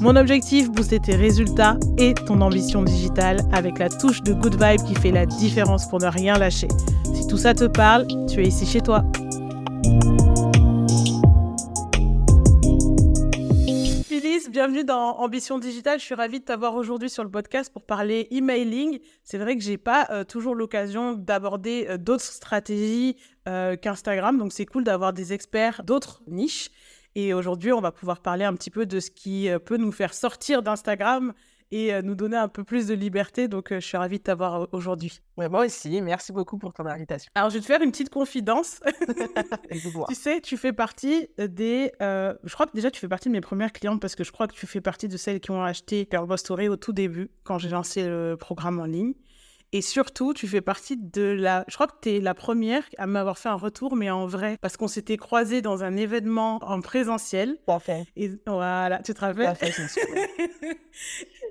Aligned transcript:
Mon 0.00 0.14
objectif, 0.14 0.70
booster 0.70 1.00
tes 1.00 1.16
résultats 1.16 1.78
et 1.96 2.12
ton 2.12 2.42
ambition 2.42 2.82
digitale 2.82 3.38
avec 3.52 3.78
la 3.78 3.88
touche 3.88 4.22
de 4.22 4.34
good 4.34 4.62
vibe 4.62 4.82
qui 4.86 4.94
fait 4.94 5.10
la 5.10 5.24
différence 5.24 5.88
pour 5.88 6.00
ne 6.00 6.06
rien 6.06 6.38
lâcher. 6.38 6.68
Si 7.14 7.26
tout 7.26 7.38
ça 7.38 7.54
te 7.54 7.64
parle, 7.64 8.06
tu 8.28 8.40
es 8.40 8.46
ici 8.46 8.66
chez 8.66 8.82
toi. 8.82 9.04
Phyllis, 14.04 14.50
bienvenue 14.50 14.84
dans 14.84 15.16
Ambition 15.18 15.58
Digitale. 15.58 15.98
Je 15.98 16.04
suis 16.04 16.14
ravie 16.14 16.40
de 16.40 16.44
t'avoir 16.44 16.74
aujourd'hui 16.74 17.08
sur 17.08 17.24
le 17.24 17.30
podcast 17.30 17.72
pour 17.72 17.82
parler 17.82 18.28
emailing. 18.30 18.98
C'est 19.24 19.38
vrai 19.38 19.56
que 19.56 19.62
j'ai 19.62 19.78
pas 19.78 20.08
euh, 20.10 20.24
toujours 20.24 20.54
l'occasion 20.54 21.14
d'aborder 21.14 21.86
euh, 21.88 21.96
d'autres 21.96 22.22
stratégies 22.22 23.16
euh, 23.48 23.76
qu'Instagram, 23.76 24.36
donc 24.36 24.52
c'est 24.52 24.66
cool 24.66 24.84
d'avoir 24.84 25.14
des 25.14 25.32
experts 25.32 25.82
d'autres 25.84 26.22
niches. 26.28 26.70
Et 27.16 27.32
aujourd'hui, 27.32 27.72
on 27.72 27.80
va 27.80 27.92
pouvoir 27.92 28.20
parler 28.20 28.44
un 28.44 28.52
petit 28.52 28.70
peu 28.70 28.84
de 28.84 29.00
ce 29.00 29.10
qui 29.10 29.48
euh, 29.48 29.58
peut 29.58 29.78
nous 29.78 29.90
faire 29.90 30.12
sortir 30.12 30.62
d'Instagram 30.62 31.32
et 31.70 31.94
euh, 31.94 32.02
nous 32.02 32.14
donner 32.14 32.36
un 32.36 32.46
peu 32.46 32.62
plus 32.62 32.88
de 32.88 32.94
liberté. 32.94 33.48
Donc, 33.48 33.72
euh, 33.72 33.80
je 33.80 33.86
suis 33.86 33.96
ravie 33.96 34.18
de 34.18 34.22
t'avoir 34.22 34.68
aujourd'hui. 34.72 35.22
Ouais, 35.38 35.48
moi 35.48 35.64
aussi, 35.64 36.02
merci 36.02 36.30
beaucoup 36.32 36.58
pour 36.58 36.74
ton 36.74 36.84
invitation. 36.84 37.32
Alors, 37.34 37.48
je 37.48 37.54
vais 37.54 37.60
te 37.62 37.64
faire 37.64 37.80
une 37.80 37.90
petite 37.90 38.10
confidence. 38.10 38.80
tu 40.08 40.14
sais, 40.14 40.42
tu 40.42 40.58
fais 40.58 40.74
partie 40.74 41.26
des... 41.38 41.90
je 41.98 42.52
crois 42.52 42.66
que 42.66 42.72
déjà, 42.74 42.90
tu 42.90 43.00
fais 43.00 43.08
partie 43.08 43.30
de 43.30 43.32
mes 43.32 43.40
premières 43.40 43.72
clientes 43.72 43.98
parce 43.98 44.14
que 44.14 44.22
je 44.22 44.30
crois 44.30 44.46
que 44.46 44.54
tu 44.54 44.66
fais 44.66 44.82
partie 44.82 45.08
de 45.08 45.16
celles 45.16 45.40
qui 45.40 45.50
ont 45.50 45.64
acheté 45.64 46.06
Girl 46.10 46.36
Story 46.36 46.68
au 46.68 46.76
tout 46.76 46.92
début, 46.92 47.30
quand 47.44 47.56
j'ai 47.56 47.70
lancé 47.70 48.06
le 48.06 48.36
programme 48.38 48.78
en 48.78 48.84
ligne. 48.84 49.14
Et 49.72 49.82
surtout, 49.82 50.32
tu 50.32 50.46
fais 50.46 50.60
partie 50.60 50.96
de 50.96 51.22
la. 51.22 51.64
Je 51.68 51.74
crois 51.74 51.88
que 51.88 51.96
tu 52.00 52.10
es 52.10 52.20
la 52.20 52.34
première 52.34 52.82
à 52.98 53.06
m'avoir 53.06 53.36
fait 53.36 53.48
un 53.48 53.56
retour, 53.56 53.96
mais 53.96 54.10
en 54.10 54.26
vrai, 54.26 54.58
parce 54.60 54.76
qu'on 54.76 54.88
s'était 54.88 55.16
croisés 55.16 55.60
dans 55.60 55.82
un 55.82 55.96
événement 55.96 56.60
en 56.62 56.80
présentiel. 56.80 57.58
Parfait. 57.66 58.06
Et 58.16 58.30
voilà, 58.46 59.00
tu 59.00 59.12
te 59.12 59.20
rappelles? 59.20 59.54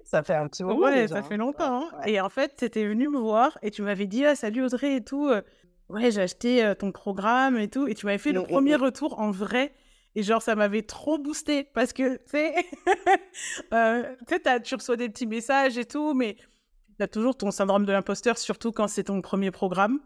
Ça 0.05 0.23
fait 0.23 0.35
un 0.35 0.47
petit 0.47 0.63
moment. 0.63 0.79
Ouais, 0.79 1.07
ça 1.07 1.23
fait 1.23 1.35
longtemps. 1.35 1.89
Hein. 1.91 2.01
Et 2.05 2.21
en 2.21 2.29
fait, 2.29 2.55
tu 2.57 2.65
étais 2.65 2.85
venu 2.85 3.09
me 3.09 3.17
voir 3.17 3.57
et 3.63 3.71
tu 3.71 3.81
m'avais 3.81 4.05
dit 4.05 4.23
ah, 4.23 4.35
Salut 4.35 4.63
Audrey 4.63 4.97
et 4.97 5.03
tout. 5.03 5.27
Euh, 5.27 5.41
ouais, 5.89 6.11
j'ai 6.11 6.21
acheté 6.21 6.63
euh, 6.63 6.75
ton 6.75 6.91
programme 6.91 7.57
et 7.57 7.69
tout. 7.69 7.87
Et 7.87 7.95
tu 7.95 8.05
m'avais 8.05 8.19
fait 8.19 8.31
le 8.31 8.43
premier 8.43 8.75
retour 8.75 9.19
en 9.19 9.31
vrai. 9.31 9.73
Et 10.15 10.23
genre, 10.23 10.41
ça 10.41 10.55
m'avait 10.55 10.83
trop 10.83 11.17
boosté 11.17 11.63
parce 11.63 11.91
que, 11.91 12.15
tu 12.17 12.21
sais, 12.27 12.55
euh, 13.73 14.15
tu 14.63 14.75
reçois 14.75 14.95
des 14.95 15.09
petits 15.09 15.25
messages 15.25 15.77
et 15.77 15.85
tout, 15.85 16.13
mais 16.13 16.37
tu 16.97 17.03
as 17.03 17.07
toujours 17.07 17.37
ton 17.37 17.51
syndrome 17.51 17.85
de 17.85 17.91
l'imposteur, 17.91 18.37
surtout 18.37 18.71
quand 18.71 18.87
c'est 18.87 19.05
ton 19.05 19.21
premier 19.21 19.51
programme. 19.51 19.99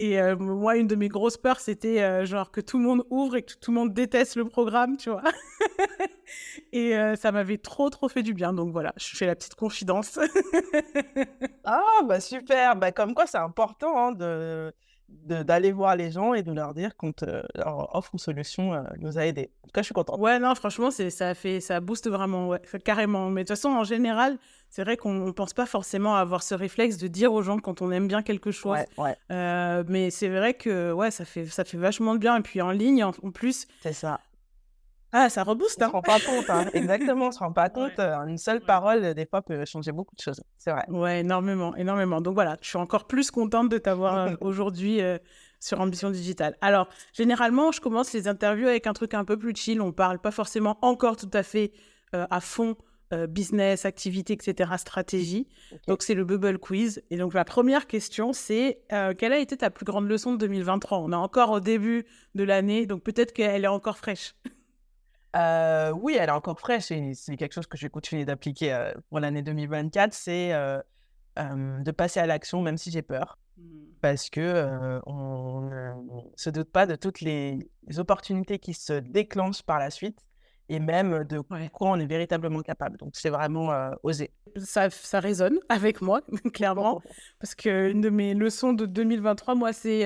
Et 0.00 0.20
euh, 0.20 0.36
moi, 0.36 0.76
une 0.76 0.86
de 0.86 0.94
mes 0.94 1.08
grosses 1.08 1.36
peurs, 1.36 1.58
c'était 1.58 2.02
euh, 2.02 2.24
genre 2.24 2.52
que 2.52 2.60
tout 2.60 2.78
le 2.78 2.84
monde 2.84 3.04
ouvre 3.10 3.34
et 3.36 3.42
que 3.42 3.54
tout 3.54 3.72
le 3.72 3.78
monde 3.78 3.92
déteste 3.92 4.36
le 4.36 4.44
programme, 4.44 4.96
tu 4.96 5.10
vois. 5.10 5.24
et 6.72 6.96
euh, 6.96 7.16
ça 7.16 7.32
m'avait 7.32 7.58
trop, 7.58 7.90
trop 7.90 8.08
fait 8.08 8.22
du 8.22 8.32
bien. 8.32 8.52
Donc 8.52 8.70
voilà, 8.70 8.92
je 8.96 9.16
fais 9.16 9.26
la 9.26 9.34
petite 9.34 9.56
confidence. 9.56 10.20
ah, 11.64 11.82
bah 12.04 12.20
super. 12.20 12.76
Bah, 12.76 12.92
comme 12.92 13.12
quoi, 13.12 13.26
c'est 13.26 13.38
important 13.38 13.98
hein, 13.98 14.12
de 14.12 14.72
d'aller 15.08 15.72
voir 15.72 15.96
les 15.96 16.10
gens 16.10 16.34
et 16.34 16.42
de 16.42 16.52
leur 16.52 16.74
dire 16.74 16.94
qu'on 16.94 17.14
leur 17.54 17.96
offre 17.96 18.10
une 18.12 18.18
solution 18.18 18.84
nous 18.98 19.16
a 19.16 19.24
aidés. 19.24 19.50
En 19.62 19.68
tout 19.68 19.72
cas, 19.72 19.80
je 19.80 19.86
suis 19.86 19.94
contente. 19.94 20.20
Ouais, 20.20 20.38
non, 20.38 20.54
franchement, 20.54 20.90
ça 20.90 21.34
fait, 21.34 21.60
ça 21.60 21.80
booste 21.80 22.10
vraiment, 22.10 22.48
ouais, 22.48 22.60
carrément. 22.84 23.30
Mais 23.30 23.44
de 23.44 23.48
toute 23.48 23.56
façon, 23.56 23.70
en 23.70 23.84
général, 23.84 24.36
c'est 24.70 24.84
vrai 24.84 24.96
qu'on 24.96 25.14
ne 25.14 25.30
pense 25.30 25.54
pas 25.54 25.66
forcément 25.66 26.16
avoir 26.16 26.42
ce 26.42 26.54
réflexe 26.54 26.98
de 26.98 27.08
dire 27.08 27.32
aux 27.32 27.42
gens 27.42 27.58
quand 27.58 27.82
on 27.82 27.90
aime 27.90 28.08
bien 28.08 28.22
quelque 28.22 28.50
chose. 28.50 28.76
Ouais, 28.78 28.86
ouais. 28.98 29.16
Euh, 29.30 29.84
mais 29.88 30.10
c'est 30.10 30.28
vrai 30.28 30.54
que 30.54 30.92
ouais, 30.92 31.10
ça 31.10 31.24
fait, 31.24 31.46
ça 31.46 31.64
fait 31.64 31.78
vachement 31.78 32.14
de 32.14 32.18
bien. 32.18 32.36
Et 32.36 32.42
puis 32.42 32.60
en 32.60 32.70
ligne, 32.70 33.04
en 33.04 33.12
plus, 33.30 33.66
c'est 33.82 33.92
ça. 33.92 34.20
Ah, 35.10 35.30
ça 35.30 35.42
rebooste, 35.42 35.80
hein. 35.80 35.86
On 35.86 35.90
se 35.90 35.92
rend 35.94 36.02
pas 36.02 36.20
compte, 36.20 36.50
hein. 36.50 36.66
exactement, 36.74 37.28
on 37.28 37.32
se 37.32 37.38
rend 37.38 37.52
pas 37.52 37.70
compte. 37.70 37.98
Euh, 37.98 38.26
une 38.26 38.36
seule 38.36 38.60
parole, 38.60 39.14
des 39.14 39.24
fois, 39.24 39.40
peut 39.40 39.64
changer 39.64 39.90
beaucoup 39.90 40.14
de 40.14 40.20
choses. 40.20 40.42
C'est 40.58 40.70
vrai. 40.70 40.84
Ouais, 40.88 41.20
énormément, 41.20 41.74
énormément. 41.76 42.20
Donc 42.20 42.34
voilà, 42.34 42.58
je 42.60 42.68
suis 42.68 42.76
encore 42.76 43.06
plus 43.06 43.30
contente 43.30 43.70
de 43.70 43.78
t'avoir 43.78 44.16
euh, 44.16 44.34
aujourd'hui 44.42 45.00
euh, 45.00 45.16
sur 45.60 45.80
Ambition 45.80 46.10
Digitale. 46.10 46.56
Alors, 46.60 46.88
généralement, 47.14 47.72
je 47.72 47.80
commence 47.80 48.12
les 48.12 48.28
interviews 48.28 48.68
avec 48.68 48.86
un 48.86 48.92
truc 48.92 49.14
un 49.14 49.24
peu 49.24 49.38
plus 49.38 49.56
chill. 49.56 49.80
On 49.80 49.92
parle 49.92 50.18
pas 50.18 50.30
forcément 50.30 50.78
encore 50.82 51.16
tout 51.16 51.30
à 51.32 51.42
fait 51.42 51.72
à 52.12 52.40
fond 52.40 52.74
business, 53.28 53.84
activité, 53.84 54.34
etc., 54.34 54.72
stratégie. 54.76 55.48
Donc, 55.86 56.02
c'est 56.02 56.14
le 56.14 56.24
Bubble 56.24 56.58
Quiz. 56.58 57.02
Et 57.10 57.16
donc, 57.16 57.34
la 57.34 57.44
première 57.44 57.86
question, 57.86 58.32
c'est 58.32 58.80
quelle 59.18 59.32
a 59.32 59.38
été 59.38 59.56
ta 59.56 59.70
plus 59.70 59.84
grande 59.84 60.08
leçon 60.08 60.32
de 60.32 60.38
2023 60.38 60.98
On 60.98 61.12
est 61.12 61.16
encore 61.16 61.50
au 61.50 61.60
début 61.60 62.04
de 62.34 62.44
l'année, 62.44 62.86
donc 62.86 63.02
peut-être 63.02 63.32
qu'elle 63.32 63.64
est 63.64 63.68
encore 63.68 63.98
fraîche. 63.98 64.34
Euh, 65.36 65.92
oui, 65.92 66.16
elle 66.18 66.28
est 66.28 66.32
encore 66.32 66.58
fraîche 66.58 66.90
et 66.90 67.14
c'est 67.14 67.36
quelque 67.36 67.52
chose 67.52 67.66
que 67.66 67.76
je 67.76 67.86
vais 67.86 67.90
continuer 67.90 68.24
d'appliquer 68.24 68.72
euh, 68.72 68.92
pour 69.08 69.20
l'année 69.20 69.42
2024, 69.42 70.14
c'est 70.14 70.52
euh, 70.52 70.80
de 71.36 71.90
passer 71.90 72.20
à 72.20 72.26
l'action 72.26 72.62
même 72.62 72.78
si 72.78 72.90
j'ai 72.90 73.02
peur. 73.02 73.38
Mmh. 73.56 73.62
Parce 74.00 74.30
que 74.30 75.00
on 75.06 75.62
ne 75.62 76.20
se 76.36 76.50
doute 76.50 76.70
pas 76.70 76.86
de 76.86 76.94
toutes 76.94 77.20
les, 77.20 77.58
opportunités 77.96 78.58
qui 78.58 78.74
se 78.74 78.92
déclenchent 78.92 79.62
par 79.62 79.78
la 79.78 79.90
suite 79.90 80.20
et 80.68 80.78
même 80.80 81.24
de 81.24 81.40
quoi 81.40 81.90
on 81.90 81.96
est 81.96 82.06
véritablement 82.06 82.60
capable. 82.60 82.96
Donc 82.98 83.10
c'est 83.14 83.30
vraiment 83.30 83.70
oser. 84.02 84.30
Ça, 84.56 84.90
ça 84.90 85.20
résonne 85.20 85.58
avec 85.68 86.02
moi, 86.02 86.20
clairement, 86.52 87.02
parce 87.38 87.54
qu'une 87.54 88.00
de 88.00 88.10
mes 88.10 88.34
leçons 88.34 88.72
de 88.72 88.86
2023, 88.86 89.54
moi, 89.54 89.72
c'est 89.72 90.02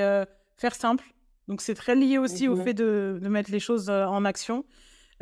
faire 0.56 0.74
simple. 0.74 1.04
Donc 1.48 1.60
c'est 1.60 1.74
très 1.74 1.94
lié 1.94 2.18
aussi 2.18 2.48
au 2.48 2.56
mmh 2.56 2.62
fait 2.62 2.74
de, 2.74 3.18
de 3.20 3.28
mettre 3.28 3.50
les 3.50 3.60
choses 3.60 3.90
en 3.90 4.24
action. 4.24 4.64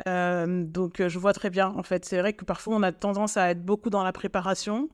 Euh, 0.07 0.63
donc, 0.65 0.99
euh, 0.99 1.09
je 1.09 1.19
vois 1.19 1.33
très 1.33 1.49
bien. 1.49 1.67
En 1.75 1.83
fait, 1.83 2.05
c'est 2.05 2.19
vrai 2.19 2.33
que 2.33 2.45
parfois, 2.45 2.75
on 2.75 2.83
a 2.83 2.91
tendance 2.91 3.37
à 3.37 3.51
être 3.51 3.63
beaucoup 3.63 3.89
dans 3.89 4.03
la 4.03 4.11
préparation. 4.11 4.89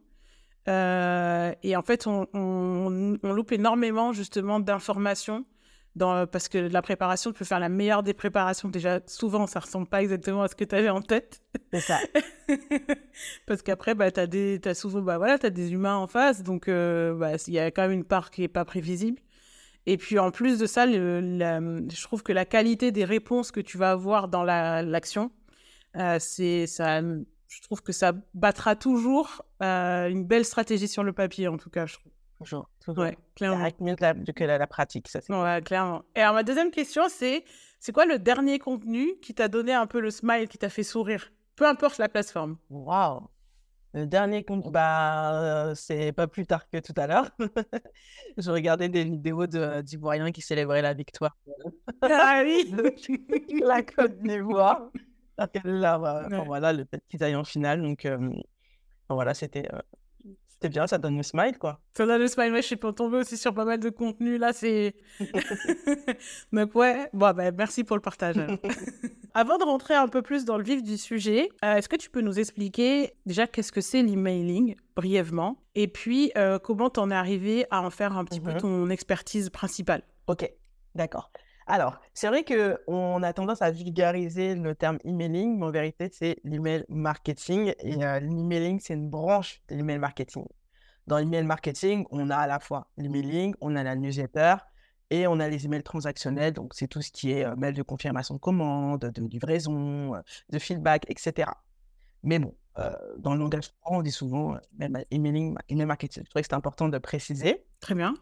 Euh, 0.67 1.53
et 1.63 1.75
en 1.75 1.81
fait, 1.81 2.07
on, 2.07 2.27
on, 2.33 3.33
loupe 3.33 3.51
énormément, 3.51 4.11
justement, 4.13 4.59
d'informations. 4.59 5.45
Dans, 5.97 6.27
parce 6.27 6.47
que 6.47 6.57
la 6.57 6.81
préparation, 6.81 7.31
tu 7.31 7.39
peux 7.39 7.45
faire 7.45 7.59
la 7.59 7.69
meilleure 7.69 8.03
des 8.03 8.13
préparations. 8.13 8.69
Déjà, 8.69 8.99
souvent, 9.07 9.47
ça 9.47 9.59
ressemble 9.59 9.87
pas 9.87 10.01
exactement 10.01 10.43
à 10.43 10.47
ce 10.47 10.55
que 10.55 10.63
tu 10.63 10.75
avais 10.75 10.89
en 10.89 11.01
tête. 11.01 11.41
C'est 11.73 11.79
ça. 11.79 11.99
parce 13.47 13.63
qu'après, 13.63 13.95
bah, 13.95 14.11
tu 14.11 14.19
as, 14.19 14.69
as, 14.69 14.73
souvent 14.75 15.01
bah, 15.01 15.17
voilà, 15.17 15.37
as 15.41 15.49
des 15.49 15.73
humains 15.73 15.95
en 15.95 16.07
face. 16.07 16.43
Donc, 16.43 16.67
bah, 16.67 17.31
il 17.47 17.53
y 17.53 17.59
a 17.59 17.71
quand 17.71 17.81
même 17.81 17.91
une 17.91 18.03
part 18.03 18.29
qui 18.29 18.43
est 18.43 18.47
pas 18.47 18.63
prévisible. 18.63 19.19
Et 19.87 19.95
puis 19.95 20.19
en 20.19 20.31
plus 20.31 20.59
de 20.59 20.65
ça, 20.65 20.85
je 20.85 22.03
trouve 22.03 22.21
que 22.21 22.33
la 22.33 22.43
qualité 22.43 22.91
des 22.91 23.05
réponses 23.05 23.51
que 23.51 23.61
tu 23.61 23.77
vas 23.77 23.91
avoir 23.91 24.27
dans 24.27 24.43
l'action, 24.43 25.31
euh, 25.95 26.17
c'est 26.19 26.67
ça. 26.67 27.01
Je 27.01 27.61
trouve 27.61 27.81
que 27.81 27.93
ça 27.93 28.11
battra 28.33 28.75
toujours 28.75 29.45
euh, 29.63 30.09
une 30.09 30.25
belle 30.25 30.43
stratégie 30.43 30.89
sur 30.89 31.03
le 31.03 31.13
papier, 31.13 31.47
en 31.47 31.55
tout 31.55 31.69
cas, 31.69 31.85
je 31.85 31.93
trouve. 31.93 32.11
Toujours, 32.39 32.69
toujours. 32.79 33.03
Ouais, 33.03 33.17
clairement. 33.35 33.61
Avec 33.61 33.79
mieux 33.81 33.95
que 33.95 34.43
la, 34.43 34.67
pratique, 34.67 35.07
ça. 35.07 35.19
Ouais, 35.29 35.61
clairement. 35.63 36.03
Et 36.15 36.21
alors 36.21 36.35
ma 36.35 36.43
deuxième 36.43 36.69
question, 36.69 37.03
c'est 37.09 37.43
c'est 37.79 37.91
quoi 37.91 38.05
le 38.05 38.19
dernier 38.19 38.59
contenu 38.59 39.17
qui 39.21 39.33
t'a 39.33 39.47
donné 39.47 39.73
un 39.73 39.87
peu 39.87 39.99
le 39.99 40.11
smile, 40.11 40.47
qui 40.47 40.57
t'a 40.57 40.69
fait 40.69 40.83
sourire, 40.83 41.31
peu 41.55 41.67
importe 41.67 41.97
la 41.97 42.09
plateforme. 42.09 42.57
Waouh. 42.69 43.27
Le 43.93 44.05
dernier 44.05 44.43
compte, 44.43 44.71
bah, 44.71 45.71
c'est 45.73 46.11
pas 46.11 46.27
plus 46.27 46.45
tard 46.45 46.69
que 46.69 46.77
tout 46.77 46.93
à 46.97 47.07
l'heure. 47.07 47.31
je 48.37 48.51
regardais 48.51 48.89
des 48.89 49.03
vidéos 49.03 49.47
d'Ivoiriens 49.47 50.31
qui 50.31 50.41
célébraient 50.41 50.83
la 50.83 50.93
victoire. 50.93 51.35
Ah 52.01 52.43
oui 52.43 52.71
La 53.63 53.81
Côte 53.81 54.19
d'Ivoire. 54.19 54.91
Là, 55.63 55.97
bah, 55.97 56.27
voilà, 56.45 56.73
le 56.73 56.85
fait 56.85 57.01
qu'ils 57.09 57.23
aillent 57.23 57.35
en 57.35 57.43
finale. 57.43 57.81
Donc, 57.81 58.07
voilà, 59.09 59.33
c'était 59.33 59.67
c'était 60.59 60.69
bien, 60.69 60.87
ça 60.87 60.97
donne 60.97 61.17
le 61.17 61.21
smile, 61.21 61.59
quoi. 61.59 61.79
Ça 61.95 62.07
donne 62.07 62.19
le 62.19 62.27
smile, 62.27 62.51
ouais, 62.51 62.63
je 62.63 62.67
suis 62.67 62.79
tombée 62.79 63.17
aussi 63.17 63.37
sur 63.37 63.53
pas 63.53 63.63
mal 63.63 63.79
de 63.79 63.89
contenu, 63.89 64.39
là, 64.39 64.53
c'est... 64.53 64.95
Donc, 66.51 66.73
ouais, 66.73 67.09
bon, 67.13 67.31
ben, 67.33 67.53
merci 67.55 67.83
pour 67.83 67.95
le 67.95 68.01
partage. 68.01 68.37
Avant 69.35 69.59
de 69.59 69.63
rentrer 69.63 69.93
un 69.93 70.07
peu 70.07 70.23
plus 70.23 70.45
dans 70.45 70.57
le 70.57 70.63
vif 70.63 70.81
du 70.81 70.97
sujet, 70.97 71.49
euh, 71.63 71.75
est-ce 71.75 71.87
que 71.87 71.95
tu 71.95 72.09
peux 72.09 72.21
nous 72.21 72.39
expliquer 72.39 73.13
déjà 73.27 73.45
qu'est-ce 73.45 73.71
que 73.71 73.81
c'est 73.81 74.01
l'emailing, 74.01 74.75
brièvement, 74.95 75.61
et 75.75 75.87
puis 75.87 76.31
euh, 76.35 76.57
comment 76.57 76.89
t'en 76.89 77.11
es 77.11 77.15
arrivé 77.15 77.67
à 77.69 77.83
en 77.83 77.91
faire 77.91 78.17
un 78.17 78.25
petit 78.25 78.39
peu 78.39 78.53
mmh 78.53 78.57
ton 78.57 78.89
expertise 78.89 79.51
principale? 79.51 80.01
Ok, 80.25 80.51
d'accord. 80.95 81.29
Alors, 81.69 81.99
c'est 82.13 82.29
vrai 82.29 82.45
qu'on 82.45 83.23
a 83.23 83.33
tendance 83.33 83.61
à 83.61 83.71
vulgariser 83.71 84.55
le 84.55 84.73
terme 84.73 84.99
emailing, 85.03 85.59
mais 85.59 85.65
en 85.65 85.71
vérité, 85.71 86.09
c'est 86.13 86.37
l'email 86.45 86.85
marketing. 86.87 87.73
Et 87.79 88.01
euh, 88.05 88.21
l'emailing, 88.21 88.79
c'est 88.79 88.93
une 88.93 89.09
branche 89.09 89.61
de 89.67 89.75
l'email 89.75 89.99
marketing. 89.99 90.45
dans 91.07 91.17
l'email 91.17 91.43
marketing, 91.43 92.05
on 92.11 92.29
a 92.29 92.37
à 92.37 92.47
la 92.47 92.59
fois 92.59 92.87
l'emailing, 92.97 93.53
on 93.61 93.75
a 93.75 93.83
la 93.83 93.95
newsletter 93.95 94.55
et 95.09 95.27
on 95.27 95.39
a 95.41 95.49
les 95.49 95.65
emails 95.65 95.83
transactionnels. 95.83 96.53
Donc, 96.53 96.73
c'est 96.73 96.87
tout 96.87 97.01
ce 97.01 97.11
qui 97.11 97.31
est 97.31 97.45
mail 97.57 97.73
de 97.73 97.83
confirmation 97.83 98.35
de 98.35 98.39
commande, 98.39 99.01
de 99.01 99.21
livraison, 99.27 100.13
de 100.49 100.59
feedback, 100.59 101.05
etc. 101.09 101.51
Mais 102.23 102.39
bon, 102.39 102.55
dans 103.17 103.33
le 103.33 103.39
langage 103.39 103.71
on 103.85 104.01
dit 104.01 104.11
souvent 104.11 104.57
emailing, 105.11 105.55
email 105.69 105.85
marketing. 105.85 106.23
Je 106.23 106.29
trouvais 106.29 106.43
que 106.43 106.47
c'est 106.49 106.55
important 106.55 106.87
de 106.87 106.97
préciser. 106.97 107.65
Très 107.81 107.95
bien. 107.95 108.15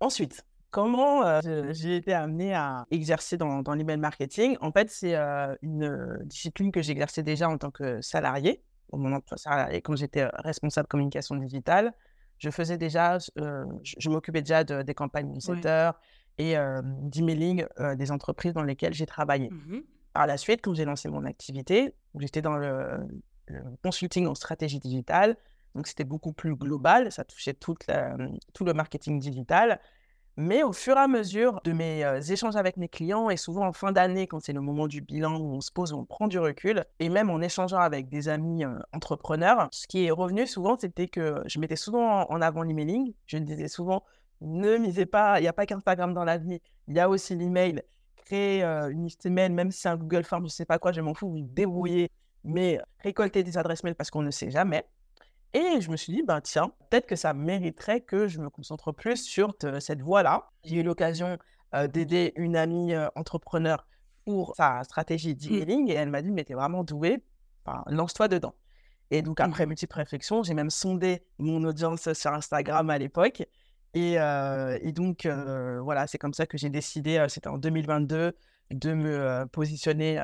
ensuite, 0.00 0.44
comment 0.72 1.40
j'ai 1.70 1.96
été 1.96 2.12
amenée 2.12 2.54
à 2.54 2.86
exercer 2.90 3.36
dans, 3.36 3.62
dans 3.62 3.74
l'email 3.74 3.98
marketing 3.98 4.56
En 4.60 4.72
fait, 4.72 4.90
c'est 4.90 5.14
une 5.62 6.18
discipline 6.24 6.72
que 6.72 6.82
j'exerçais 6.82 7.22
déjà 7.22 7.48
en 7.48 7.58
tant 7.58 7.70
que 7.70 8.00
salarié, 8.00 8.64
au 8.90 8.96
moment 8.96 9.18
de 9.18 9.36
salarié, 9.36 9.80
quand 9.82 9.94
j'étais 9.94 10.26
responsable 10.34 10.88
communication 10.88 11.36
digitale. 11.36 11.92
Je 12.38 12.50
faisais 12.50 12.78
déjà, 12.78 13.18
je, 13.18 14.10
m'occupais 14.10 14.40
déjà 14.40 14.64
de, 14.64 14.82
des 14.82 14.94
campagnes 14.94 15.30
newsletter 15.30 15.92
et 16.38 16.56
d'emailing 17.02 17.64
des 17.96 18.10
entreprises 18.10 18.54
dans 18.54 18.64
lesquelles 18.64 18.94
j'ai 18.94 19.06
travaillé. 19.06 19.50
Mmh 19.50 19.80
Par 20.14 20.26
la 20.26 20.36
suite, 20.36 20.60
quand 20.62 20.74
j'ai 20.74 20.86
lancé 20.86 21.08
mon 21.08 21.24
activité, 21.24 21.94
j'étais 22.18 22.42
dans 22.42 22.56
le, 22.56 23.06
consulting 23.84 24.26
en 24.26 24.34
stratégie 24.34 24.80
digitale, 24.80 25.36
donc 25.74 25.86
c'était 25.86 26.04
beaucoup 26.04 26.32
plus 26.32 26.56
global, 26.56 27.12
ça 27.12 27.24
touchait 27.24 27.54
toute 27.54 27.86
tout 28.54 28.64
le 28.64 28.72
marketing 28.72 29.20
digital. 29.20 29.78
Mais 30.36 30.62
au 30.62 30.72
fur 30.72 30.96
et 30.96 31.00
à 31.00 31.08
mesure 31.08 31.60
de 31.64 31.72
mes 31.72 32.02
échanges 32.30 32.56
avec 32.56 32.78
mes 32.78 32.88
clients, 32.88 33.28
et 33.28 33.36
souvent 33.36 33.66
en 33.66 33.72
fin 33.72 33.92
d'année, 33.92 34.26
quand 34.26 34.40
c'est 34.40 34.54
le 34.54 34.62
moment 34.62 34.86
du 34.86 35.02
bilan 35.02 35.36
où 35.38 35.54
on 35.56 35.60
se 35.60 35.70
pose, 35.70 35.92
où 35.92 35.98
on 35.98 36.06
prend 36.06 36.26
du 36.26 36.38
recul, 36.38 36.84
et 37.00 37.10
même 37.10 37.28
en 37.28 37.40
échangeant 37.40 37.78
avec 37.80 38.08
des 38.08 38.28
amis 38.28 38.64
entrepreneurs, 38.92 39.68
ce 39.72 39.86
qui 39.86 40.06
est 40.06 40.10
revenu 40.10 40.46
souvent, 40.46 40.78
c'était 40.78 41.08
que 41.08 41.42
je 41.46 41.58
mettais 41.58 41.76
souvent 41.76 42.30
en 42.30 42.40
avant 42.40 42.62
l'emailing. 42.62 43.12
Je 43.26 43.36
disais 43.36 43.68
souvent, 43.68 44.04
ne 44.40 44.78
misez 44.78 45.04
pas, 45.04 45.38
il 45.38 45.42
n'y 45.42 45.48
a 45.48 45.52
pas 45.52 45.66
qu'Instagram 45.66 46.14
dans 46.14 46.24
la 46.24 46.38
vie, 46.38 46.60
il 46.88 46.96
y 46.96 47.00
a 47.00 47.08
aussi 47.08 47.36
l'email. 47.36 47.82
Créer 48.24 48.62
une 48.62 49.04
liste 49.04 49.26
email, 49.26 49.50
même 49.50 49.70
si 49.70 49.80
c'est 49.80 49.88
un 49.90 49.96
Google 49.96 50.24
Form, 50.24 50.42
je 50.42 50.46
ne 50.46 50.50
sais 50.50 50.64
pas 50.64 50.78
quoi, 50.78 50.92
je 50.92 51.02
m'en 51.02 51.12
fous, 51.12 51.28
vous 51.28 51.40
débrouillez, 51.42 52.10
mais 52.42 52.80
récoltez 53.00 53.42
des 53.42 53.58
adresses 53.58 53.84
mail 53.84 53.94
parce 53.94 54.10
qu'on 54.10 54.22
ne 54.22 54.30
sait 54.30 54.50
jamais. 54.50 54.86
Et 55.54 55.80
je 55.80 55.90
me 55.90 55.96
suis 55.96 56.12
dit, 56.12 56.22
ben 56.22 56.40
tiens, 56.40 56.72
peut-être 56.88 57.06
que 57.06 57.16
ça 57.16 57.34
mériterait 57.34 58.00
que 58.00 58.26
je 58.26 58.40
me 58.40 58.48
concentre 58.48 58.92
plus 58.92 59.22
sur 59.22 59.54
cette 59.80 60.00
voie-là. 60.00 60.50
J'ai 60.64 60.76
eu 60.76 60.82
l'occasion 60.82 61.38
d'aider 61.88 62.32
une 62.36 62.56
amie 62.56 62.94
entrepreneur 63.16 63.86
pour 64.24 64.54
sa 64.56 64.82
stratégie 64.84 65.34
d'emailing 65.34 65.90
et 65.90 65.94
elle 65.94 66.10
m'a 66.10 66.22
dit, 66.22 66.30
mais 66.30 66.44
t'es 66.44 66.54
vraiment 66.54 66.84
douée, 66.84 67.22
enfin, 67.64 67.82
lance-toi 67.88 68.28
dedans. 68.28 68.54
Et 69.10 69.20
donc, 69.20 69.40
mmh. 69.40 69.44
après 69.44 69.66
multiples 69.66 69.96
réflexions, 69.96 70.42
j'ai 70.42 70.54
même 70.54 70.70
sondé 70.70 71.22
mon 71.38 71.62
audience 71.64 72.10
sur 72.14 72.32
Instagram 72.32 72.88
à 72.88 72.98
l'époque. 72.98 73.42
Et, 73.94 74.14
et, 74.14 74.92
donc, 74.92 75.26
voilà, 75.26 76.06
c'est 76.06 76.18
comme 76.18 76.32
ça 76.32 76.46
que 76.46 76.56
j'ai 76.56 76.70
décidé, 76.70 77.24
c'était 77.28 77.48
en 77.48 77.58
2022, 77.58 78.32
de 78.70 78.92
me 78.94 79.44
positionner 79.46 80.18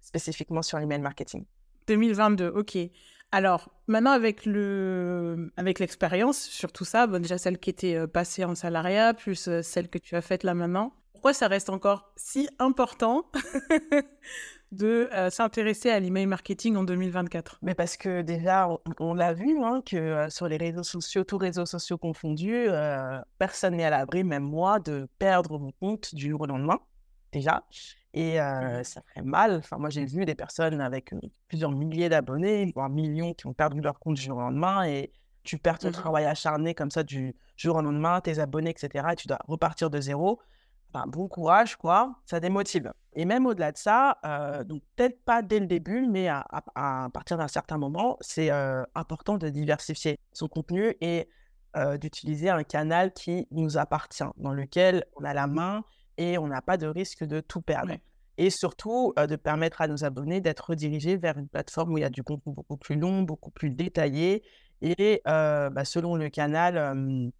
spécifiquement 0.00 0.62
sur 0.62 0.78
l'email 0.78 1.00
marketing. 1.00 1.44
2022, 1.88 2.48
ok. 2.48 2.78
Alors, 3.34 3.70
maintenant, 3.86 4.10
avec 4.10 4.44
le, 4.44 5.50
avec 5.56 5.78
l'expérience 5.78 6.38
sur 6.38 6.70
tout 6.70 6.84
ça, 6.84 7.06
bon, 7.06 7.20
déjà 7.20 7.38
celle 7.38 7.58
qui 7.58 7.70
était 7.70 7.96
euh, 7.96 8.06
passée 8.06 8.44
en 8.44 8.54
salariat, 8.54 9.14
plus 9.14 9.48
euh, 9.48 9.62
celle 9.62 9.88
que 9.88 9.96
tu 9.96 10.14
as 10.16 10.20
faite 10.20 10.44
là 10.44 10.52
maintenant, 10.52 10.92
pourquoi 11.12 11.32
ça 11.32 11.48
reste 11.48 11.70
encore 11.70 12.12
si 12.14 12.46
important 12.58 13.24
de 14.72 15.08
euh, 15.14 15.30
s'intéresser 15.30 15.88
à 15.88 15.98
l'email 15.98 16.26
marketing 16.26 16.76
en 16.76 16.84
2024 16.84 17.60
Mais 17.62 17.74
parce 17.74 17.96
que 17.96 18.20
déjà, 18.20 18.68
on, 19.00 19.14
l'a 19.14 19.32
vu, 19.32 19.58
hein, 19.64 19.82
que 19.86 20.26
sur 20.28 20.46
les 20.46 20.58
réseaux 20.58 20.82
sociaux, 20.82 21.24
tous 21.24 21.38
réseaux 21.38 21.64
sociaux 21.64 21.96
confondus, 21.96 22.66
personne 23.38 23.76
n'est 23.76 23.84
à 23.84 23.90
l'abri, 23.90 24.24
même 24.24 24.44
moi, 24.44 24.78
de 24.78 25.08
perdre 25.18 25.58
mon 25.58 25.72
compte 25.72 26.14
du 26.14 26.30
jour 26.30 26.42
au 26.42 26.46
lendemain, 26.46 26.80
déjà. 27.32 27.64
Et 28.14 28.38
mmh 28.38 28.84
ça 28.84 29.00
ferait 29.02 29.24
mal. 29.24 29.56
Enfin, 29.56 29.78
moi, 29.78 29.90
j'ai 29.90 30.04
vu 30.04 30.24
des 30.24 30.34
personnes 30.34 30.80
avec 30.80 31.14
plusieurs 31.48 31.70
milliers 31.70 32.08
d'abonnés, 32.08 32.70
voire 32.74 32.90
millions, 32.90 33.32
qui 33.32 33.46
ont 33.46 33.54
perdu 33.54 33.80
leur 33.80 33.98
compte 33.98 34.16
du 34.16 34.22
jour 34.22 34.36
au 34.36 34.40
lendemain. 34.40 34.84
Et 34.84 35.12
tu 35.44 35.58
perds 35.58 35.78
ton 35.78 35.88
mmh 35.88 35.92
travail 35.92 36.24
acharné 36.26 36.74
comme 36.74 36.90
ça 36.90 37.02
du 37.02 37.34
jour 37.56 37.76
au 37.76 37.82
lendemain, 37.82 38.20
tes 38.20 38.38
abonnés, 38.38 38.70
etc. 38.70 39.08
Et 39.12 39.16
tu 39.16 39.28
dois 39.28 39.38
repartir 39.48 39.88
de 39.90 40.00
zéro. 40.00 40.40
Enfin, 40.92 41.06
bon 41.06 41.26
courage, 41.26 41.76
quoi. 41.76 42.14
Ça 42.26 42.38
démotive. 42.38 42.92
Et 43.14 43.24
même 43.24 43.46
au-delà 43.46 43.72
de 43.72 43.78
ça, 43.78 44.18
donc 44.66 44.82
peut-être 44.96 45.22
pas 45.24 45.42
dès 45.42 45.60
le 45.60 45.66
début, 45.66 46.06
mais 46.06 46.28
à, 46.28 47.08
partir 47.12 47.38
d'un 47.38 47.48
certain 47.48 47.78
moment, 47.78 48.18
c'est 48.20 48.50
important 48.94 49.38
de 49.38 49.48
diversifier 49.48 50.18
son 50.32 50.48
contenu 50.48 50.94
et 51.00 51.28
d'utiliser 51.98 52.50
un 52.50 52.62
canal 52.62 53.12
qui 53.12 53.46
nous 53.50 53.78
appartient, 53.78 54.24
dans 54.36 54.52
lequel 54.52 55.06
on 55.16 55.24
a 55.24 55.32
la 55.32 55.46
main 55.46 55.82
et 56.22 56.38
on 56.38 56.46
n'a 56.46 56.62
pas 56.62 56.76
de 56.76 56.86
risque 56.86 57.24
de 57.24 57.40
tout 57.40 57.60
perdre. 57.60 57.94
Et 58.38 58.50
surtout, 58.50 59.12
de 59.16 59.36
permettre 59.36 59.82
à 59.82 59.88
nos 59.88 60.04
abonnés 60.04 60.40
d'être 60.40 60.70
redirigés 60.70 61.16
vers 61.16 61.36
une 61.36 61.48
plateforme 61.48 61.92
où 61.92 61.98
il 61.98 62.00
y 62.00 62.04
a 62.04 62.10
du 62.10 62.22
contenu 62.22 62.52
beaucoup 62.54 62.76
plus 62.76 62.96
long, 62.96 63.22
beaucoup 63.22 63.50
plus 63.50 63.70
détaillé, 63.70 64.42
et 64.80 65.20
bah, 65.24 65.84
selon 65.84 66.16
le 66.16 66.28
canal, 66.30 67.30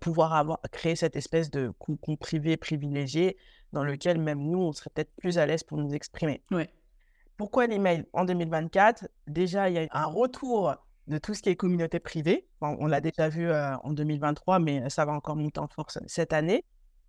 pouvoir 0.00 0.34
avoir, 0.34 0.60
créer 0.70 0.96
cette 0.96 1.16
espèce 1.16 1.50
de 1.50 1.72
cocon 1.78 2.16
privé 2.16 2.56
privilégié 2.56 3.36
dans 3.72 3.84
lequel 3.84 4.20
même 4.20 4.40
nous, 4.40 4.60
on 4.60 4.72
serait 4.72 4.90
peut-être 4.94 5.14
plus 5.16 5.38
à 5.38 5.46
l'aise 5.46 5.64
pour 5.64 5.76
nous 5.76 5.92
exprimer. 5.92 6.42
Ouais. 6.50 6.70
Pourquoi 7.36 7.66
l'email 7.66 8.06
en 8.12 8.24
2024 8.24 9.08
Déjà, 9.26 9.68
il 9.68 9.74
y 9.74 9.78
a 9.78 9.88
un 9.90 10.06
retour 10.06 10.74
de 11.08 11.18
tout 11.18 11.34
ce 11.34 11.42
qui 11.42 11.50
est 11.50 11.56
communauté 11.56 12.00
privée. 12.00 12.46
on 12.60 12.86
l'a 12.86 13.00
déjà 13.00 13.28
vu 13.28 13.52
en 13.52 13.92
2023, 13.92 14.60
mais 14.60 14.88
ça 14.88 15.04
va 15.04 15.12
encore 15.12 15.36
monter 15.36 15.60
en 15.60 15.68
force 15.68 15.98
cette 16.06 16.32
année. 16.32 16.64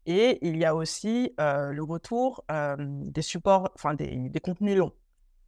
Et 0.07 0.39
il 0.41 0.57
y 0.57 0.63
a 0.63 0.73
aussi 0.73 1.33
le 1.37 1.81
retour 1.81 2.45
des 2.79 3.21
supports, 3.21 3.69
enfin 3.75 3.93
des, 3.93 4.31
contenus 4.41 4.77
longs. 4.77 4.93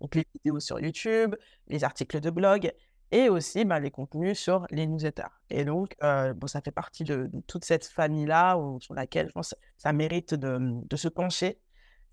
Donc 0.01 0.15
les 0.15 0.25
vidéos 0.35 0.59
sur 0.59 0.79
YouTube, 0.79 1.35
les 1.67 1.83
articles 1.83 2.19
de 2.19 2.29
blog 2.29 2.71
et 3.11 3.29
aussi 3.29 3.65
bah, 3.65 3.79
les 3.79 3.89
contenus 3.89 4.37
sur 4.37 4.67
les 4.69 4.85
newsletters. 4.85 5.31
Et 5.49 5.63
donc, 5.63 5.95
bon, 6.01 6.47
ça 6.47 6.59
fait 6.61 6.71
partie 6.71 7.05
de, 7.05 7.31
toute 7.47 7.63
cette 7.63 7.85
famille-là 7.85 8.59
sur 8.81 8.93
laquelle 8.93 9.27
je 9.27 9.31
pense 9.31 9.55
ça 9.77 9.93
mérite 9.93 10.33
de, 10.35 10.95
se 10.95 11.07
pencher 11.07 11.57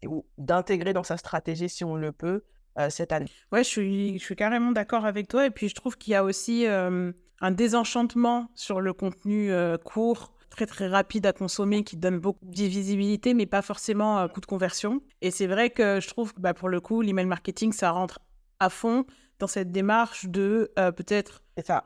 ou 0.07 0.25
d'intégrer 0.39 0.93
dans 0.93 1.03
sa 1.03 1.17
stratégie, 1.17 1.69
si 1.69 1.83
on 1.83 1.97
le 1.97 2.13
peut, 2.13 2.45
cette 2.91 3.11
année. 3.11 3.31
Ouais, 3.51 3.65
je 3.65 3.69
suis, 3.69 4.19
je 4.21 4.25
suis 4.25 4.37
carrément 4.37 4.71
d'accord 4.71 5.05
avec 5.05 5.27
toi. 5.27 5.47
Et 5.47 5.51
puis, 5.51 5.69
je 5.69 5.75
trouve 5.75 5.99
qu'il 5.99 6.13
y 6.13 6.15
a 6.15 6.23
aussi 6.23 6.65
un 6.67 7.51
désenchantement 7.51 8.51
sur 8.55 8.81
le 8.81 8.93
contenu 8.93 9.51
court 9.85 10.36
très 10.51 10.67
très 10.67 10.89
rapide 10.89 11.27
à 11.27 11.33
consommer 11.33 11.85
qui 11.85 11.97
donne 11.97 12.19
beaucoup 12.19 12.45
de 12.45 12.57
visibilité 12.57 13.35
mais 13.35 13.47
pas 13.47 13.63
forcément 13.63 14.19
un 14.19 14.29
coup 14.29 14.41
de 14.41 14.47
conversion. 14.47 15.01
Et 15.23 15.31
c'est 15.31 15.47
vrai 15.47 15.71
que 15.71 16.01
je 16.01 16.09
trouve 16.09 16.33
que 16.33 16.41
bah, 16.41 16.55
pour 16.55 16.69
le 16.69 16.81
coup, 16.81 17.03
l'email 17.03 17.27
marketing, 17.27 17.73
ça 17.73 17.91
rentre 17.91 18.21
à 18.61 18.71
fond 18.71 19.05
dans 19.39 19.47
cette 19.47 19.71
démarche 19.71 20.27
de 20.27 20.73
euh, 20.79 20.93
peut-être 20.93 21.43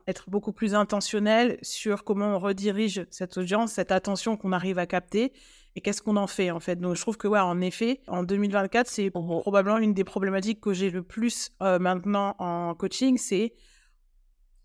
être 0.07 0.29
beaucoup 0.29 0.53
plus 0.53 0.75
intentionnel 0.75 1.59
sur 1.63 2.05
comment 2.05 2.37
on 2.37 2.39
redirige 2.39 3.07
cette 3.11 3.39
audience, 3.39 3.73
cette 3.73 3.93
attention 3.93 4.37
qu'on 4.37 4.53
arrive 4.53 4.79
à 4.79 4.87
capter 4.87 5.33
et 5.77 5.81
qu'est-ce 5.81 6.03
qu'on 6.03 6.17
en 6.17 6.27
fait 6.27 6.51
en 6.51 6.61
fait. 6.61 6.77
Donc 6.77 6.97
je 6.97 7.01
trouve 7.01 7.17
que 7.17 7.29
ouais, 7.29 7.39
en 7.39 7.61
effet, 7.61 8.01
en 8.09 8.25
2024, 8.25 8.89
c'est 8.89 9.07
mmh 9.07 9.41
probablement 9.43 9.79
une 9.79 9.95
des 9.95 10.05
problématiques 10.05 10.61
que 10.61 10.73
j'ai 10.73 10.91
le 10.91 11.03
plus 11.03 11.53
euh, 11.63 11.79
maintenant 11.79 12.35
en 12.39 12.75
coaching, 12.75 13.17
c'est 13.17 13.55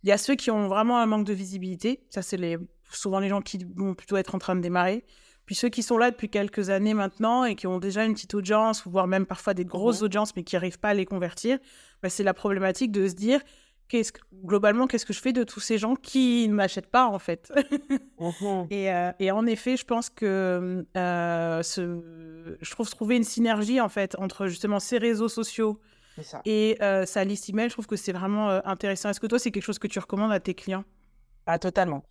il 0.03 0.09
y 0.09 0.11
a 0.11 0.17
ceux 0.17 0.35
qui 0.35 0.51
ont 0.51 0.67
vraiment 0.67 0.99
un 0.99 1.05
manque 1.05 1.25
de 1.25 1.33
visibilité, 1.33 2.03
ça 2.09 2.21
c'est 2.21 2.37
les 2.37 2.57
souvent 2.91 3.19
les 3.19 3.29
gens 3.29 3.41
qui 3.41 3.65
vont 3.75 3.93
plutôt 3.93 4.17
être 4.17 4.35
en 4.35 4.39
train 4.39 4.55
de 4.55 4.61
démarrer. 4.61 5.05
Puis 5.45 5.55
ceux 5.55 5.69
qui 5.69 5.83
sont 5.83 5.97
là 5.97 6.09
depuis 6.11 6.29
quelques 6.29 6.69
années 6.69 6.93
maintenant 6.93 7.45
et 7.45 7.55
qui 7.55 7.67
ont 7.67 7.77
déjà 7.77 8.03
une 8.03 8.13
petite 8.13 8.33
audience, 8.33 8.83
voire 8.87 9.07
même 9.07 9.25
parfois 9.25 9.53
des 9.53 9.65
grosses 9.65 10.01
mmh 10.01 10.05
audiences, 10.05 10.35
mais 10.35 10.43
qui 10.43 10.55
n'arrivent 10.55 10.79
pas 10.79 10.89
à 10.89 10.93
les 10.93 11.05
convertir, 11.05 11.59
bah, 12.01 12.09
c'est 12.09 12.23
la 12.23 12.33
problématique 12.33 12.91
de 12.91 13.07
se 13.07 13.13
dire, 13.13 13.39
qu'est-ce 13.87 14.11
que, 14.11 14.21
globalement, 14.43 14.87
qu'est-ce 14.87 15.05
que 15.05 15.13
je 15.13 15.21
fais 15.21 15.33
de 15.33 15.43
tous 15.43 15.59
ces 15.59 15.77
gens 15.77 15.95
qui 15.95 16.47
ne 16.47 16.53
m'achètent 16.53 16.89
pas, 16.89 17.07
en 17.07 17.19
fait? 17.19 17.51
Mmh 18.17 18.67
et, 18.69 18.93
euh, 18.93 19.11
et, 19.19 19.29
en 19.29 19.45
effet, 19.45 19.75
je 19.75 19.83
pense 19.83 20.09
que 20.09 20.85
euh, 20.95 21.63
ce... 21.63 22.57
je 22.61 22.71
trouve 22.71 22.89
trouver 22.89 23.17
une 23.17 23.25
synergie, 23.25 23.81
en 23.81 23.89
fait, 23.89 24.15
entre 24.17 24.47
justement 24.47 24.79
ces 24.79 24.97
réseaux 24.97 25.27
sociaux 25.27 25.81
et 26.45 26.77
euh, 26.81 27.05
sa 27.05 27.25
liste 27.25 27.49
email, 27.49 27.67
je 27.67 27.73
trouve 27.73 27.87
que 27.87 27.97
c'est 27.97 28.13
vraiment 28.13 28.47
intéressant. 28.65 29.09
Est-ce 29.09 29.19
que 29.19 29.27
toi, 29.27 29.37
c'est 29.37 29.51
quelque 29.51 29.65
chose 29.65 29.79
que 29.79 29.87
tu 29.87 29.99
recommandes 29.99 30.31
à 30.31 30.39
tes 30.39 30.53
clients? 30.53 30.85
Ah, 31.45 31.59
totalement 31.59 32.05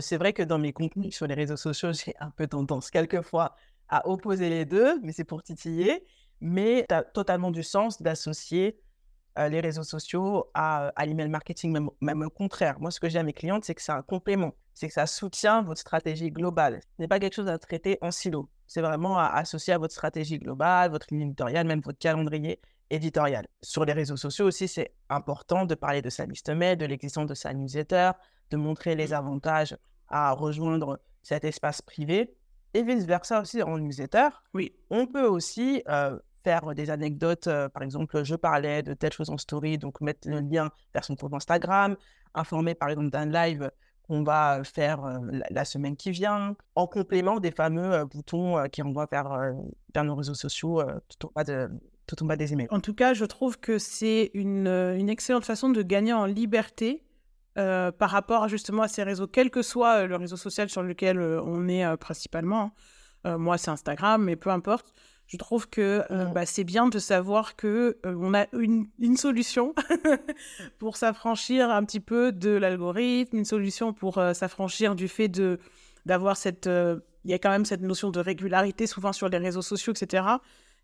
c'est 0.00 0.16
vrai 0.16 0.32
que 0.32 0.42
dans 0.42 0.58
mes 0.58 0.72
contenus 0.72 1.14
sur 1.14 1.26
les 1.26 1.34
réseaux 1.34 1.56
sociaux, 1.56 1.92
j'ai 1.92 2.14
un 2.20 2.30
peu 2.30 2.46
tendance 2.46 2.90
quelquefois 2.90 3.56
à 3.88 4.08
opposer 4.08 4.48
les 4.48 4.64
deux, 4.64 5.00
mais 5.02 5.12
c'est 5.12 5.24
pour 5.24 5.42
titiller. 5.42 6.04
Mais 6.40 6.84
tu 6.88 6.94
as 6.94 7.02
totalement 7.02 7.50
du 7.50 7.62
sens 7.62 8.02
d'associer 8.02 8.78
les 9.36 9.60
réseaux 9.60 9.82
sociaux 9.82 10.50
à, 10.54 10.92
l'email 11.06 11.28
marketing, 11.28 11.88
même, 12.00 12.22
au 12.22 12.30
contraire. 12.30 12.78
Moi, 12.80 12.90
ce 12.90 13.00
que 13.00 13.08
j'ai 13.08 13.18
à 13.18 13.22
mes 13.22 13.32
clientes, 13.32 13.64
c'est 13.64 13.74
que 13.74 13.82
c'est 13.82 13.92
un 13.92 14.02
complément, 14.02 14.54
c'est 14.74 14.88
que 14.88 14.94
ça 14.94 15.06
soutient 15.06 15.62
votre 15.62 15.80
stratégie 15.80 16.30
globale. 16.30 16.80
Ce 16.82 17.02
n'est 17.02 17.08
pas 17.08 17.18
quelque 17.18 17.34
chose 17.34 17.48
à 17.48 17.58
traiter 17.58 17.98
en 18.00 18.10
silo. 18.10 18.48
C'est 18.66 18.80
vraiment 18.80 19.18
à 19.18 19.26
associer 19.26 19.72
à 19.72 19.78
votre 19.78 19.92
stratégie 19.92 20.38
globale, 20.38 20.90
votre 20.90 21.06
ligne 21.10 21.22
éditoriale, 21.22 21.66
même 21.66 21.80
votre 21.80 21.98
calendrier, 21.98 22.60
éditoriale. 22.90 23.46
Sur 23.62 23.84
les 23.84 23.92
réseaux 23.92 24.16
sociaux 24.16 24.46
aussi, 24.46 24.68
c'est 24.68 24.94
important 25.08 25.64
de 25.64 25.74
parler 25.74 26.02
de 26.02 26.10
sa 26.10 26.26
liste 26.26 26.50
mail, 26.50 26.78
de 26.78 26.86
l'existence 26.86 27.26
de 27.26 27.34
sa 27.34 27.52
newsletter, 27.52 28.12
de 28.50 28.56
montrer 28.56 28.94
les 28.94 29.08
mmh. 29.08 29.14
avantages 29.14 29.76
à 30.08 30.32
rejoindre 30.32 31.00
cet 31.22 31.44
espace 31.44 31.82
privé. 31.82 32.34
Et 32.74 32.82
vice-versa 32.82 33.40
aussi 33.40 33.62
en 33.62 33.78
newsletter. 33.78 34.28
Oui. 34.52 34.74
On 34.90 35.06
peut 35.06 35.26
aussi 35.26 35.82
faire 36.42 36.74
des 36.74 36.90
anecdotes. 36.90 37.48
par 37.72 37.82
exemple, 37.82 38.24
je 38.24 38.34
parlais 38.34 38.82
de 38.82 38.94
telle 38.94 39.12
chose 39.12 39.30
en 39.30 39.38
story, 39.38 39.78
donc 39.78 40.00
mettre 40.00 40.28
le 40.28 40.40
lien 40.40 40.70
vers 40.92 41.04
son 41.04 41.16
compte 41.16 41.34
Instagram, 41.34 41.96
informer 42.34 42.74
par 42.74 42.90
exemple 42.90 43.10
d'un 43.10 43.26
live 43.26 43.70
qu'on 44.06 44.22
va 44.22 44.60
faire 44.64 45.20
la, 45.50 45.64
semaine 45.64 45.96
qui 45.96 46.10
vient, 46.10 46.56
en 46.74 46.86
complément 46.86 47.40
des 47.40 47.52
fameux 47.52 48.04
boutons 48.04 48.68
qui 48.70 48.82
renvoient 48.82 49.08
vers, 49.10 49.54
vers 49.94 50.04
nos 50.04 50.14
réseaux 50.14 50.34
sociaux 50.34 50.82
tout, 51.18 51.28
en 51.28 51.30
bas 51.34 51.44
de, 51.44 51.70
tout 52.06 52.22
en 52.22 52.26
bas 52.26 52.36
des 52.36 52.52
emails. 52.52 52.68
En 52.70 52.80
tout 52.80 52.94
cas, 52.94 53.14
je 53.14 53.24
trouve 53.24 53.58
que 53.58 53.78
c'est 53.78 54.30
une, 54.34 54.66
une 54.66 55.08
excellente 55.08 55.44
façon 55.44 55.70
de 55.70 55.82
gagner 55.82 56.12
en 56.12 56.26
liberté 56.26 57.02
par 57.54 58.10
rapport 58.10 58.48
justement 58.48 58.82
à 58.82 58.88
ces 58.88 59.02
réseaux, 59.02 59.26
quel 59.26 59.50
que 59.50 59.62
soit 59.62 60.06
le 60.06 60.16
réseau 60.16 60.36
social 60.36 60.68
sur 60.68 60.82
lequel 60.82 61.20
on 61.20 61.68
est 61.68 61.96
principalement. 61.96 62.72
Hein. 63.24 63.38
moi, 63.38 63.58
c'est 63.58 63.70
Instagram, 63.70 64.24
mais 64.24 64.36
peu 64.36 64.50
importe 64.50 64.92
je 65.26 65.36
trouve 65.36 65.68
que 65.68 66.04
euh, 66.10 66.26
mmh. 66.26 66.32
bah, 66.32 66.46
c'est 66.46 66.64
bien 66.64 66.88
de 66.88 66.98
savoir 66.98 67.56
que 67.56 67.98
euh, 68.04 68.14
on 68.18 68.34
a 68.34 68.46
une, 68.52 68.86
une 68.98 69.16
solution 69.16 69.74
pour 70.78 70.96
s'affranchir 70.96 71.70
un 71.70 71.84
petit 71.84 72.00
peu 72.00 72.30
de 72.32 72.50
l'algorithme, 72.50 73.38
une 73.38 73.44
solution 73.44 73.92
pour 73.92 74.18
euh, 74.18 74.34
s'affranchir 74.34 74.94
du 74.94 75.08
fait 75.08 75.28
de 75.28 75.58
d'avoir 76.06 76.36
cette 76.36 76.68
il 77.24 77.30
y 77.30 77.32
a 77.32 77.38
quand 77.38 77.48
même 77.48 77.64
cette 77.64 77.80
notion 77.80 78.10
de 78.10 78.20
régularité 78.20 78.86
souvent 78.86 79.14
sur 79.14 79.30
les 79.30 79.38
réseaux 79.38 79.62
sociaux, 79.62 79.94
etc. 79.94 80.26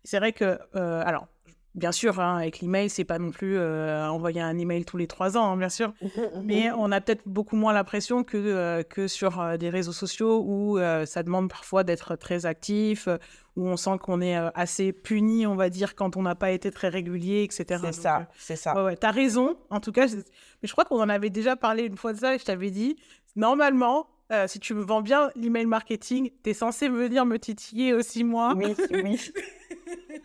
C'est 0.03 0.17
vrai 0.17 0.33
que 0.33 0.57
alors 0.73 1.27
Bien 1.73 1.93
sûr, 1.93 2.19
hein, 2.19 2.37
avec 2.37 2.59
l'email, 2.59 2.89
c'est 2.89 3.05
pas 3.05 3.17
non 3.17 3.31
plus 3.31 3.57
euh, 3.57 4.05
envoyer 4.09 4.41
un 4.41 4.57
email 4.57 4.83
tous 4.83 4.97
les 4.97 5.07
trois 5.07 5.37
ans, 5.37 5.53
hein, 5.53 5.57
bien 5.57 5.69
sûr. 5.69 5.93
Mais 6.43 6.69
on 6.71 6.91
a 6.91 6.99
peut-être 6.99 7.21
beaucoup 7.25 7.55
moins 7.55 7.71
la 7.71 7.85
pression 7.85 8.25
que, 8.25 8.35
euh, 8.35 8.83
que 8.83 9.07
sur 9.07 9.39
euh, 9.39 9.55
des 9.55 9.69
réseaux 9.69 9.93
sociaux 9.93 10.43
où 10.45 10.77
ça 11.05 11.23
demande 11.23 11.49
parfois 11.49 11.83
d'être 11.83 12.17
très 12.17 12.45
actif, 12.45 13.07
où 13.55 13.67
on 13.67 13.77
sent 13.77 13.97
qu'on 14.01 14.19
est 14.19 14.35
assez 14.53 14.91
puni, 14.91 15.47
on 15.47 15.55
va 15.55 15.69
dire, 15.69 15.95
quand 15.95 16.17
on 16.17 16.23
n'a 16.23 16.35
pas 16.35 16.51
été 16.51 16.71
très 16.71 16.89
régulier, 16.89 17.43
etc. 17.43 17.79
C'est 17.85 17.93
ça, 17.93 18.27
c'est 18.37 18.55
ça. 18.57 18.83
Ouais, 18.83 18.97
T'as 18.97 19.11
raison, 19.11 19.55
en 19.69 19.79
tout 19.79 19.93
cas. 19.93 20.07
Mais 20.07 20.67
je 20.67 20.71
crois 20.73 20.83
qu'on 20.83 21.01
en 21.01 21.09
avait 21.09 21.29
déjà 21.29 21.55
parlé 21.55 21.83
une 21.83 21.97
fois 21.97 22.11
de 22.11 22.19
ça 22.19 22.35
et 22.35 22.39
je 22.39 22.45
t'avais 22.45 22.71
dit, 22.71 22.97
normalement, 23.37 24.07
si 24.47 24.59
tu 24.59 24.73
me 24.73 24.81
vends 24.81 25.01
bien 25.01 25.29
l'email 25.35 25.65
marketing, 25.65 26.31
tu 26.43 26.49
es 26.49 26.53
censé 26.53 26.87
venir 26.89 27.25
me 27.25 27.37
titiller 27.37 27.93
aussi, 27.93 28.23
moi. 28.23 28.53
Oui, 28.55 28.75
oui. 28.91 29.31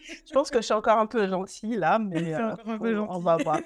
je 0.26 0.32
pense 0.32 0.50
que 0.50 0.58
je 0.58 0.64
suis 0.64 0.74
encore 0.74 0.98
un 0.98 1.06
peu 1.06 1.26
gentille 1.26 1.76
là, 1.76 1.98
mais 1.98 2.34
euh, 2.34 3.06
on, 3.08 3.18
va 3.18 3.36
voir. 3.36 3.60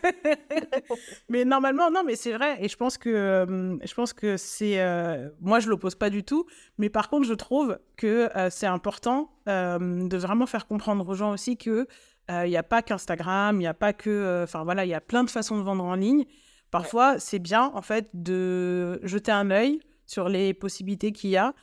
mais 1.28 1.44
normalement, 1.44 1.90
non, 1.90 2.02
mais 2.04 2.16
c'est 2.16 2.32
vrai. 2.32 2.56
Et 2.60 2.68
je 2.68 2.76
pense 2.76 2.98
que, 2.98 3.10
euh, 3.10 3.76
je 3.84 3.94
pense 3.94 4.12
que 4.12 4.36
c'est. 4.36 4.80
Euh, 4.80 5.28
moi, 5.40 5.60
je 5.60 5.68
l'oppose 5.68 5.94
pas 5.94 6.10
du 6.10 6.24
tout. 6.24 6.46
Mais 6.78 6.90
par 6.90 7.08
contre, 7.08 7.26
je 7.26 7.34
trouve 7.34 7.78
que 7.96 8.30
c'est 8.50 8.66
important 8.66 9.30
de 9.46 10.16
vraiment 10.16 10.46
faire 10.46 10.66
comprendre 10.66 11.08
aux 11.08 11.14
gens 11.14 11.32
aussi 11.32 11.56
que 11.56 11.86
il 12.28 12.48
n'y 12.48 12.56
a 12.56 12.62
pas 12.62 12.82
qu'Instagram, 12.82 13.56
il 13.56 13.60
n'y 13.60 13.66
a 13.66 13.74
pas 13.74 13.92
que. 13.92 14.42
Enfin 14.44 14.64
voilà, 14.64 14.84
il 14.84 14.88
y 14.88 14.94
a 14.94 15.00
plein 15.00 15.24
de 15.24 15.30
façons 15.30 15.58
de 15.58 15.62
vendre 15.62 15.84
en 15.84 15.94
ligne. 15.94 16.24
Parfois, 16.70 17.18
c'est 17.18 17.40
bien 17.40 17.72
en 17.74 17.82
fait 17.82 18.08
de 18.14 19.00
jeter 19.02 19.32
un 19.32 19.50
œil 19.50 19.80
sur 20.10 20.28
les 20.28 20.54
possibilités 20.54 21.12
qu'il 21.12 21.30
y 21.30 21.36
a 21.36 21.54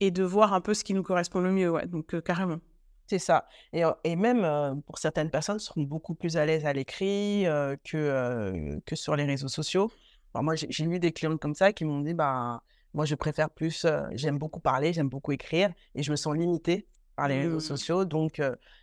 et 0.00 0.10
de 0.10 0.22
voir 0.22 0.52
un 0.52 0.60
peu 0.60 0.74
ce 0.74 0.84
qui 0.84 0.92
nous 0.92 1.02
correspond 1.02 1.40
le 1.40 1.50
mieux. 1.50 1.70
Ouais, 1.70 1.86
donc 1.86 2.20
carrément. 2.20 2.58
C'est 3.06 3.18
ça. 3.18 3.46
Et, 3.72 3.82
et 4.04 4.14
même 4.14 4.82
pour 4.82 4.98
certaines 4.98 5.30
personnes, 5.30 5.58
seront 5.58 5.84
beaucoup 5.84 6.14
plus 6.14 6.36
à 6.36 6.44
l'aise 6.44 6.66
à 6.66 6.74
l'écrit 6.74 7.44
que, 7.82 8.78
que 8.84 8.96
sur 8.96 9.16
les 9.16 9.24
réseaux 9.24 9.48
sociaux. 9.48 9.90
moi, 10.34 10.54
j'ai 10.54 10.84
eu 10.84 10.98
des 10.98 11.12
clients 11.12 11.38
comme 11.38 11.54
ça 11.54 11.72
qui 11.72 11.86
m'ont 11.86 12.00
dit 12.00 12.12
bah, 12.12 12.62
moi, 12.92 13.06
je 13.06 13.14
préfère 13.14 13.48
plus, 13.48 13.86
j'aime 14.12 14.38
beaucoup 14.38 14.60
parler, 14.60 14.92
j'aime 14.92 15.08
beaucoup 15.08 15.32
écrire 15.32 15.70
et 15.94 16.02
je 16.02 16.10
me 16.10 16.16
sens 16.16 16.34
limitée 16.36 16.86
par 17.16 17.28
les 17.28 17.40
réseaux 17.40 17.56
mmh. 17.56 17.60
sociaux. 17.60 18.04
Donc, 18.04 18.42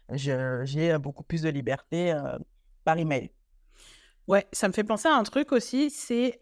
j'ai 0.10 0.98
beaucoup 1.00 1.24
plus 1.24 1.44
de 1.44 1.50
liberté 1.50 2.16
par 2.84 2.98
email. 2.98 3.32
Ouais, 4.28 4.48
ça 4.52 4.68
me 4.68 4.74
fait 4.74 4.84
penser 4.84 5.08
à 5.08 5.16
un 5.16 5.24
truc 5.24 5.52
aussi, 5.52 5.92
c'est 5.92 6.40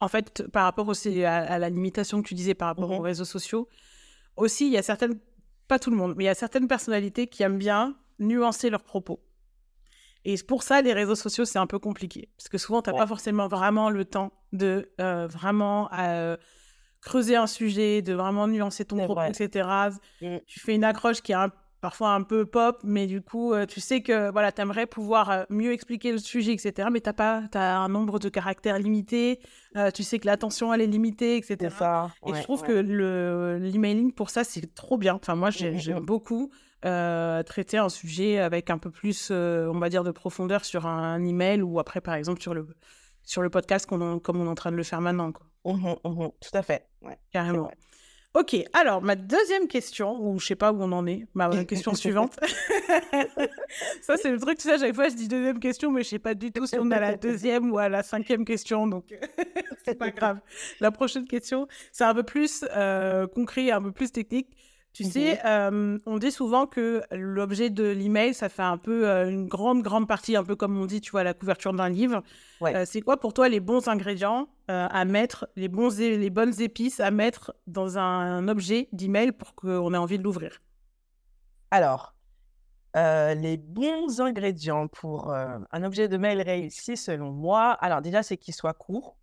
en 0.00 0.08
fait 0.08 0.46
par 0.48 0.64
rapport 0.64 0.88
aussi 0.88 1.24
à, 1.24 1.58
la 1.58 1.68
limitation 1.68 2.22
que 2.22 2.28
tu 2.28 2.34
disais 2.34 2.54
par 2.54 2.68
rapport 2.68 2.90
aux 2.90 3.00
mmh 3.00 3.04
réseaux 3.04 3.24
sociaux. 3.24 3.68
Aussi, 4.36 4.66
il 4.66 4.72
y 4.72 4.76
a 4.76 4.82
certaines 4.82 5.18
pas 5.66 5.78
tout 5.78 5.90
le 5.90 5.96
monde, 5.96 6.14
mais 6.16 6.24
il 6.24 6.26
y 6.26 6.30
a 6.30 6.34
certaines 6.34 6.68
personnalités 6.68 7.26
qui 7.26 7.42
aiment 7.42 7.58
bien 7.58 7.96
nuancer 8.18 8.70
leurs 8.70 8.82
propos. 8.82 9.20
Et 10.24 10.36
pour 10.46 10.62
ça, 10.62 10.80
les 10.82 10.92
réseaux 10.92 11.14
sociaux, 11.14 11.44
c'est 11.44 11.58
un 11.58 11.66
peu 11.66 11.78
compliqué. 11.78 12.28
Parce 12.36 12.48
que 12.48 12.58
souvent, 12.58 12.82
tu 12.82 12.90
n'as 12.90 12.96
pas 12.96 13.06
forcément 13.06 13.48
vraiment 13.48 13.90
le 13.90 14.04
temps 14.04 14.32
de 14.52 14.90
euh, 15.00 15.26
vraiment 15.26 15.90
euh, 15.92 16.36
creuser 17.00 17.36
un 17.36 17.46
sujet, 17.46 18.02
de 18.02 18.14
vraiment 18.14 18.48
nuancer 18.48 18.84
ton 18.84 18.96
propos, 19.04 19.22
etc. 19.22 19.68
Mmh. 20.20 20.36
Tu 20.46 20.60
fais 20.60 20.74
une 20.74 20.84
accroche 20.84 21.20
qui 21.20 21.32
est 21.32 21.36
un 21.36 21.52
parfois 21.80 22.10
un 22.10 22.22
peu 22.22 22.44
pop, 22.44 22.80
mais 22.84 23.06
du 23.06 23.20
coup, 23.20 23.52
euh, 23.52 23.66
tu 23.66 23.80
sais 23.80 24.00
que 24.00 24.30
voilà, 24.30 24.52
tu 24.52 24.60
aimerais 24.60 24.86
pouvoir 24.86 25.30
euh, 25.30 25.44
mieux 25.48 25.72
expliquer 25.72 26.12
le 26.12 26.18
sujet, 26.18 26.52
etc. 26.52 26.88
Mais 26.90 27.00
tu 27.00 27.10
as, 27.10 27.48
as 27.54 27.76
un 27.78 27.88
nombre 27.88 28.18
de 28.18 28.28
caractères 28.28 28.78
limité, 28.78 29.40
euh, 29.76 29.90
tu 29.90 30.02
sais 30.02 30.18
que 30.18 30.26
l'attention, 30.26 30.72
elle 30.74 30.80
est 30.80 30.86
limitée, 30.86 31.36
etc. 31.36 31.74
Ça, 31.78 32.10
et 32.26 32.34
je 32.34 32.42
trouve 32.42 32.62
que 32.62 32.72
l'emailing, 32.72 34.12
pour 34.12 34.30
ça, 34.30 34.44
c'est 34.44 34.74
trop 34.74 34.98
bien. 34.98 35.14
Enfin, 35.14 35.34
moi, 35.34 35.50
j'aime 35.50 35.74
mmh, 35.74 35.78
mmh, 35.78 36.00
mmh. 36.00 36.06
beaucoup 36.06 36.50
traiter 36.82 37.78
un 37.78 37.88
sujet 37.88 38.38
avec 38.38 38.70
un 38.70 38.78
peu 38.78 38.90
plus, 38.90 39.30
on 39.30 39.78
va 39.78 39.88
dire, 39.88 40.04
de 40.04 40.10
profondeur 40.10 40.64
sur 40.64 40.86
un, 40.86 41.24
email 41.24 41.62
ou 41.62 41.78
après, 41.78 42.00
par 42.00 42.14
exemple, 42.14 42.40
sur 42.42 42.54
le, 42.54 42.66
sur 43.22 43.42
le 43.42 43.50
podcast, 43.50 43.86
comme 43.86 44.02
on, 44.02 44.18
comme 44.18 44.40
on 44.40 44.46
est 44.46 44.50
en 44.50 44.54
train 44.54 44.70
de 44.72 44.76
le 44.76 44.82
faire 44.82 45.00
maintenant. 45.00 45.32
Quoi. 45.32 45.46
tout 46.40 46.56
à 46.56 46.62
fait. 46.62 46.88
Carrément. 47.32 47.70
Ok, 48.38 48.54
alors 48.72 49.02
ma 49.02 49.16
deuxième 49.16 49.66
question, 49.66 50.16
ou 50.20 50.38
je 50.38 50.46
sais 50.46 50.54
pas 50.54 50.70
où 50.70 50.80
on 50.80 50.92
en 50.92 51.08
est, 51.08 51.26
ma 51.34 51.64
question 51.64 51.92
suivante. 51.96 52.38
ça, 54.00 54.16
c'est 54.16 54.30
le 54.30 54.38
truc, 54.38 54.58
tu 54.58 54.68
sais, 54.68 54.74
à 54.74 54.78
chaque 54.78 54.94
fois 54.94 55.08
je 55.08 55.16
dis 55.16 55.26
deuxième 55.26 55.58
question, 55.58 55.90
mais 55.90 56.04
je 56.04 56.10
sais 56.10 56.18
pas 56.20 56.34
du 56.34 56.52
tout 56.52 56.64
si 56.64 56.76
on 56.78 56.88
est 56.92 56.94
à 56.94 57.00
la 57.00 57.16
deuxième 57.16 57.72
ou 57.72 57.78
à 57.78 57.88
la 57.88 58.04
cinquième 58.04 58.44
question, 58.44 58.86
donc 58.86 59.06
c'est 59.84 59.96
pas 59.96 60.10
grave. 60.10 60.38
La 60.78 60.92
prochaine 60.92 61.26
question, 61.26 61.66
c'est 61.90 62.04
un 62.04 62.14
peu 62.14 62.22
plus 62.22 62.64
euh, 62.76 63.26
concret, 63.26 63.72
un 63.72 63.82
peu 63.82 63.90
plus 63.90 64.12
technique. 64.12 64.48
Tu 64.98 65.04
sais, 65.04 65.38
euh, 65.44 65.96
on 66.06 66.18
dit 66.18 66.32
souvent 66.32 66.66
que 66.66 67.02
l'objet 67.12 67.70
de 67.70 67.84
l'email, 67.84 68.34
ça 68.34 68.48
fait 68.48 68.62
un 68.62 68.78
peu 68.78 69.08
euh, 69.08 69.30
une 69.30 69.46
grande, 69.46 69.80
grande 69.80 70.08
partie, 70.08 70.34
un 70.34 70.42
peu 70.42 70.56
comme 70.56 70.76
on 70.76 70.86
dit, 70.86 71.00
tu 71.00 71.12
vois, 71.12 71.22
la 71.22 71.34
couverture 71.34 71.72
d'un 71.72 71.88
livre. 71.88 72.24
Euh, 72.62 72.82
c'est 72.84 73.00
quoi 73.00 73.16
pour 73.16 73.32
toi 73.32 73.48
les 73.48 73.60
bons 73.60 73.86
ingrédients 73.86 74.48
à 74.66 75.04
mettre, 75.04 75.48
les, 75.54 75.68
bons 75.68 75.96
les 75.98 76.30
bonnes 76.30 76.60
épices 76.60 76.98
à 76.98 77.12
mettre 77.12 77.54
dans 77.68 77.96
un, 77.96 78.48
objet 78.48 78.88
d'email 78.92 79.30
pour 79.30 79.54
qu'on 79.54 79.94
ait 79.94 79.96
envie 79.96 80.18
de 80.18 80.24
l'ouvrir? 80.24 80.60
Alors, 81.70 82.14
les 82.94 83.56
bons 83.56 84.20
ingrédients 84.20 84.88
pour 84.88 85.32
un 85.32 85.84
objet 85.84 86.08
de 86.08 86.16
mail 86.16 86.42
réussi, 86.42 86.96
selon 86.96 87.30
moi, 87.30 87.70
alors 87.70 88.02
déjà, 88.02 88.24
c'est 88.24 88.36
qu'il 88.36 88.52
soit 88.52 88.74
court 88.74 89.17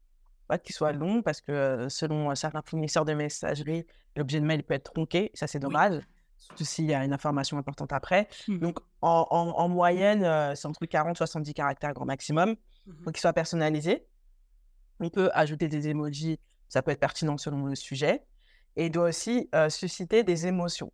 pas 0.47 0.57
qu'il 0.57 0.75
soit 0.75 0.91
long 0.91 1.21
parce 1.21 1.41
que 1.41 1.87
selon 1.89 2.33
certains 2.35 2.61
fournisseurs 2.61 3.05
de 3.05 3.13
messagerie, 3.13 3.85
l'objet 4.15 4.39
de 4.39 4.45
mail 4.45 4.63
peut 4.63 4.73
être 4.73 4.93
tronqué. 4.93 5.31
Ça, 5.33 5.47
c'est 5.47 5.59
dommage. 5.59 6.01
Surtout 6.37 6.65
s'il 6.65 6.85
y 6.85 6.93
a 6.93 7.03
une 7.03 7.13
information 7.13 7.57
importante 7.57 7.93
après. 7.93 8.27
Mmh. 8.47 8.59
Donc, 8.59 8.79
en, 9.01 9.69
moyenne, 9.69 10.55
c'est 10.55 10.67
entre 10.67 10.85
40 10.85 11.15
et 11.15 11.17
70 11.17 11.53
caractères 11.53 11.93
grand 11.93 12.05
maximum. 12.05 12.51
Mmh 12.51 12.55
pour 13.03 13.11
qu'il 13.11 13.21
soit 13.21 13.33
personnalisé. 13.33 14.05
On 14.99 15.09
peut 15.09 15.31
ajouter 15.33 15.67
des 15.67 15.87
emojis. 15.87 16.39
Ça 16.69 16.83
peut 16.83 16.91
être 16.91 16.99
pertinent 16.99 17.37
selon 17.37 17.65
le 17.65 17.73
sujet. 17.73 18.23
Et 18.75 18.85
il 18.85 18.91
doit 18.91 19.09
aussi 19.09 19.49
susciter 19.69 20.23
des 20.23 20.45
émotions. 20.45 20.91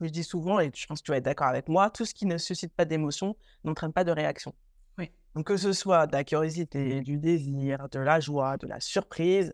Je 0.00 0.08
dis 0.08 0.24
souvent, 0.24 0.60
et 0.60 0.70
je 0.74 0.86
pense 0.86 1.00
que 1.00 1.04
tu 1.04 1.10
vas 1.12 1.18
être 1.18 1.24
d'accord 1.24 1.46
avec 1.46 1.68
moi, 1.68 1.90
tout 1.90 2.04
ce 2.04 2.14
qui 2.14 2.26
ne 2.26 2.38
suscite 2.38 2.74
pas 2.74 2.84
d'émotion 2.84 3.36
n'entraîne 3.62 3.92
pas 3.92 4.04
de 4.04 4.10
réaction. 4.10 4.54
Donc, 5.34 5.48
que 5.48 5.56
ce 5.56 5.72
soit 5.72 6.06
de 6.06 6.12
la 6.12 6.22
curiosité, 6.22 7.00
du 7.00 7.16
désir, 7.16 7.88
de 7.90 7.98
la 7.98 8.20
joie, 8.20 8.56
de 8.56 8.68
la 8.68 8.78
surprise, 8.78 9.52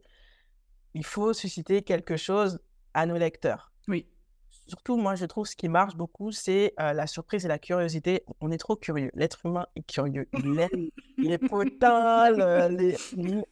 il 0.92 1.04
faut 1.04 1.32
susciter 1.32 1.82
quelque 1.82 2.16
chose 2.16 2.60
à 2.92 3.06
nos 3.06 3.16
lecteurs. 3.16 3.72
Oui. 3.88 4.06
Surtout, 4.50 4.98
moi, 4.98 5.14
je 5.14 5.24
trouve 5.24 5.46
ce 5.46 5.56
qui 5.56 5.68
marche 5.68 5.96
beaucoup, 5.96 6.32
c'est 6.32 6.74
la 6.76 7.06
surprise 7.06 7.44
et 7.44 7.48
la 7.48 7.58
curiosité. 7.58 8.24
On 8.40 8.50
est 8.50 8.58
trop 8.58 8.76
curieux. 8.76 9.10
L'être 9.14 9.44
humain 9.46 9.66
est 9.74 9.82
curieux. 9.82 10.28
Il 10.34 10.60
aime, 10.60 10.90
il 11.18 11.32
est 11.32 11.38
potin, 11.38 12.30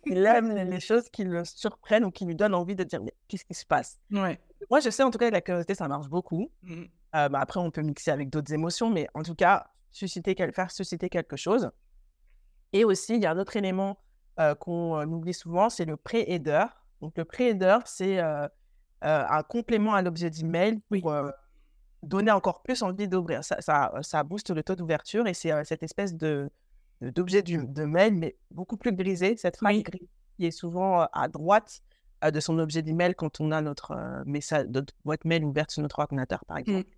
il 0.05 0.27
aime 0.27 0.55
les 0.55 0.81
choses 0.81 1.09
qui 1.09 1.25
le 1.25 1.45
surprennent 1.45 2.05
ou 2.05 2.11
qui 2.11 2.27
lui 2.27 2.37
donnent 2.37 2.55
envie 2.55 2.77
de 2.77 2.85
dire 2.85 3.03
mais 3.03 3.15
qu'est-ce 3.27 3.45
qui 3.45 3.55
se 3.55 3.65
passe? 3.65 3.99
Ouais. 4.13 4.39
Moi, 4.71 4.81
je 4.81 4.91
sais 4.91 5.03
en 5.03 5.11
tout 5.11 5.19
cas 5.19 5.29
que 5.29 5.35
la 5.35 5.41
curiosité, 5.41 5.75
ça 5.75 5.89
marche 5.89 6.09
beaucoup. 6.09 6.51
Mmh 6.63 6.85
bah, 7.13 7.41
après, 7.41 7.59
on 7.59 7.71
peut 7.71 7.81
mixer 7.81 8.11
avec 8.11 8.29
d'autres 8.29 8.53
émotions, 8.53 8.91
mais 8.91 9.09
en 9.15 9.23
tout 9.23 9.35
cas, 9.35 9.71
susciter, 9.99 10.35
faire 10.53 10.71
susciter 10.71 11.09
quelque 11.09 11.37
chose. 11.37 11.71
Et 12.73 12.85
aussi, 12.85 13.17
il 13.17 13.23
y 13.23 13.27
a 13.27 13.33
un 13.33 13.39
autre 13.39 13.57
élément 13.57 13.99
qu'on 14.61 15.03
oublie 15.11 15.35
souvent, 15.35 15.69
c'est 15.69 15.85
le 15.85 15.97
pré-header. 15.97 16.67
Donc, 17.01 17.17
le 17.17 17.25
pré-header, 17.25 17.79
c'est 17.87 18.21
un 19.03 19.43
complément 19.43 19.95
à 19.95 20.03
l'objet 20.03 20.31
d'email 20.31 20.81
pour, 20.89 21.13
donner 22.03 22.31
encore 22.31 22.63
plus 22.63 22.83
envie 22.83 23.09
d'ouvrir. 23.09 23.45
Ça, 23.45 23.61
ça, 23.61 23.93
ça, 24.03 24.23
booste 24.23 24.51
le 24.51 24.63
taux 24.63 24.77
d'ouverture 24.77 25.27
et 25.27 25.35
c'est 25.35 25.53
cette 25.65 25.83
espèce 25.83 26.15
de 26.15 26.51
d'objet 27.01 27.43
de 27.43 27.85
mail, 27.85 28.15
mais 28.15 28.37
beaucoup 28.51 28.77
plus 28.77 28.93
grisé. 28.93 29.37
Cette 29.37 29.57
phrase 29.57 29.83
qui 30.37 30.47
est 30.47 30.51
souvent 30.51 31.07
à 31.13 31.29
droite 31.29 31.81
de 32.23 32.41
son 32.41 32.59
objet 32.59 32.83
d'email 32.83 33.15
quand 33.15 33.41
on 33.41 33.53
a 33.53 33.61
notre 33.61 34.23
message, 34.27 34.67
notre 34.69 34.95
boîte 35.05 35.25
mail 35.25 35.45
ouverte 35.45 35.71
sur 35.71 35.83
notre 35.83 35.99
ordinateur, 36.01 36.45
par 36.47 36.59
exemple, 36.59 36.89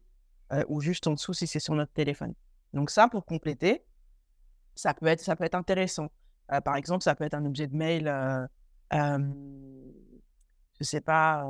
mmh. 0.51 0.65
ou 0.69 0.81
juste 0.81 1.07
en 1.07 1.13
dessous 1.13 1.35
si 1.35 1.47
c'est 1.47 1.61
sur 1.61 1.75
notre 1.75 1.93
téléphone. 1.93 2.35
Donc 2.73 2.91
ça, 2.91 3.09
pour 3.09 3.25
compléter, 3.25 3.85
ça 4.75 4.95
peut 4.95 5.07
être, 5.07 5.21
ça 5.21 5.37
peut 5.37 5.45
être 5.45 5.55
intéressant. 5.55 6.09
par 6.65 6.77
exemple, 6.77 7.03
ça 7.03 7.15
peut 7.15 7.25
être 7.25 7.35
un 7.35 7.45
objet 7.45 7.67
de 7.67 7.77
mail, 7.77 8.09
euh, 8.93 9.19
je 10.79 10.85
sais 10.85 11.01
pas, 11.01 11.45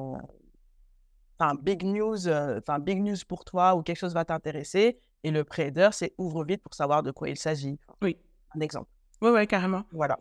enfin 1.39 1.55
big 1.55 1.85
news, 1.85 2.29
enfin 2.29 2.79
big 2.79 3.00
news 3.00 3.17
pour 3.29 3.45
toi 3.45 3.75
ou 3.75 3.83
quelque 3.83 3.99
chose 3.99 4.15
va 4.15 4.25
t'intéresser. 4.25 4.99
Et 5.23 5.31
le 5.31 5.45
pré 5.45 5.73
c'est 5.93 6.15
ouvre 6.17 6.45
vite 6.45 6.62
pour 6.62 6.75
savoir 6.75 7.03
de 7.03 7.11
quoi 7.11 7.29
il 7.29 7.39
s'agit. 7.39 7.79
Oui. 8.03 8.17
Un 8.57 8.61
exemple. 8.61 8.89
Oui, 9.21 9.31
oui, 9.33 9.47
carrément. 9.47 9.85
Voilà. 9.93 10.19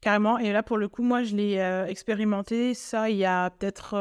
Carrément. 0.00 0.38
Et 0.38 0.52
là, 0.52 0.62
pour 0.62 0.78
le 0.78 0.88
coup, 0.88 1.02
moi, 1.02 1.22
je 1.22 1.36
l'ai 1.36 1.58
expérimenté, 1.88 2.74
ça, 2.74 3.08
il 3.08 3.16
y 3.16 3.24
a 3.24 3.50
peut-être 3.50 3.94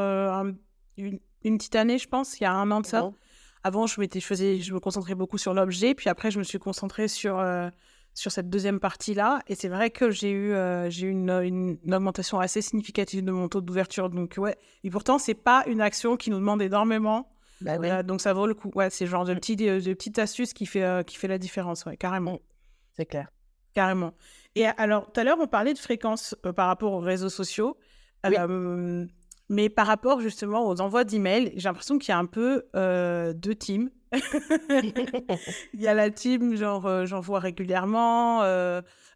une, 0.98 1.20
petite 1.44 1.75
année, 1.75 2.00
je 2.00 2.08
pense, 2.08 2.39
il 2.39 2.44
y 2.44 2.46
a 2.46 2.53
un 2.53 2.70
an 2.72 2.82
de 2.82 2.88
ça. 2.88 3.12
Avant, 3.65 3.88
je, 3.88 3.95
faisais, 4.19 4.60
je 4.60 4.74
me 4.74 4.79
concentrais 4.79 5.15
beaucoup 5.15 5.39
sur 5.39 5.55
l'objet, 5.55 5.95
puis 5.95 6.07
après, 6.07 6.29
je 6.29 6.38
me 6.38 6.43
suis 6.43 6.60
concentrée 6.60 7.07
sur, 7.07 7.43
sur 8.13 8.31
cette 8.31 8.48
deuxième 8.48 8.79
partie-là. 8.79 9.41
Et 9.48 9.55
c'est 9.55 9.69
vrai 9.69 9.89
que 9.89 10.12
j'ai 10.12 10.29
eu, 10.29 10.53
j'ai 10.89 11.07
eu 11.07 11.10
une, 11.10 11.31
une, 11.84 11.95
augmentation 11.95 12.39
assez 12.39 12.62
significative 12.62 13.25
de 13.25 13.31
mon 13.31 13.48
taux 13.50 13.62
d'ouverture. 13.62 14.12
Donc, 14.12 14.36
ouais. 14.38 14.55
Et 14.84 14.91
pourtant, 14.91 15.17
c'est 15.17 15.34
pas 15.34 15.63
une 15.65 15.81
action 15.81 16.15
qui 16.15 16.29
nous 16.29 16.38
demande 16.38 16.62
énormément. 16.62 17.27
Bah 17.62 18.03
donc, 18.03 18.22
ça 18.22 18.34
vaut 18.34 18.45
le 18.45 18.53
coup. 18.53 18.69
Ouais, 18.75 18.91
c'est 18.91 19.07
genre 19.07 19.25
de, 19.25 19.34
mmh. 19.34 19.39
petit, 19.39 19.55
de, 19.55 19.93
petite 19.95 20.19
astuce 20.19 20.53
qui 20.53 20.67
fait, 20.67 21.03
qui 21.07 21.17
fait 21.17 21.27
la 21.27 21.39
différence, 21.39 21.86
ouais, 21.86 21.98
carrément. 21.98 22.34
Mmh. 22.34 22.39
C'est 22.98 23.05
clair. 23.07 23.29
Carrément. 23.74 24.13
Et 24.55 24.65
alors, 24.65 25.12
tout 25.12 25.19
à 25.19 25.24
l'heure, 25.24 25.38
on 25.39 25.48
parlait 25.48 25.74
de 25.74 25.79
fréquence 25.79 26.36
euh, 26.45 26.53
par 26.53 26.67
rapport 26.67 26.93
aux 26.93 27.00
réseaux 27.00 27.29
sociaux. 27.29 27.77
Mais 29.49 29.69
par 29.69 29.87
rapport 29.87 30.21
justement 30.21 30.67
aux 30.67 30.81
envois 30.81 31.03
d'emails, 31.03 31.53
j'ai 31.55 31.69
l'impression 31.69 31.97
qu'il 31.97 32.09
y 32.09 32.11
a 32.13 32.17
un 32.17 32.25
peu 32.25 32.65
euh, 32.75 33.33
deux 33.33 33.55
teams. 33.55 33.89
Il 35.73 35.81
y 35.81 35.87
a 35.87 35.93
la 35.93 36.09
team, 36.09 36.55
genre, 36.55 36.85
euh, 36.85 37.05
j'envoie 37.05 37.39
régulièrement 37.39 38.41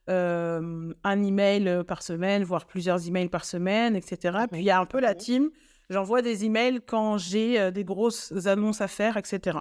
un 0.07 1.23
email 1.23 1.83
par 1.87 2.01
semaine, 2.01 2.43
voire 2.43 2.65
plusieurs 2.65 3.07
emails 3.07 3.29
par 3.29 3.45
semaine, 3.45 3.95
etc. 3.95 4.39
Puis 4.51 4.61
il 4.61 4.65
y 4.65 4.71
a 4.71 4.79
un 4.79 4.85
peu 4.85 4.99
la 4.99 5.13
team, 5.13 5.51
j'envoie 5.91 6.23
des 6.23 6.45
emails 6.45 6.79
quand 6.85 7.19
j'ai 7.19 7.71
des 7.71 7.83
grosses 7.83 8.33
annonces 8.47 8.81
à 8.81 8.87
faire, 8.87 9.17
etc. 9.17 9.59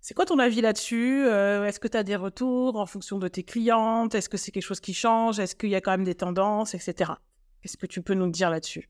C'est 0.00 0.14
quoi 0.14 0.24
ton 0.24 0.38
avis 0.38 0.60
là-dessus 0.60 1.26
euh, 1.26 1.66
Est-ce 1.66 1.80
que 1.80 1.88
tu 1.88 1.96
as 1.96 2.02
des 2.02 2.16
retours 2.16 2.76
en 2.76 2.86
fonction 2.86 3.18
de 3.18 3.28
tes 3.28 3.42
clientes? 3.42 4.14
Est-ce 4.14 4.28
que 4.28 4.36
c'est 4.36 4.52
quelque 4.52 4.62
chose 4.62 4.80
qui 4.80 4.94
change? 4.94 5.38
Est-ce 5.38 5.54
qu'il 5.54 5.70
y 5.70 5.74
a 5.74 5.80
quand 5.80 5.90
même 5.90 6.04
des 6.04 6.14
tendances, 6.14 6.74
etc. 6.74 7.12
Qu'est-ce 7.60 7.76
que 7.76 7.86
tu 7.86 8.00
peux 8.00 8.14
nous 8.14 8.30
dire 8.30 8.50
là-dessus? 8.50 8.88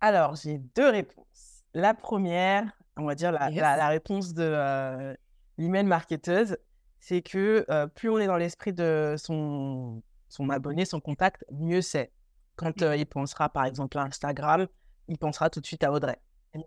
Alors, 0.00 0.36
j'ai 0.36 0.58
deux 0.58 0.90
réponses. 0.90 1.64
La 1.74 1.94
première, 1.94 2.70
on 2.96 3.04
va 3.04 3.14
dire 3.14 3.32
la, 3.32 3.88
réponse 3.88 4.34
de 4.34 4.42
euh, 4.44 5.14
l'email 5.58 5.84
marketeuse, 5.84 6.56
c'est 7.00 7.22
que 7.22 7.64
euh, 7.70 7.86
plus 7.86 8.08
on 8.08 8.18
est 8.18 8.26
dans 8.26 8.36
l'esprit 8.36 8.72
de 8.72 9.14
son, 9.18 10.02
son 10.28 10.50
abonné, 10.50 10.84
son 10.84 11.00
contact, 11.00 11.44
mieux 11.52 11.82
c'est. 11.82 12.12
Quand 12.56 12.72
il 12.80 13.06
pensera 13.06 13.50
par 13.50 13.66
exemple 13.66 13.98
à 13.98 14.02
Instagram, 14.02 14.66
il 15.08 15.18
pensera 15.18 15.50
tout 15.50 15.60
de 15.60 15.66
suite 15.66 15.84
à 15.84 15.92
Audrey. 15.92 16.18
Tu 16.54 16.62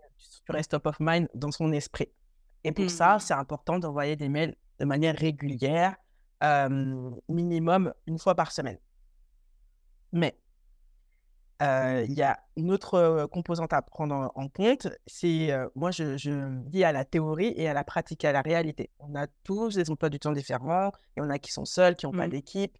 restes 0.52 0.70
top 0.70 0.86
of 0.86 0.96
mind 1.00 1.28
dans 1.34 1.50
son 1.50 1.72
esprit. 1.72 2.08
Et 2.62 2.70
pour 2.70 2.88
ça, 2.90 3.16
mmh. 3.16 3.20
c'est 3.20 3.34
important 3.34 3.80
d'envoyer 3.80 4.14
des 4.14 4.28
mails 4.28 4.54
de 4.78 4.84
manière 4.84 5.16
régulière, 5.16 5.96
minimum 7.28 7.92
une 8.06 8.18
fois 8.18 8.36
par 8.36 8.52
semaine. 8.52 8.78
Mais 10.12 10.38
il 11.60 12.12
y 12.12 12.22
a 12.22 12.40
une 12.56 12.70
autre 12.70 13.26
composante 13.26 13.72
à 13.72 13.82
prendre 13.82 14.32
en, 14.34 14.48
compte, 14.48 14.88
c'est, 15.06 15.50
moi, 15.74 15.90
je, 15.90 16.16
je 16.16 16.30
dis 16.68 16.84
à 16.84 16.92
la 16.92 17.04
théorie 17.04 17.52
et 17.56 17.68
à 17.68 17.74
la 17.74 17.84
pratique, 17.84 18.24
à 18.24 18.32
la 18.32 18.40
réalité. 18.40 18.90
On 18.98 19.14
a 19.14 19.26
tous 19.44 19.74
des 19.74 19.90
emplois 19.90 20.08
du 20.08 20.18
temps 20.18 20.32
différents. 20.32 20.92
Il 21.16 21.20
y 21.20 21.26
en 21.26 21.30
a 21.30 21.38
qui 21.38 21.52
sont 21.52 21.64
seuls, 21.64 21.96
qui 21.96 22.06
n'ont 22.06 22.12
pas 22.12 22.26
mmh. 22.26 22.30
d'équipe. 22.30 22.78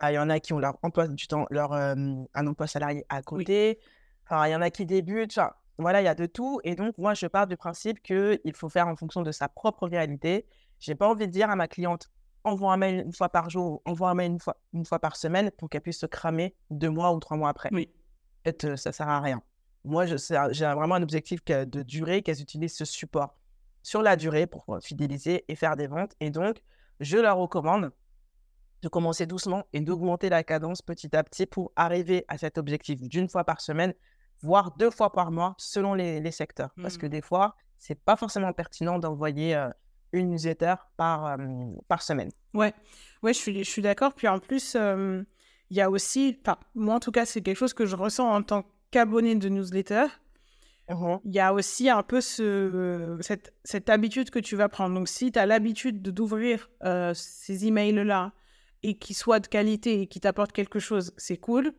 Ah, 0.00 0.10
il 0.10 0.14
y 0.14 0.18
en 0.18 0.30
a 0.30 0.40
qui 0.40 0.52
ont 0.52 0.58
leur 0.58 0.78
emploi 0.82 1.06
du 1.08 1.26
temps, 1.26 1.46
leur, 1.50 1.72
un 1.72 2.46
emploi 2.46 2.66
salarié 2.66 3.04
à 3.08 3.22
côté. 3.22 3.78
Enfin, 4.24 4.46
il 4.46 4.52
y 4.52 4.56
en 4.56 4.62
a 4.62 4.70
qui 4.70 4.86
débutent. 4.86 5.36
Enfin, 5.36 5.52
voilà, 5.78 6.00
il 6.00 6.04
y 6.04 6.08
a 6.08 6.14
de 6.14 6.26
tout. 6.26 6.60
Et 6.64 6.74
donc, 6.74 6.96
moi, 6.98 7.14
je 7.14 7.26
pars 7.26 7.46
du 7.46 7.56
principe 7.56 8.02
qu'il 8.02 8.54
faut 8.54 8.68
faire 8.68 8.88
en 8.88 8.96
fonction 8.96 9.22
de 9.22 9.32
sa 9.32 9.48
propre 9.48 9.86
réalité. 9.86 10.46
Je 10.80 10.90
n'ai 10.90 10.94
pas 10.94 11.08
envie 11.08 11.26
de 11.26 11.32
dire 11.32 11.50
à 11.50 11.56
ma 11.56 11.68
cliente, 11.68 12.10
envoie 12.44 12.72
un 12.72 12.76
mail 12.76 13.04
une 13.06 13.12
fois 13.12 13.28
par 13.28 13.50
jour, 13.50 13.82
envoie 13.84 14.10
un 14.10 14.14
mail 14.14 14.32
une 14.32 14.40
fois, 14.40 14.56
une 14.72 14.84
fois 14.84 14.98
par 14.98 15.16
semaine 15.16 15.50
pour 15.52 15.68
qu'elle 15.68 15.82
puisse 15.82 16.00
se 16.00 16.06
cramer 16.06 16.54
deux 16.70 16.90
mois 16.90 17.12
ou 17.12 17.20
trois 17.20 17.36
mois 17.36 17.50
après. 17.50 17.68
Oui. 17.72 17.90
Fait, 18.44 18.76
ça 18.76 18.90
ne 18.90 18.92
sert 18.92 19.08
à 19.08 19.20
rien. 19.20 19.42
Moi, 19.84 20.06
j'ai 20.06 20.64
vraiment 20.64 20.94
un 20.94 21.02
objectif 21.02 21.44
de 21.44 21.82
durée, 21.82 22.22
qu'elles 22.22 22.40
utilisent 22.40 22.76
ce 22.76 22.84
support 22.84 23.36
sur 23.82 24.02
la 24.02 24.16
durée 24.16 24.46
pour 24.46 24.78
fidéliser 24.80 25.44
et 25.48 25.56
faire 25.56 25.76
des 25.76 25.88
ventes. 25.88 26.12
Et 26.20 26.30
donc, 26.30 26.62
je 27.00 27.18
leur 27.18 27.36
recommande 27.36 27.90
de 28.82 28.88
commencer 28.88 29.26
doucement 29.26 29.64
et 29.72 29.80
d'augmenter 29.80 30.28
la 30.28 30.42
cadence 30.42 30.82
petit 30.82 31.14
à 31.16 31.22
petit 31.22 31.46
pour 31.46 31.72
arriver 31.76 32.24
à 32.28 32.38
cet 32.38 32.58
objectif 32.58 33.00
d'une 33.00 33.28
fois 33.28 33.44
par 33.44 33.60
semaine 33.60 33.94
voire 34.42 34.72
deux 34.76 34.90
fois 34.90 35.12
par 35.12 35.30
mois 35.30 35.54
selon 35.58 35.94
les, 35.94 36.30
secteurs. 36.30 36.70
Parce 36.80 36.98
que 36.98 37.06
mmh. 37.06 37.10
des 37.10 37.22
fois, 37.22 37.56
c'est 37.78 37.94
pas 37.94 38.16
forcément 38.16 38.52
pertinent 38.52 38.98
d'envoyer 38.98 39.68
une 40.12 40.30
newsletter 40.30 40.74
par, 40.96 41.36
par 41.88 42.02
semaine. 42.02 42.30
Ouais, 42.52 42.74
ouais 43.22 43.32
je 43.32 43.38
suis, 43.38 43.64
je 43.64 43.70
suis 43.70 43.82
d'accord. 43.82 44.14
Puis 44.14 44.28
en 44.28 44.38
plus, 44.38 44.76
il 45.72 45.76
y 45.76 45.80
a 45.80 45.88
aussi, 45.88 46.38
moi 46.74 46.96
en 46.96 47.00
tout 47.00 47.12
cas, 47.12 47.24
c'est 47.24 47.40
quelque 47.40 47.56
chose 47.56 47.72
que 47.72 47.86
je 47.86 47.96
ressens 47.96 48.28
en 48.28 48.42
tant 48.42 48.66
qu'abonné 48.90 49.36
de 49.36 49.48
newsletter. 49.48 50.04
Mmh 50.90 51.16
il 51.24 51.34
y 51.34 51.40
a 51.40 51.54
aussi 51.54 51.88
un 51.88 52.02
peu 52.02 52.20
ce, 52.20 53.16
cette, 53.20 53.54
cette, 53.64 53.88
habitude 53.88 54.28
que 54.28 54.38
tu 54.38 54.54
vas 54.54 54.68
prendre. 54.68 54.94
Donc, 54.94 55.08
si 55.08 55.32
tu 55.32 55.38
as 55.38 55.46
l'habitude 55.46 56.02
d'ouvrir 56.02 56.68
ces 57.14 57.66
emails-là 57.66 58.32
et 58.82 58.98
qu'ils 58.98 59.16
soient 59.16 59.40
de 59.40 59.46
qualité 59.46 60.02
et 60.02 60.06
qui 60.08 60.20
t'apportent 60.20 60.52
quelque 60.52 60.78
chose, 60.78 61.14
c'est 61.16 61.38
cool. 61.38 61.72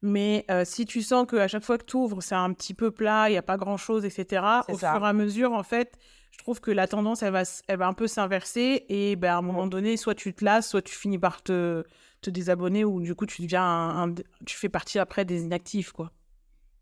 Mais 0.00 0.46
si 0.64 0.86
tu 0.86 1.02
sens 1.02 1.26
qu'à 1.26 1.48
chaque 1.48 1.64
fois 1.64 1.76
que 1.76 1.84
tu 1.84 1.96
ouvres, 1.96 2.22
c'est 2.22 2.36
un 2.36 2.54
petit 2.54 2.72
peu 2.72 2.90
plat, 2.90 3.28
il 3.28 3.32
n'y 3.32 3.38
a 3.38 3.42
pas 3.42 3.58
grand-chose, 3.58 4.06
etc., 4.06 4.42
au 4.68 4.78
fur 4.78 4.88
et 4.88 5.08
à 5.08 5.12
mesure, 5.12 5.52
en 5.52 5.62
fait, 5.62 5.98
je 6.30 6.38
trouve 6.38 6.60
que 6.60 6.70
la 6.70 6.86
tendance, 6.86 7.22
elle 7.22 7.32
va, 7.32 7.42
elle 7.68 7.78
va 7.78 7.88
un 7.88 7.94
peu 7.94 8.06
s'inverser. 8.06 8.86
Et 8.88 9.16
ben, 9.16 9.34
à 9.34 9.36
un 9.36 9.42
moment 9.42 9.66
donné, 9.66 9.98
soit 9.98 10.14
tu 10.14 10.32
te 10.32 10.42
lasses, 10.42 10.70
soit 10.70 10.82
tu 10.82 10.94
finis 10.94 11.18
par 11.18 11.42
te, 11.42 11.84
te 12.20 12.30
désabonner, 12.30 12.84
ou 12.84 13.00
du 13.00 13.14
coup, 13.14 13.26
tu 13.26 13.42
deviens 13.42 13.64
un, 13.64 14.14
tu 14.44 14.56
fais 14.56 14.68
partie 14.68 14.98
après 14.98 15.24
des 15.24 15.42
inactifs, 15.42 15.92
quoi. 15.92 16.12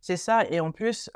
C'est 0.05 0.19
ça. 0.19 0.45
Et 0.51 0.61
en 0.61 0.71
plus, 0.71 1.11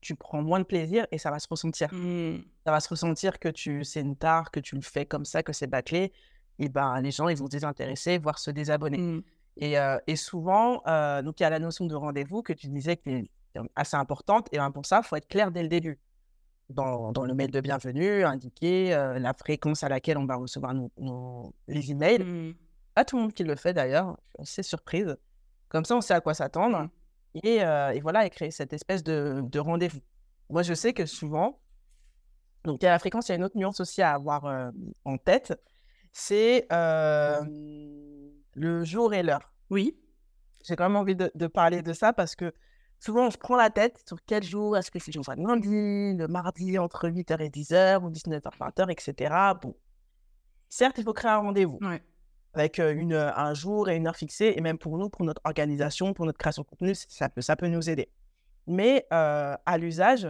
tu 0.00 0.14
prends 0.14 0.40
moins 0.40 0.60
de 0.60 0.64
plaisir 0.64 1.06
et 1.12 1.18
ça 1.18 1.30
va 1.30 1.38
se 1.38 1.46
ressentir. 1.46 1.92
Mmh. 1.92 2.38
Ça 2.64 2.70
va 2.70 2.80
se 2.80 2.88
ressentir 2.88 3.38
que 3.38 3.50
tu, 3.50 3.84
c'est 3.84 4.00
une 4.00 4.16
tare, 4.16 4.50
que 4.50 4.60
tu 4.60 4.76
le 4.76 4.80
fais 4.80 5.04
comme 5.04 5.26
ça, 5.26 5.42
que 5.42 5.52
c'est 5.52 5.66
bâclé. 5.66 6.14
Et 6.58 6.70
ben, 6.70 7.02
les 7.02 7.10
gens, 7.10 7.28
ils 7.28 7.36
vont 7.36 7.44
se 7.44 7.50
désintéresser, 7.50 8.16
voire 8.16 8.38
se 8.38 8.50
désabonner. 8.50 8.96
Mmh. 8.96 9.22
Et, 9.58 10.16
souvent, 10.16 10.76
donc 11.22 11.38
il 11.38 11.42
y 11.42 11.44
a 11.46 11.50
la 11.50 11.58
notion 11.58 11.84
de 11.84 11.94
rendez-vous 11.94 12.42
que 12.42 12.54
tu 12.54 12.68
disais 12.68 12.96
qui 12.96 13.10
est 13.10 13.30
assez 13.76 13.96
importante. 13.96 14.48
Et 14.52 14.56
ben, 14.56 14.70
pour 14.70 14.86
ça, 14.86 15.00
il 15.04 15.06
faut 15.06 15.16
être 15.16 15.28
clair 15.28 15.50
dès 15.50 15.62
le 15.62 15.68
début. 15.68 15.98
Dans, 16.70 17.12
le 17.12 17.34
mail 17.34 17.50
de 17.50 17.60
bienvenue, 17.60 18.24
indiquer 18.24 18.90
la 19.18 19.34
fréquence 19.34 19.82
à 19.82 19.90
laquelle 19.90 20.16
on 20.16 20.24
va 20.24 20.36
recevoir 20.36 20.72
nos, 20.72 21.52
les 21.66 21.90
emails. 21.90 22.24
Mmh. 22.24 22.54
Pas 22.98 23.04
tout 23.04 23.14
le 23.14 23.22
monde 23.22 23.32
qui 23.32 23.44
le 23.44 23.54
fait 23.54 23.72
d'ailleurs, 23.72 24.18
c'est 24.42 24.64
surprise. 24.64 25.16
Comme 25.68 25.84
ça, 25.84 25.94
on 25.94 26.00
sait 26.00 26.14
à 26.14 26.20
quoi 26.20 26.34
s'attendre. 26.34 26.88
Mmh. 27.36 27.38
Et, 27.44 28.00
voilà, 28.00 28.26
et 28.26 28.30
créer 28.30 28.50
cette 28.50 28.72
espèce 28.72 29.04
de, 29.04 29.58
rendez-vous. 29.60 30.00
Moi, 30.50 30.64
je 30.64 30.74
sais 30.74 30.92
que 30.92 31.06
souvent, 31.06 31.60
donc 32.64 32.82
il 32.82 32.86
y 32.86 32.88
a 32.88 32.90
la 32.90 32.98
fréquence, 32.98 33.28
il 33.28 33.30
y 33.30 33.34
a 33.34 33.36
une 33.36 33.44
autre 33.44 33.56
nuance 33.56 33.78
aussi 33.78 34.02
à 34.02 34.14
avoir 34.14 34.72
en 35.04 35.16
tête. 35.16 35.54
C'est 36.10 36.66
le 36.72 37.44
jour 38.82 39.14
et 39.14 39.22
l'heure. 39.22 39.52
Oui. 39.70 39.96
J'ai 40.64 40.74
quand 40.74 40.88
même 40.88 40.96
envie 40.96 41.14
de, 41.14 41.46
parler 41.46 41.82
de 41.82 41.92
ça 41.92 42.12
parce 42.12 42.34
que 42.34 42.52
souvent, 42.98 43.28
on 43.28 43.30
se 43.30 43.38
prend 43.38 43.54
la 43.54 43.70
tête 43.70 44.02
sur 44.08 44.18
quel 44.26 44.42
jour, 44.42 44.76
est-ce 44.76 44.90
que 44.90 44.98
c'est 44.98 45.14
le 45.14 45.46
lundi, 45.46 46.18
le 46.18 46.26
mardi 46.26 46.80
entre 46.80 47.08
8h 47.08 47.42
et 47.42 47.48
10h 47.48 48.02
ou 48.02 48.10
19h, 48.10 48.58
20h, 48.58 48.90
etc. 48.90 49.52
Bon. 49.62 49.76
Certes, 50.68 50.98
il 50.98 51.04
faut 51.04 51.12
créer 51.12 51.30
un 51.30 51.38
rendez-vous 51.38 51.78
avec 52.54 52.78
une, 52.78 53.14
un 53.14 53.54
jour 53.54 53.88
et 53.88 53.96
une 53.96 54.06
heure 54.06 54.16
fixée, 54.16 54.54
et 54.56 54.60
même 54.60 54.78
pour 54.78 54.98
nous, 54.98 55.08
pour 55.08 55.24
notre 55.24 55.40
organisation, 55.44 56.14
pour 56.14 56.26
notre 56.26 56.38
création 56.38 56.62
de 56.62 56.68
contenu, 56.68 56.94
ça 56.94 57.28
peut, 57.28 57.40
ça 57.40 57.56
peut 57.56 57.68
nous 57.68 57.90
aider. 57.90 58.08
Mais 58.66 59.06
à 59.10 59.78
l'usage, 59.78 60.26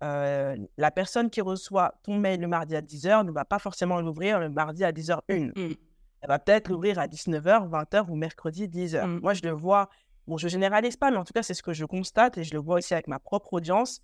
la 0.00 0.90
personne 0.94 1.30
qui 1.30 1.40
reçoit 1.40 1.94
ton 2.02 2.16
mail 2.18 2.40
le 2.40 2.48
mardi 2.48 2.76
à 2.76 2.82
10h 2.82 3.24
ne 3.24 3.32
va 3.32 3.44
pas 3.44 3.58
forcément 3.58 4.00
l'ouvrir 4.00 4.38
le 4.38 4.50
mardi 4.50 4.84
à 4.84 4.92
10h01 4.92 5.76
elle 6.24 6.28
va 6.28 6.38
peut-être 6.38 6.70
l'ouvrir 6.70 6.98
à 6.98 7.06
19h, 7.06 7.68
20h 7.68 8.08
ou 8.08 8.16
mercredi 8.16 8.66
10h. 8.66 9.04
Mmh. 9.04 9.20
Moi, 9.20 9.34
je 9.34 9.42
le 9.42 9.50
vois, 9.50 9.90
bon, 10.26 10.38
je 10.38 10.48
généralise 10.48 10.96
pas, 10.96 11.10
mais 11.10 11.18
en 11.18 11.24
tout 11.24 11.34
cas, 11.34 11.42
c'est 11.42 11.52
ce 11.52 11.62
que 11.62 11.74
je 11.74 11.84
constate 11.84 12.38
et 12.38 12.44
je 12.44 12.54
le 12.54 12.60
vois 12.60 12.76
aussi 12.76 12.94
avec 12.94 13.08
ma 13.08 13.18
propre 13.18 13.52
audience. 13.52 14.00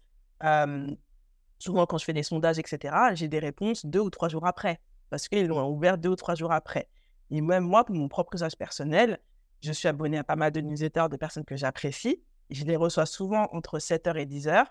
souvent 1.58 1.86
quand 1.86 1.96
je 1.96 2.04
fais 2.04 2.12
des 2.12 2.22
sondages, 2.22 2.58
etc., 2.58 2.94
j'ai 3.14 3.28
des 3.28 3.38
réponses 3.38 3.86
deux 3.86 4.00
ou 4.00 4.10
trois 4.10 4.28
jours 4.28 4.46
après, 4.46 4.80
parce 5.08 5.28
qu'ils 5.28 5.46
l'ont 5.46 5.66
ouvert 5.70 5.96
deux 5.96 6.10
ou 6.10 6.16
trois 6.16 6.34
jours 6.34 6.52
après. 6.52 6.88
Et 7.30 7.40
même 7.40 7.64
moi, 7.64 7.84
pour 7.84 7.94
mon 7.94 8.08
propre 8.08 8.34
usage 8.34 8.56
personnel, 8.56 9.18
je 9.62 9.72
suis 9.72 9.88
abonné 9.88 10.18
à 10.18 10.24
pas 10.24 10.36
mal 10.36 10.52
de 10.52 10.60
newsletters 10.60 11.08
de 11.10 11.16
personnes 11.16 11.44
que 11.44 11.56
j'apprécie. 11.56 12.22
Je 12.50 12.64
les 12.64 12.76
reçois 12.76 13.06
souvent 13.06 13.48
entre 13.52 13.78
7h 13.78 14.16
et 14.16 14.26
10h. 14.26 14.64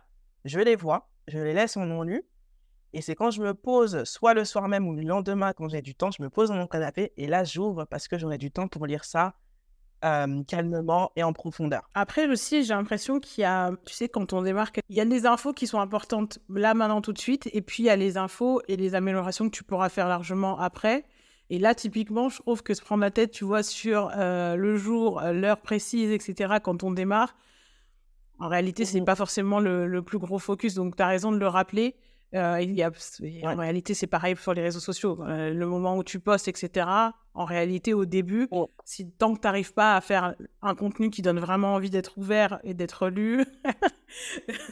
Je 0.45 0.59
les 0.59 0.75
vois, 0.75 1.09
je 1.27 1.39
les 1.39 1.53
laisse 1.53 1.77
en 1.77 1.85
non 1.85 2.03
lu. 2.03 2.23
Et 2.93 3.01
c'est 3.01 3.13
quand 3.13 3.29
je 3.29 3.41
me 3.41 3.53
pose, 3.53 4.03
soit 4.03 4.33
le 4.33 4.45
soir 4.45 4.67
même 4.67 4.87
ou 4.87 4.95
le 4.95 5.03
lendemain, 5.03 5.53
quand 5.53 5.69
j'ai 5.69 5.81
du 5.81 5.93
temps, 5.93 6.09
je 6.11 6.23
me 6.23 6.29
pose 6.29 6.49
dans 6.49 6.55
mon 6.55 6.65
canapé 6.65 7.13
et 7.17 7.27
là, 7.27 7.43
j'ouvre 7.43 7.85
parce 7.85 8.07
que 8.07 8.17
j'aurai 8.17 8.37
du 8.37 8.51
temps 8.51 8.67
pour 8.67 8.85
lire 8.85 9.05
ça 9.05 9.35
calmement 10.01 11.11
et 11.17 11.23
en 11.23 11.33
profondeur. 11.33 11.89
Après 11.93 12.25
aussi, 12.27 12.63
j'ai 12.63 12.73
l'impression 12.73 13.19
qu'il 13.19 13.41
y 13.41 13.45
a, 13.45 13.71
tu 13.85 13.93
sais, 13.93 14.07
quand 14.07 14.31
on 14.31 14.41
démarre, 14.41 14.71
il 14.87 14.95
y 14.95 15.01
a 15.01 15.05
des 15.05 15.25
infos 15.25 15.51
qui 15.51 15.67
sont 15.67 15.79
importantes 15.79 16.39
là, 16.47 16.73
maintenant, 16.73 17.01
tout 17.01 17.11
de 17.11 17.19
suite, 17.19 17.49
et 17.51 17.61
puis 17.61 17.83
il 17.83 17.87
y 17.87 17.89
a 17.89 17.97
les 17.97 18.15
infos 18.15 18.61
et 18.69 18.77
les 18.77 18.95
améliorations 18.95 19.49
que 19.49 19.55
tu 19.55 19.65
pourras 19.65 19.89
faire 19.89 20.07
largement 20.07 20.57
après. 20.57 21.05
Et 21.49 21.59
là, 21.59 21.73
typiquement, 21.73 22.29
je 22.29 22.37
trouve 22.37 22.61
que 22.61 22.73
se 22.73 22.81
prendre 22.81 23.01
la 23.01 23.11
tête, 23.11 23.31
tu 23.31 23.43
vois, 23.43 23.63
sur 23.63 24.11
le 24.15 24.77
jour, 24.77 25.21
l'heure 25.21 25.61
précise, 25.61 26.11
etc., 26.11 26.55
quand 26.61 26.83
on 26.83 26.91
démarre, 26.91 27.35
en 28.39 28.47
réalité, 28.47 28.85
ce 28.85 28.93
n'est 28.93 29.01
mmh 29.01 29.05
pas 29.05 29.15
forcément 29.15 29.59
le, 29.59 29.87
le, 29.87 30.01
plus 30.01 30.17
gros 30.17 30.39
focus. 30.39 30.75
Donc, 30.75 30.95
tu 30.95 31.03
as 31.03 31.07
raison 31.07 31.31
de 31.31 31.37
le 31.37 31.47
rappeler. 31.47 31.95
Euh, 32.35 32.61
il 32.61 32.73
y 32.73 32.83
a, 32.83 32.91
En 33.43 33.55
réalité, 33.55 33.93
c'est 33.93 34.07
pareil 34.07 34.35
sur 34.37 34.53
les 34.53 34.61
réseaux 34.61 34.79
sociaux. 34.79 35.17
Euh, 35.23 35.51
le 35.51 35.65
moment 35.65 35.97
où 35.97 36.03
tu 36.03 36.19
postes, 36.19 36.47
etc., 36.47 36.87
en 37.33 37.45
réalité, 37.45 37.93
au 37.93 38.05
début, 38.05 38.47
si 38.85 39.09
tant 39.11 39.33
que 39.33 39.39
tu 39.39 39.47
n'arrives 39.47 39.73
pas 39.73 39.95
à 39.95 40.01
faire 40.01 40.35
un 40.61 40.75
contenu 40.75 41.09
qui 41.09 41.21
donne 41.21 41.39
vraiment 41.39 41.73
envie 41.73 41.89
d'être 41.89 42.17
ouvert 42.17 42.59
et 42.63 42.73
d'être 42.73 43.09
lu. 43.09 43.45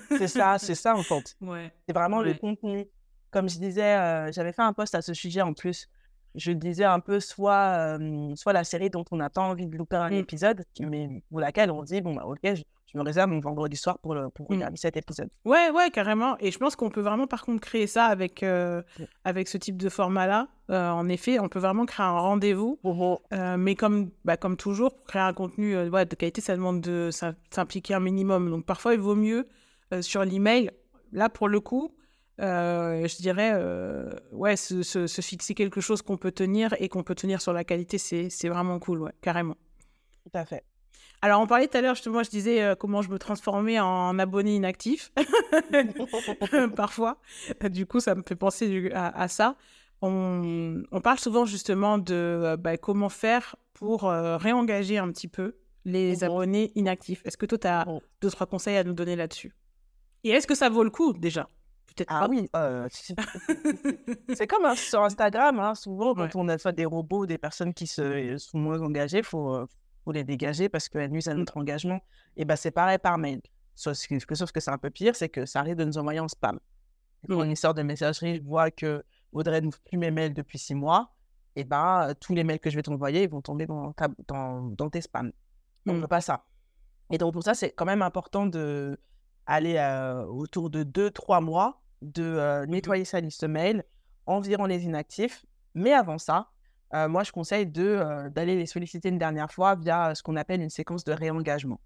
c'est 0.09 0.27
ça, 0.27 0.57
c'est 0.59 0.75
ça 0.75 0.95
en 0.95 1.03
fait. 1.03 1.35
Ouais. 1.41 1.71
C'est 1.87 1.93
vraiment 1.93 2.21
le 2.21 2.33
contenu. 2.33 2.85
Comme 3.31 3.49
je 3.49 3.57
disais, 3.57 3.95
euh, 3.95 4.31
j'avais 4.31 4.53
fait 4.53 4.61
un 4.61 4.73
post 4.73 4.95
à 4.95 5.01
ce 5.01 5.13
sujet 5.13 5.41
en 5.41 5.53
plus. 5.53 5.89
Je 6.35 6.51
disais 6.51 6.83
un 6.83 6.99
peu 6.99 7.19
soit, 7.19 7.97
soit 8.35 8.53
la 8.53 8.63
série 8.63 8.89
dont 8.89 9.05
on 9.11 9.17
n'a 9.17 9.29
pas 9.29 9.41
envie 9.41 9.65
de 9.65 9.75
louper 9.75 9.95
un 9.95 10.09
mmh. 10.09 10.13
épisode, 10.13 10.65
mais 10.79 11.23
pour 11.29 11.39
laquelle 11.39 11.71
on 11.71 11.83
dit, 11.83 12.01
bon, 12.01 12.13
bah, 12.13 12.25
ok, 12.25 12.39
je, 12.43 12.61
je 12.85 12.97
me 12.97 13.03
réserve 13.03 13.29
mon 13.29 13.39
vendredi 13.39 13.75
soir 13.75 13.97
pour, 13.99 14.13
le, 14.13 14.29
pour 14.29 14.49
mmh. 14.49 14.53
regarder 14.53 14.77
cet 14.77 14.97
épisode. 14.97 15.29
Ouais, 15.45 15.71
ouais, 15.71 15.89
carrément. 15.89 16.37
Et 16.39 16.51
je 16.51 16.57
pense 16.57 16.75
qu'on 16.75 16.89
peut 16.89 17.01
vraiment, 17.01 17.27
par 17.27 17.43
contre, 17.43 17.61
créer 17.61 17.87
ça 17.87 18.05
avec, 18.05 18.43
euh, 18.43 18.81
avec 19.23 19.47
ce 19.47 19.57
type 19.57 19.77
de 19.77 19.89
format-là. 19.89 20.47
Euh, 20.69 20.89
en 20.89 21.09
effet, 21.09 21.39
on 21.39 21.49
peut 21.49 21.59
vraiment 21.59 21.85
créer 21.85 22.05
un 22.05 22.19
rendez-vous. 22.19 22.79
Mmh 22.83 23.57
mais 23.57 23.75
comme, 23.75 24.11
bah, 24.23 24.37
comme 24.37 24.57
toujours, 24.57 24.93
pour 24.93 25.05
créer 25.05 25.21
un 25.21 25.33
contenu 25.33 25.73
de 25.73 26.15
qualité, 26.15 26.41
ça 26.41 26.55
demande 26.55 26.81
de 26.81 27.09
s'impliquer 27.49 27.95
un 27.95 27.99
minimum. 27.99 28.49
Donc 28.49 28.65
parfois, 28.65 28.93
il 28.93 28.99
vaut 28.99 29.15
mieux 29.15 29.47
sur 30.01 30.23
l'email. 30.23 30.71
Là, 31.13 31.29
pour 31.29 31.47
le 31.47 31.59
coup, 31.59 31.91
je 32.39 33.17
dirais, 33.17 33.53
ouais, 34.31 34.55
se, 34.55 34.83
se, 34.83 35.07
se, 35.07 35.21
fixer 35.21 35.53
quelque 35.53 35.81
chose 35.81 36.01
qu'on 36.01 36.17
peut 36.17 36.31
tenir 36.31 36.75
et 36.79 36.89
qu'on 36.89 37.03
peut 37.03 37.15
tenir 37.15 37.41
sur 37.41 37.53
la 37.53 37.63
qualité, 37.63 37.97
c'est 37.97 38.49
vraiment 38.49 38.79
cool, 38.79 39.01
ouais, 39.01 39.13
carrément. 39.21 39.55
Tout 40.23 40.37
à 40.37 40.45
fait. 40.45 40.63
Alors, 41.21 41.41
on 41.41 41.47
parlait 41.47 41.67
tout 41.67 41.77
à 41.77 41.81
l'heure, 41.81 41.95
justement, 41.95 42.21
je 42.21 42.29
disais 42.29 42.61
euh, 42.61 42.75
comment 42.75 43.01
je 43.01 43.09
me 43.09 43.17
transformais 43.17 43.79
en 43.79 44.19
abonné 44.19 44.55
inactif, 44.55 45.11
parfois. 46.75 47.17
Du 47.71 47.87
coup, 47.87 47.99
ça 47.99 48.13
me 48.13 48.21
fait 48.21 48.35
penser 48.35 48.91
à, 48.93 49.27
ça. 49.27 49.55
On, 50.01 50.83
parle 51.03 51.17
souvent, 51.17 51.45
justement, 51.45 51.97
de 51.97 52.13
euh, 52.13 52.57
bah, 52.57 52.77
comment 52.77 53.09
faire 53.09 53.55
pour 53.73 54.05
euh, 54.05 54.37
réengager 54.37 54.99
un 54.99 55.11
petit 55.11 55.27
peu 55.27 55.55
les 55.85 56.17
mmh 56.17 56.23
abonnés 56.23 56.71
inactifs. 56.75 57.21
Est-ce 57.25 57.37
que 57.37 57.45
toi, 57.45 57.57
tu 57.57 57.67
as 57.67 57.85
mmh. 57.85 57.99
deux, 58.21 58.29
trois 58.29 58.45
conseils 58.45 58.77
à 58.77 58.83
nous 58.83 58.93
donner 58.93 59.15
là-dessus? 59.15 59.55
Et 60.23 60.29
est-ce 60.29 60.45
que 60.45 60.55
ça 60.55 60.69
vaut 60.69 60.83
le 60.83 60.89
coup, 60.91 61.13
déjà? 61.13 61.49
Peut-être 61.97 62.13
ah 62.13 62.27
oui, 62.29 62.47
c'est 64.35 64.45
comme 64.45 64.65
hein, 64.65 64.75
sur 64.75 65.01
Instagram, 65.01 65.59
hein, 65.59 65.73
souvent 65.73 66.13
quand 66.13 66.35
on 66.35 66.47
a 66.47 66.59
soit 66.59 66.71
des 66.71 66.85
robots, 66.85 67.25
des 67.25 67.39
personnes 67.39 67.73
qui 67.73 67.87
se, 67.87 68.37
sont 68.37 68.59
moins 68.59 68.79
engagées, 68.81 69.19
il 69.19 69.23
faut, 69.23 69.67
les 70.13 70.23
dégager 70.23 70.69
parce 70.69 70.89
qu'elles 70.89 71.09
nuisent 71.09 71.27
à 71.27 71.33
mmh. 71.33 71.39
notre 71.39 71.57
engagement. 71.57 71.99
Et 72.35 72.45
ben 72.45 72.55
c'est 72.55 72.71
pareil 72.71 72.99
par 72.99 73.17
mail. 73.17 73.41
Sauf 73.73 73.97
que, 74.07 74.35
sauf 74.35 74.51
que 74.51 74.59
c'est 74.59 74.69
un 74.69 74.77
peu 74.77 74.91
pire, 74.91 75.15
c'est 75.15 75.27
que 75.27 75.45
ça 75.45 75.59
arrive 75.59 75.75
de 75.75 75.85
nous 75.85 75.97
envoyer 75.97 76.19
en 76.19 76.27
spam. 76.27 76.59
Quand 77.27 77.43
une 77.43 77.55
sorte 77.55 77.77
de 77.77 77.81
messagerie 77.81 78.39
voit 78.39 78.69
que 78.69 79.03
Audrey 79.33 79.59
ne 79.59 79.71
plus 79.71 79.97
mes 79.97 80.11
mails 80.11 80.35
depuis 80.35 80.59
six 80.59 80.75
mois, 80.75 81.13
et 81.55 81.63
ben 81.63 82.13
tous 82.21 82.35
les 82.35 82.43
mails 82.43 82.59
que 82.59 82.69
je 82.69 82.75
vais 82.75 82.83
t'envoyer, 82.83 83.23
ils 83.23 83.29
vont 83.29 83.41
tomber 83.41 83.65
dans, 83.65 83.93
dans, 84.27 84.61
dans 84.61 84.89
tes 84.89 85.01
spams. 85.01 85.31
On 85.87 85.93
ne 85.93 85.97
mmh. 85.97 86.01
veut 86.01 86.07
pas 86.07 86.21
ça. 86.21 86.45
Et 87.09 87.17
donc 87.17 87.33
pour 87.33 87.43
ça, 87.43 87.55
c'est 87.55 87.71
quand 87.71 87.85
même 87.85 88.03
important 88.03 88.45
de 88.45 88.99
aller 89.47 89.79
autour 90.29 90.69
de 90.69 90.83
deux, 90.83 91.09
trois 91.09 91.41
mois 91.41 91.81
de 92.01 92.65
mmh 92.65 92.69
nettoyer 92.69 93.05
sa 93.05 93.19
liste 93.19 93.43
mail, 93.43 93.83
environ 94.25 94.65
les 94.65 94.83
inactifs. 94.85 95.45
Mais 95.73 95.93
avant 95.93 96.17
ça, 96.17 96.49
moi, 96.93 97.23
je 97.23 97.31
conseille 97.31 97.65
de, 97.65 98.29
d'aller 98.29 98.55
les 98.55 98.65
solliciter 98.65 99.09
une 99.09 99.17
dernière 99.17 99.51
fois 99.51 99.75
via 99.75 100.15
ce 100.15 100.23
qu'on 100.23 100.35
appelle 100.35 100.61
une 100.61 100.69
séquence 100.69 101.03
de 101.03 101.11
réengagement. 101.11 101.79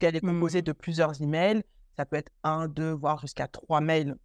Elle 0.00 0.16
est 0.16 0.20
composée 0.20 0.60
mmh. 0.60 0.62
de 0.62 0.72
plusieurs 0.72 1.22
emails. 1.22 1.62
Ça 1.96 2.04
peut 2.04 2.16
être 2.16 2.30
un, 2.44 2.68
deux, 2.68 2.90
voire 2.90 3.18
jusqu'à 3.18 3.48
trois 3.48 3.80
mails. 3.80 4.16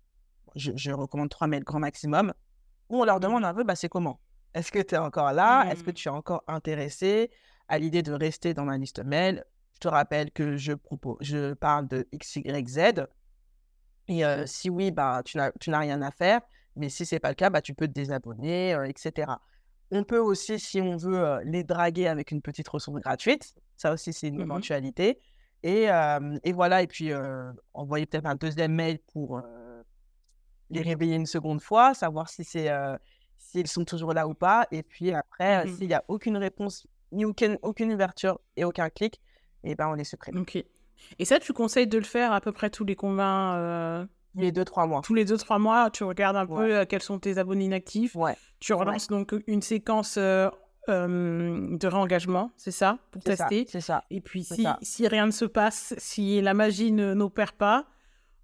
Je, 0.56 0.92
recommande 0.92 1.30
trois 1.30 1.48
mails 1.48 1.64
grand 1.64 1.80
maximum. 1.80 2.34
Où 2.90 3.02
on 3.02 3.06
leur 3.06 3.18
mmh. 3.18 3.22
demande 3.22 3.46
un 3.46 3.54
peu, 3.54 3.64
bah, 3.64 3.76
c'est 3.76 3.90
comment? 3.90 4.20
Est-ce 4.54 4.72
que 4.72 4.80
tu 4.80 4.96
es 4.96 4.98
encore 4.98 5.32
là? 5.32 5.66
Est-ce 5.72 5.84
que 5.84 5.92
tu 5.92 6.10
es 6.10 6.12
encore 6.12 6.44
intéressé 6.48 7.32
à 7.70 7.80
l'idée 7.80 8.02
de 8.02 8.12
rester 8.12 8.54
dans 8.54 8.66
ma 8.66 8.78
liste 8.78 9.04
mail? 9.04 9.46
Je 9.76 9.80
te 9.80 9.88
rappelle 9.88 10.32
que 10.32 10.58
je, 10.58 10.74
propose, 10.74 11.18
je 11.22 11.54
parle 11.54 11.88
de 11.88 12.08
X, 12.12 12.36
Y, 12.36 12.68
Z. 12.68 13.08
Et 14.08 14.24
si 14.46 14.70
oui, 14.70 14.92
bah, 14.92 15.22
tu 15.24 15.38
n'as 15.38 15.80
rien 15.80 16.02
à 16.02 16.12
faire. 16.12 16.42
Mais 16.76 16.90
si 16.90 17.06
ce 17.06 17.16
n'est 17.16 17.20
pas 17.20 17.30
le 17.30 17.36
cas, 17.36 17.50
bah, 17.50 17.62
tu 17.62 17.74
peux 17.74 17.88
te 17.88 17.94
désabonner, 17.94 18.76
etc. 18.88 19.32
On 19.92 20.04
peut 20.04 20.20
aussi, 20.20 20.58
si 20.60 20.80
on 20.80 20.96
veut, 20.96 21.40
les 21.44 21.64
draguer 21.64 22.08
avec 22.08 22.32
une 22.32 22.42
petite 22.42 22.68
ressource 22.68 23.02
gratuite. 23.02 23.56
Ça 23.76 23.92
aussi, 23.92 24.14
c'est 24.14 24.28
une 24.28 24.38
mmh 24.38 24.42
éventualité. 24.42 25.20
Et, 25.64 25.88
et, 26.44 26.54
voilà, 26.54 26.82
et 26.82 26.88
puis 26.88 27.12
envoyer 27.74 28.06
peut-être 28.06 28.26
un 28.26 28.36
deuxième 28.36 28.74
mail 28.74 29.00
pour 29.12 29.42
les 30.70 30.82
réveiller 30.82 31.16
une 31.16 31.26
seconde 31.26 31.62
fois, 31.62 31.94
savoir 31.94 32.30
si 32.30 32.44
c'est 32.44 32.70
s'ils 33.38 33.68
sont 33.68 33.84
toujours 33.84 34.14
là 34.14 34.28
ou 34.28 34.34
pas. 34.34 34.68
Et 34.72 34.84
puis 34.84 35.12
après, 35.12 35.66
mmh 35.66 35.76
s'il 35.76 35.88
n'y 35.88 35.94
a 35.94 36.04
aucune 36.08 36.38
réponse, 36.38 36.88
ni 37.12 37.26
aucune, 37.26 37.58
aucune 37.62 37.92
ouverture 37.92 38.40
et 38.56 38.64
aucun 38.64 38.90
clic, 38.90 39.20
et 39.64 39.76
ben 39.76 39.90
on 39.90 39.94
les 39.94 40.06
supprime. 40.06 40.38
Ok. 40.38 40.64
Et 41.20 41.26
ça, 41.26 41.40
tu 41.40 41.54
conseilles 41.54 41.88
de 41.88 41.98
le 41.98 42.04
faire 42.04 42.32
à 42.32 42.42
peu 42.42 42.52
près 42.52 42.70
tous 42.70 42.86
les 42.86 42.96
combien 42.96 44.08
tous 44.34 44.40
les 44.40 44.52
deux, 44.52 44.66
trois 44.66 44.88
mois. 44.88 45.02
Tous 45.02 45.14
les 45.14 45.26
deux, 45.26 45.38
trois 45.38 45.60
mois, 45.60 45.90
tu 45.92 46.04
regardes 46.04 46.38
un 46.38 46.46
peu 46.46 46.74
euh, 46.74 46.86
quels 46.86 47.02
sont 47.02 47.20
tes 47.20 47.38
abonnés 47.38 47.66
inactifs. 47.66 48.16
Ouais. 48.16 48.36
Tu 48.60 48.74
relances 48.74 49.08
donc 49.08 49.36
une 49.48 49.62
séquence 49.62 50.16
euh, 50.18 50.50
euh, 50.90 51.78
de 51.78 51.88
réengagement, 51.88 52.52
c'est 52.56 52.72
ça, 52.72 52.98
pour 53.12 53.22
tester. 53.22 53.66
C'est 53.68 53.82
ça. 53.82 54.06
Et 54.10 54.22
puis, 54.22 54.44
si, 54.44 54.66
si, 54.82 55.08
rien 55.08 55.26
ne 55.26 55.32
se 55.32 55.46
passe, 55.46 55.94
si 55.98 56.42
la 56.42 56.54
magie 56.54 56.92
n'opère 56.92 57.54
pas, 57.54 57.86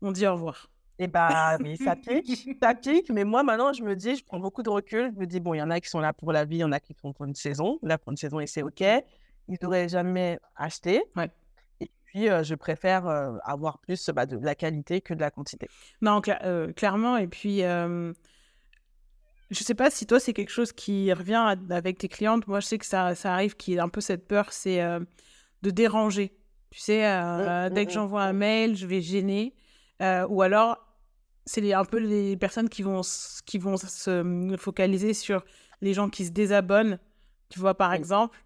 on 0.02 0.12
dit 0.12 0.28
au 0.28 0.34
revoir. 0.34 0.70
Eh 1.00 1.08
bien, 1.08 1.58
mais 1.60 1.76
ça 1.78 1.96
pique, 1.96 2.58
ça 2.62 2.74
pique. 2.74 3.10
Mais 3.12 3.24
moi, 3.24 3.44
maintenant, 3.44 3.72
je 3.72 3.84
me 3.84 3.96
dis, 3.96 4.16
je 4.16 4.26
prends 4.26 4.40
beaucoup 4.40 4.64
de 4.64 4.70
recul. 4.70 5.12
Je 5.16 5.20
me 5.20 5.26
dis, 5.26 5.40
bon, 5.40 5.54
il 5.54 5.60
y 5.60 5.62
en 5.62 5.70
a 5.70 5.80
qui 5.80 5.90
sont 5.90 6.00
là 6.00 6.12
pour 6.12 6.34
la 6.34 6.44
vie, 6.44 6.58
il 6.58 6.62
y 6.62 6.64
en 6.64 6.72
a 6.72 6.80
qui 6.80 6.94
sont 7.00 7.14
pour 7.14 7.26
une 7.26 7.36
saison. 7.36 7.80
Là, 7.82 7.98
pour 7.98 8.12
une 8.12 8.18
saison, 8.18 8.40
et 8.40 8.48
c'est 8.48 8.64
OK. 8.64 8.82
Ils 8.82 9.58
n'auraient 9.62 9.88
jamais 9.88 10.40
acheté. 10.58 11.04
Ouais 11.16 11.32
je 12.26 12.56
préfère 12.56 13.08
avoir 13.44 13.78
plus 13.80 14.10
bah, 14.10 14.26
de 14.26 14.38
la 14.38 14.56
qualité 14.56 15.02
que 15.02 15.14
de 15.14 15.20
la 15.20 15.32
quantité. 15.32 15.68
Non, 16.02 16.22
clairement. 16.76 17.18
Et 17.18 17.28
puis, 17.28 17.60
je 17.60 18.14
ne 19.52 19.64
sais 19.64 19.76
pas 19.76 19.90
si 19.90 20.06
toi, 20.06 20.20
c'est 20.20 20.34
quelque 20.34 20.52
chose 20.52 20.74
qui 20.74 21.14
revient 21.14 21.56
avec 21.70 22.00
tes 22.00 22.10
clientes. 22.10 22.48
Moi, 22.48 22.60
je 22.60 22.68
sais 22.68 22.78
que 22.78 22.86
ça, 22.86 23.16
ça 23.16 23.34
arrive, 23.34 23.56
qu'il 23.56 23.76
y 23.76 23.78
ait 23.78 23.80
un 23.80 23.90
peu 23.90 24.02
cette 24.02 24.28
peur, 24.28 24.52
c'est 24.52 24.82
de 25.62 25.70
déranger. 25.70 26.34
Tu 26.70 26.80
sais, 26.80 27.02
mmh, 27.08 27.70
dès 27.74 27.86
que 27.86 27.92
mmh, 27.92 27.94
j'envoie 27.94 28.24
un 28.24 28.34
mmh. 28.34 28.38
mail, 28.38 28.76
je 28.76 28.86
vais 28.86 29.02
gêner. 29.02 29.54
ou 30.02 30.42
alors, 30.42 30.78
c'est 31.46 31.74
un 31.74 31.86
peu 31.86 31.98
les 31.98 32.36
personnes 32.36 32.68
qui 32.68 32.84
vont, 32.84 33.02
qui 33.46 33.58
vont 33.58 33.78
se 33.78 34.56
focaliser 34.58 35.14
sur 35.14 35.46
les 35.82 35.94
gens 35.94 36.10
qui 36.10 36.26
se 36.26 36.32
désabonnent, 36.32 37.00
tu 37.50 37.60
vois, 37.60 37.76
par 37.76 37.94
exemple, 37.94 38.38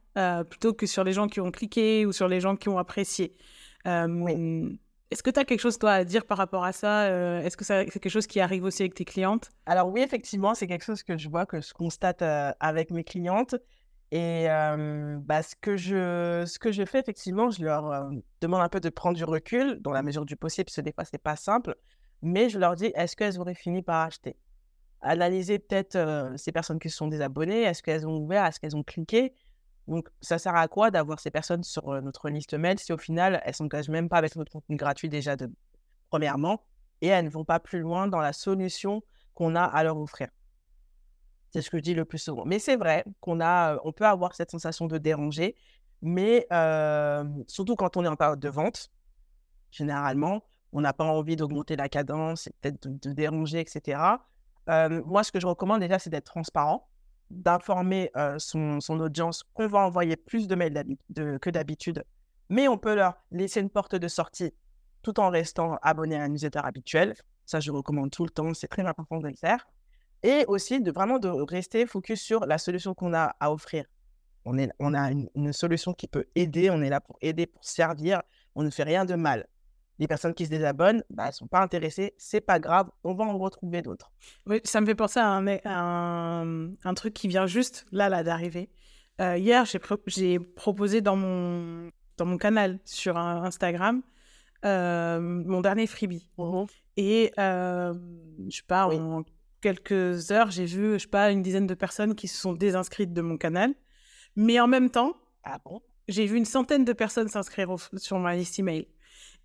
plutôt 0.50 0.74
que 0.74 0.86
sur 0.86 1.04
les 1.04 1.14
gens 1.14 1.28
qui 1.28 1.42
ont 1.42 1.52
cliqué 1.52 2.06
ou 2.06 2.12
sur 2.12 2.28
les 2.28 2.40
gens 2.40 2.56
qui 2.56 2.70
ont 2.70 2.78
apprécié. 2.78 3.36
Est-ce 3.86 5.24
que 5.24 5.30
tu 5.30 5.40
as 5.40 5.46
quelque 5.46 5.60
chose, 5.60 5.78
toi, 5.78 5.92
à 5.92 6.04
dire 6.06 6.26
par 6.26 6.38
rapport 6.38 6.64
à 6.64 6.72
ça 6.72 7.10
Est-ce 7.42 7.58
que 7.58 7.66
c'est 7.66 7.86
quelque 7.86 8.10
chose 8.10 8.28
qui 8.28 8.40
arrive 8.40 8.64
aussi 8.64 8.84
avec 8.84 8.94
tes 8.94 9.06
clientes? 9.06 9.50
Alors 9.66 9.90
oui, 9.90 10.02
effectivement, 10.02 10.56
c'est 10.56 10.68
quelque 10.68 10.86
chose 10.86 11.04
que 11.04 11.18
je 11.18 11.30
vois, 11.30 11.46
que 11.46 11.60
je 11.62 11.74
constate 11.74 12.22
avec 12.22 12.92
mes 12.92 13.04
clientes. 13.04 13.56
Et 14.12 14.48
bah, 14.48 15.42
ce, 15.44 15.56
que 15.60 15.78
je, 15.78 16.44
ce 16.46 16.60
que 16.60 16.72
je 16.72 16.86
fais, 16.86 17.00
effectivement, 17.00 17.50
je 17.50 17.64
leur 17.64 18.10
demande 18.42 18.62
un 18.62 18.70
peu 18.70 18.80
de 18.80 18.90
prendre 18.90 19.18
du 19.18 19.24
recul, 19.24 19.80
dans 19.82 19.92
la 19.92 20.04
mesure 20.04 20.26
du 20.26 20.36
possible, 20.36 20.66
parce 20.66 20.76
que 20.78 20.82
des 20.82 20.94
fois, 20.94 21.06
ce 21.06 21.12
n'est 21.14 21.20
pas 21.20 21.36
simple. 21.36 21.76
Mais 22.22 22.50
je 22.50 22.60
leur 22.60 22.76
dis, 22.76 22.92
est-ce 22.96 23.16
qu'elles 23.16 23.40
auraient 23.40 23.56
fini 23.56 23.82
par 23.82 24.06
acheter? 24.06 24.38
Analyser 25.02 25.60
peut-être 25.60 26.34
ces 26.38 26.52
personnes 26.52 26.80
qui 26.80 26.90
sont 26.90 27.08
désabonnées, 27.08 27.64
est-ce 27.64 27.82
qu'elles 27.82 28.08
ont 28.08 28.18
ouvert, 28.18 28.46
est-ce 28.46 28.60
qu'elles 28.60 28.76
ont 28.76 28.84
cliqué? 28.84 29.34
Donc, 29.88 30.10
ça 30.22 30.38
sert 30.38 30.56
à 30.56 30.68
quoi 30.68 30.92
d'avoir 30.92 31.20
ces 31.20 31.32
personnes 31.32 31.64
sur 31.64 32.02
notre 32.02 32.30
liste 32.30 32.54
mail 32.54 32.80
si 32.80 32.94
au 32.94 32.98
final, 32.98 33.42
elles 33.46 33.56
s'engagent 33.56 33.90
même 33.90 34.10
pas 34.10 34.18
avec 34.18 34.36
notre 34.36 34.52
contenu 34.52 34.76
gratuit 34.76 35.10
déjà 35.10 35.36
de 35.36 35.52
premièrement 36.10 36.64
et 37.02 37.08
elles 37.08 37.26
ne 37.26 37.30
vont 37.30 37.46
pas 37.46 37.60
plus 37.60 37.80
loin 37.80 38.08
dans 38.08 38.20
la 38.20 38.34
solution 38.34 39.02
qu'on 39.34 39.56
a 39.56 39.64
à 39.64 39.84
leur 39.84 39.98
offrir? 39.98 40.30
C'est 41.50 41.62
ce 41.62 41.70
que 41.70 41.78
je 41.78 41.84
dis 41.84 41.94
le 41.94 42.06
plus 42.06 42.20
souvent. 42.20 42.46
Mais 42.46 42.60
c'est 42.60 42.78
vrai 42.78 43.04
qu'on 43.20 43.42
a, 43.42 43.78
on 43.84 43.92
peut 43.92 44.06
avoir 44.06 44.36
cette 44.36 44.52
sensation 44.52 44.88
de 44.88 44.98
déranger, 44.98 45.56
mais 46.02 46.48
surtout 47.48 47.76
quand 47.76 47.98
on 47.98 48.06
est 48.06 48.08
en 48.08 48.16
période 48.16 48.40
de 48.40 48.50
vente, 48.50 48.92
généralement, 49.72 50.44
on 50.74 50.82
n'a 50.82 50.94
pas 50.94 51.04
envie 51.04 51.36
d'augmenter 51.36 51.76
la 51.76 51.90
cadence, 51.90 52.50
peut-être 52.62 52.88
de, 52.88 53.12
déranger, 53.12 53.60
etc. 53.60 54.00
moi, 55.06 55.24
ce 55.24 55.32
que 55.32 55.40
je 55.40 55.48
recommande 55.48 55.82
déjà, 55.82 56.00
c'est 56.00 56.10
d'être 56.10 56.26
transparent, 56.26 56.88
d'informer 57.32 58.12
son, 58.38 58.80
audience 58.90 59.44
qu'on 59.54 59.68
va 59.68 59.80
envoyer 59.80 60.16
plus 60.16 60.48
de 60.48 60.56
mails 60.56 60.86
que 61.16 61.50
d'habitude, 61.50 62.04
mais 62.50 62.68
on 62.68 62.78
peut 62.78 62.96
leur 62.96 63.16
laisser 63.32 63.62
une 63.62 63.70
porte 63.70 63.96
de 63.96 64.08
sortie 64.08 64.54
tout 65.02 65.20
en 65.20 65.30
restant 65.30 65.78
abonné 65.82 66.16
à 66.16 66.24
un 66.24 66.30
newsletter 66.30 66.60
habituel. 66.64 67.16
Ça, 67.46 67.60
je 67.60 67.72
recommande 67.72 68.12
tout 68.12 68.24
le 68.24 68.30
temps, 68.30 68.54
c'est 68.54 68.68
très 68.68 68.86
important 68.86 69.20
de 69.20 69.28
le 69.28 69.36
faire. 69.36 69.68
Et 70.24 70.46
aussi 70.48 70.80
de 70.82 70.92
vraiment 70.92 71.18
de 71.18 71.30
rester 71.30 71.86
focus 71.88 72.22
sur 72.22 72.46
la 72.46 72.58
solution 72.58 72.94
qu'on 72.94 73.14
a 73.14 73.36
à 73.40 73.52
offrir. 73.52 73.86
On, 74.46 74.58
a 74.58 75.12
une, 75.12 75.54
solution 75.54 75.94
qui 75.94 76.08
peut 76.08 76.26
aider, 76.36 76.70
on 76.70 76.82
est 76.82 76.90
là 76.90 77.00
pour 77.00 77.18
aider, 77.22 77.46
pour 77.46 77.64
servir, 77.64 78.22
on 78.56 78.64
ne 78.64 78.70
fait 78.70 78.84
rien 78.84 79.06
de 79.06 79.16
mal. 79.16 79.48
Les 80.02 80.08
personnes 80.08 80.34
qui 80.34 80.46
se 80.46 80.50
désabonnent, 80.50 81.04
bah, 81.12 81.26
elles 81.26 81.30
ne 81.30 81.34
sont 81.34 81.48
pas 81.48 81.62
intéressées, 81.62 82.16
c'est 82.18 82.42
pas 82.42 82.60
grave, 82.60 82.90
on 83.04 83.14
va 83.14 83.24
en 83.24 83.38
retrouver 83.38 83.84
d'autres. 83.84 84.12
Oui, 84.48 84.60
ça 84.64 84.82
me 84.82 84.86
fait 84.88 84.96
penser 84.96 85.20
à 85.20 85.28
un, 85.28 86.74
un, 86.84 86.94
truc 86.96 87.14
qui 87.14 87.28
vient 87.28 87.46
juste 87.46 87.86
là, 87.92 88.10
là 88.10 88.24
d'arriver. 88.24 88.72
Euh, 89.22 89.38
hier, 89.38 89.64
j'ai 90.08 90.40
proposé 90.40 91.02
dans 91.02 91.16
mon, 91.16 91.92
dans 92.18 92.26
mon 92.26 92.38
canal 92.38 92.80
sur 92.84 93.16
Instagram 93.16 94.02
euh, 94.66 95.20
mon 95.20 95.62
dernier 95.62 95.86
freebie. 95.86 96.28
Mmh 96.38 96.66
Et 96.98 97.32
euh, 97.40 97.94
je 98.50 98.58
sais 98.58 98.64
pas, 98.68 98.88
en 98.88 99.24
quelques 99.62 100.32
heures, 100.32 100.50
j'ai 100.52 100.66
vu, 100.66 100.94
je 100.94 101.04
sais 101.04 101.08
pas, 101.08 101.32
une 101.32 101.44
dizaine 101.44 101.68
de 101.68 101.76
personnes 101.76 102.16
qui 102.16 102.28
se 102.28 102.40
sont 102.40 102.54
désinscrites 102.54 103.14
de 103.14 103.22
mon 103.22 103.38
canal. 103.38 103.74
Mais 104.36 104.60
en 104.60 104.68
même 104.68 104.90
temps, 104.90 105.14
ah 105.44 105.60
bon? 105.64 105.80
j'ai 106.08 106.26
vu 106.26 106.38
une 106.38 106.46
centaine 106.46 106.86
de 106.86 106.94
personnes 106.94 107.28
s'inscrire 107.28 107.76
sur 107.98 108.20
ma 108.20 108.36
liste 108.36 108.60
email. 108.60 108.88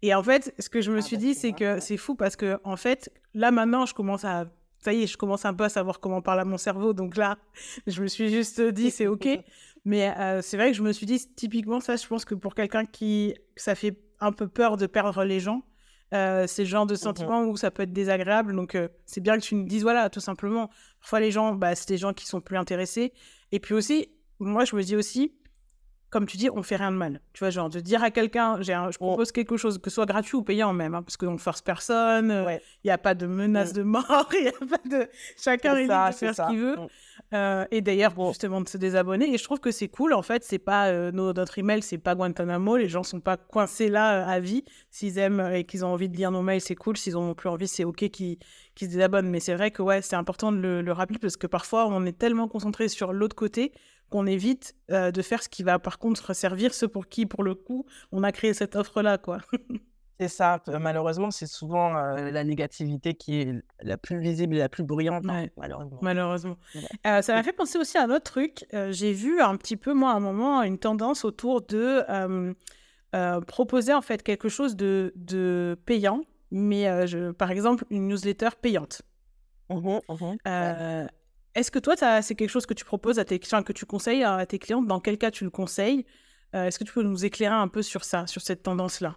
Et 0.02 0.14
en 0.14 0.22
fait, 0.22 0.54
ce 0.58 0.68
que 0.68 0.80
je 0.80 0.90
me 0.90 0.98
ah 0.98 1.02
suis 1.02 1.16
bah, 1.16 1.22
dit, 1.22 1.34
c'est 1.34 1.52
que 1.52 1.80
c'est 1.80 1.96
fou 1.96 2.14
parce 2.14 2.36
que, 2.36 2.58
en 2.64 2.76
fait, 2.76 3.10
là 3.34 3.50
maintenant, 3.50 3.86
je 3.86 3.94
commence 3.94 4.24
à. 4.24 4.46
Ça 4.78 4.92
y 4.92 5.02
est, 5.02 5.06
je 5.06 5.16
commence 5.16 5.44
un 5.44 5.54
peu 5.54 5.64
à 5.64 5.68
savoir 5.68 6.00
comment 6.00 6.20
parle 6.22 6.40
à 6.40 6.44
mon 6.44 6.58
cerveau. 6.58 6.92
Donc 6.92 7.16
là, 7.16 7.38
je 7.86 8.02
me 8.02 8.06
suis 8.06 8.28
juste 8.28 8.60
dit, 8.60 8.90
c'est 8.90 9.06
OK. 9.06 9.28
Mais 9.84 10.14
euh, 10.18 10.42
c'est 10.42 10.56
vrai 10.56 10.70
que 10.70 10.76
je 10.76 10.82
me 10.82 10.92
suis 10.92 11.06
dit, 11.06 11.26
typiquement, 11.34 11.80
ça, 11.80 11.96
je 11.96 12.06
pense 12.06 12.24
que 12.24 12.34
pour 12.34 12.54
quelqu'un 12.54 12.84
qui. 12.84 13.34
Ça 13.56 13.74
fait 13.74 13.98
un 14.20 14.32
peu 14.32 14.48
peur 14.48 14.76
de 14.76 14.86
perdre 14.86 15.24
les 15.24 15.40
gens. 15.40 15.62
Euh, 16.14 16.46
c'est 16.46 16.62
le 16.62 16.68
genre 16.68 16.86
de 16.86 16.94
mmh 16.94 16.98
sentiment 16.98 17.44
où 17.44 17.56
ça 17.56 17.70
peut 17.70 17.82
être 17.82 17.92
désagréable. 17.92 18.54
Donc, 18.54 18.74
euh, 18.74 18.88
c'est 19.06 19.20
bien 19.20 19.36
que 19.38 19.42
tu 19.42 19.54
nous 19.54 19.64
dises, 19.64 19.82
voilà, 19.82 20.08
tout 20.10 20.20
simplement. 20.20 20.70
Parfois, 21.00 21.20
les 21.20 21.30
gens, 21.30 21.54
bah, 21.54 21.74
c'est 21.74 21.88
des 21.88 21.98
gens 21.98 22.12
qui 22.12 22.26
sont 22.26 22.40
plus 22.40 22.56
intéressés. 22.56 23.12
Et 23.50 23.58
puis 23.58 23.74
aussi, 23.74 24.08
moi, 24.38 24.64
je 24.64 24.76
me 24.76 24.82
dis 24.82 24.96
aussi, 24.96 25.32
comme 26.10 26.26
tu 26.26 26.36
dis, 26.36 26.48
on 26.50 26.62
fait 26.62 26.76
rien 26.76 26.92
de 26.92 26.96
mal. 26.96 27.20
Tu 27.32 27.40
vois, 27.40 27.50
genre 27.50 27.68
de 27.68 27.80
dire 27.80 28.02
à 28.02 28.10
quelqu'un, 28.10 28.60
je 28.62 28.96
propose 28.96 29.32
quelque 29.32 29.56
chose, 29.56 29.78
que 29.78 29.90
ce 29.90 29.96
soit 29.96 30.06
gratuit 30.06 30.36
ou 30.36 30.42
payant 30.42 30.72
même, 30.72 30.94
hein, 30.94 31.02
parce 31.02 31.16
qu'on 31.16 31.32
ne 31.32 31.38
force 31.38 31.62
personne, 31.62 32.46
il 32.84 32.86
n'y 32.86 32.90
a 32.90 32.98
pas 32.98 33.14
de 33.14 33.26
menace 33.26 33.72
mmh. 33.72 33.76
de 33.76 33.82
mort, 33.82 34.28
il 34.32 34.42
n'y 34.42 34.48
a 34.48 34.52
pas 34.52 34.88
de. 34.88 35.08
Chacun 35.36 35.76
est 35.76 35.82
libre 35.82 36.08
de 36.08 36.14
faire 36.14 36.34
ce 36.34 36.48
qu'il 36.48 36.58
veut. 36.58 36.76
Mmh. 36.76 36.86
Euh, 37.34 37.64
et 37.70 37.80
d'ailleurs, 37.80 38.14
justement, 38.28 38.60
de 38.60 38.68
se 38.68 38.78
désabonner. 38.78 39.32
Et 39.32 39.38
je 39.38 39.44
trouve 39.44 39.58
que 39.58 39.70
c'est 39.70 39.88
cool, 39.88 40.12
en 40.12 40.22
fait, 40.22 40.44
c'est 40.44 40.58
pas. 40.58 40.88
Euh, 40.88 41.10
notre 41.12 41.58
email, 41.58 41.82
c'est 41.82 41.98
pas 41.98 42.14
Guantanamo, 42.14 42.76
les 42.76 42.88
gens 42.88 43.02
sont 43.02 43.20
pas 43.20 43.36
coincés 43.36 43.88
là 43.88 44.20
euh, 44.20 44.30
à 44.30 44.40
vie. 44.40 44.64
S'ils 44.90 45.18
aiment 45.18 45.50
et 45.52 45.64
qu'ils 45.64 45.84
ont 45.84 45.88
envie 45.88 46.08
de 46.08 46.16
lire 46.16 46.30
nos 46.30 46.42
mails, 46.42 46.60
c'est 46.60 46.76
cool. 46.76 46.96
S'ils 46.96 47.14
n'ont 47.14 47.34
plus 47.34 47.48
envie, 47.48 47.68
c'est 47.68 47.84
OK 47.84 48.08
qu'ils 48.10 48.38
se 48.78 48.84
désabonnent. 48.84 49.28
Mais 49.28 49.40
c'est 49.40 49.54
vrai 49.54 49.70
que, 49.70 49.82
ouais, 49.82 50.02
c'est 50.02 50.16
important 50.16 50.52
de 50.52 50.58
le, 50.58 50.82
le 50.82 50.92
rappeler 50.92 51.18
parce 51.18 51.36
que 51.36 51.46
parfois, 51.46 51.86
on 51.88 52.04
est 52.04 52.16
tellement 52.16 52.48
concentré 52.48 52.88
sur 52.88 53.12
l'autre 53.12 53.36
côté 53.36 53.72
qu'on 54.10 54.26
évite 54.26 54.74
euh, 54.90 55.10
de 55.10 55.22
faire 55.22 55.42
ce 55.42 55.48
qui 55.48 55.62
va 55.62 55.78
par 55.78 55.98
contre 55.98 56.34
servir 56.34 56.74
ceux 56.74 56.88
pour 56.88 57.08
qui, 57.08 57.26
pour 57.26 57.42
le 57.42 57.54
coup, 57.54 57.86
on 58.12 58.22
a 58.22 58.32
créé 58.32 58.54
cette 58.54 58.76
offre-là. 58.76 59.18
quoi. 59.18 59.38
c'est 60.20 60.28
ça. 60.28 60.62
Malheureusement, 60.80 61.30
c'est 61.30 61.46
souvent 61.46 61.96
euh, 61.96 62.30
la 62.30 62.44
négativité 62.44 63.14
qui 63.14 63.40
est 63.40 63.54
la 63.82 63.96
plus 63.96 64.18
visible 64.20 64.56
et 64.56 64.58
la 64.58 64.68
plus 64.68 64.84
bruyante, 64.84 65.24
malheureusement. 65.56 65.98
malheureusement. 66.02 66.56
Euh, 67.06 67.22
ça 67.22 67.34
m'a 67.34 67.42
fait 67.42 67.52
penser 67.52 67.78
aussi 67.78 67.98
à 67.98 68.04
un 68.04 68.10
autre 68.10 68.24
truc. 68.24 68.66
J'ai 68.90 69.12
vu 69.12 69.40
un 69.40 69.56
petit 69.56 69.76
peu, 69.76 69.92
moi, 69.92 70.12
à 70.12 70.14
un 70.14 70.20
moment, 70.20 70.62
une 70.62 70.78
tendance 70.78 71.24
autour 71.24 71.62
de 71.62 72.04
proposer 73.46 73.94
en 73.94 74.02
fait 74.02 74.22
quelque 74.22 74.48
chose 74.48 74.76
de, 74.76 75.12
de 75.16 75.78
payant, 75.86 76.20
mais 76.50 77.06
je, 77.06 77.32
par 77.32 77.50
exemple, 77.50 77.84
une 77.90 78.08
newsletter 78.08 78.50
payante. 78.60 79.02
Mmh 79.68 79.98
mmh 80.08 81.06
est-ce 81.56 81.70
que 81.70 81.78
toi, 81.78 81.96
c'est 82.20 82.34
quelque 82.34 82.50
chose 82.50 82.66
que 82.66 82.74
tu 82.74 82.84
proposes 82.84 83.18
à 83.18 83.24
tes 83.24 83.38
clients, 83.38 83.62
que 83.62 83.72
tu 83.72 83.86
conseilles 83.86 84.22
à 84.22 84.44
tes 84.44 84.58
clients 84.58 84.82
Dans 84.82 85.00
quel 85.00 85.16
cas 85.16 85.30
tu 85.30 85.42
le 85.42 85.50
conseilles? 85.50 86.04
Euh, 86.54 86.64
Est-ce 86.66 86.78
que 86.78 86.84
tu 86.84 86.92
peux 86.92 87.02
nous 87.02 87.24
éclairer 87.24 87.54
un 87.54 87.68
peu 87.68 87.80
sur 87.80 88.04
ça, 88.04 88.26
sur 88.26 88.42
cette 88.42 88.62
tendance-là? 88.62 89.16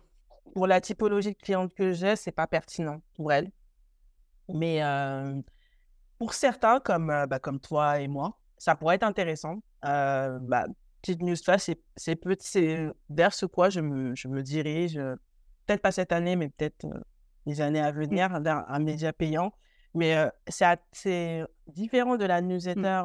Pour 0.54 0.66
la 0.66 0.80
typologie 0.80 1.34
de 1.34 1.38
cliente 1.38 1.74
que 1.74 1.92
j'ai, 1.92 2.16
c'est 2.16 2.32
pas 2.32 2.48
pertinent 2.48 3.02
pour 3.16 3.34
elle. 3.34 3.52
Mais 4.48 4.82
euh, 4.82 5.36
pour 6.18 6.34
certains, 6.34 6.80
comme, 6.80 7.10
euh, 7.10 7.28
bah, 7.28 7.40
comme 7.40 7.60
toi 7.60 8.00
et 8.00 8.08
moi, 8.08 8.40
ça 8.58 8.74
pourrait 8.74 8.96
être 8.96 9.04
intéressant. 9.04 9.62
Bah, 9.84 10.66
petite 11.02 11.22
news, 11.22 11.36
c'est 11.36 11.78
vers 13.10 13.34
ce 13.34 13.46
quoi 13.48 13.70
je 13.70 13.82
me, 13.82 14.16
je 14.16 14.30
me 14.30 14.42
dirige, 14.42 14.96
peut-être 15.66 15.82
pas 15.82 15.92
cette 15.92 16.14
année, 16.14 16.38
mais 16.38 16.48
peut-être 16.48 16.88
les 17.46 17.60
années 17.60 17.82
à 17.82 17.92
mmh. 17.92 17.96
venir, 17.96 18.40
vers 18.40 18.64
un 18.70 18.80
média 18.80 19.12
payant 19.12 19.52
mais 19.94 20.30
c'est 20.48 21.46
différent 21.68 22.18
de 22.18 22.26
la 22.26 22.42
mmh. 22.42 22.48
newsletter 22.48 23.02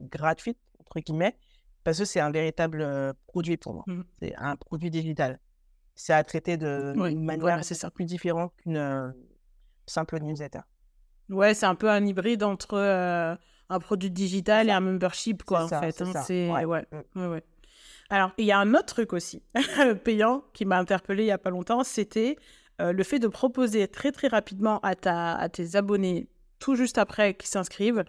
gratuite, 0.00 0.58
entre 0.80 1.00
guillemets, 1.00 1.36
parce 1.84 1.98
que 1.98 2.04
c'est 2.04 2.20
un 2.20 2.30
véritable 2.30 3.14
produit 3.26 3.56
pour 3.56 3.74
moi. 3.74 3.84
Mmh. 3.86 4.02
C'est 4.20 4.34
un 4.36 4.56
produit 4.56 4.90
digital. 4.90 5.38
C'est 5.94 6.12
à 6.12 6.22
traiter 6.22 6.56
de 6.56 6.94
manière 6.96 7.64
c'est 7.64 7.74
ça. 7.74 7.90
plus 7.90 8.04
différente 8.04 8.52
qu'une 8.58 9.14
simple 9.86 10.20
newsletter. 10.20 10.60
Ouais, 11.28 11.54
c'est 11.54 11.66
un 11.66 11.74
peu 11.74 11.90
un 11.90 12.04
hybride 12.06 12.42
entre 12.42 13.38
un 13.70 13.78
produit 13.80 14.10
digital 14.10 14.68
et 14.68 14.72
un 14.72 14.80
membership, 14.80 15.42
quoi, 15.42 15.64
en 15.64 15.68
fait. 15.68 16.00
Hein. 16.00 16.12
C'est 16.24 16.50
ouais. 16.50 16.64
Ouais, 16.64 16.86
mmh. 17.14 17.26
ouais, 17.26 17.42
Alors, 18.10 18.32
il 18.38 18.46
y 18.46 18.52
a 18.52 18.58
un 18.58 18.74
autre 18.74 18.86
truc 18.86 19.12
aussi, 19.12 19.42
payant, 20.04 20.44
qui 20.54 20.64
m'a 20.64 20.78
interpellé 20.78 21.24
il 21.24 21.26
y 21.26 21.32
a 21.32 21.38
pas 21.38 21.50
longtemps, 21.50 21.84
c'était 21.84 22.36
euh, 22.80 22.92
le 22.92 23.02
fait 23.02 23.18
de 23.18 23.28
proposer 23.28 23.88
très 23.88 24.12
très 24.12 24.28
rapidement 24.28 24.78
à, 24.80 24.94
ta, 24.94 25.34
à 25.34 25.48
tes 25.48 25.76
abonnés 25.76 26.28
tout 26.58 26.74
juste 26.74 26.98
après 26.98 27.34
qu'ils 27.34 27.48
s'inscrivent. 27.48 28.04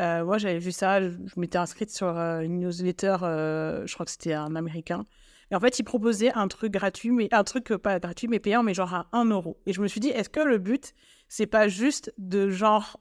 Euh, 0.00 0.24
moi, 0.24 0.38
j'avais 0.38 0.58
vu 0.58 0.72
ça, 0.72 1.02
je, 1.02 1.16
m'étais 1.36 1.58
inscrite 1.58 1.90
sur 1.90 2.06
euh, 2.06 2.40
une 2.40 2.60
newsletter, 2.60 3.16
je 3.20 3.92
crois 3.92 4.06
que 4.06 4.12
c'était 4.12 4.32
un 4.32 4.56
américain. 4.56 5.04
Et 5.50 5.56
en 5.56 5.60
fait, 5.60 5.78
il 5.78 5.82
proposait 5.82 6.32
un 6.32 6.48
truc 6.48 6.72
gratuit, 6.72 7.10
mais 7.10 7.28
un 7.32 7.44
truc 7.44 7.68
pas 7.76 7.98
gratuit, 7.98 8.28
mais 8.28 8.38
payant, 8.38 8.62
mais 8.62 8.72
genre 8.72 8.94
à 8.94 9.08
1 9.12 9.26
euro. 9.26 9.60
Et 9.66 9.72
je 9.72 9.82
me 9.82 9.88
suis 9.88 10.00
dit, 10.00 10.08
est-ce 10.08 10.30
que 10.30 10.40
le 10.40 10.58
but, 10.58 10.94
c'est 11.28 11.46
pas 11.46 11.68
juste 11.68 12.14
de 12.18 12.48
genre 12.48 13.00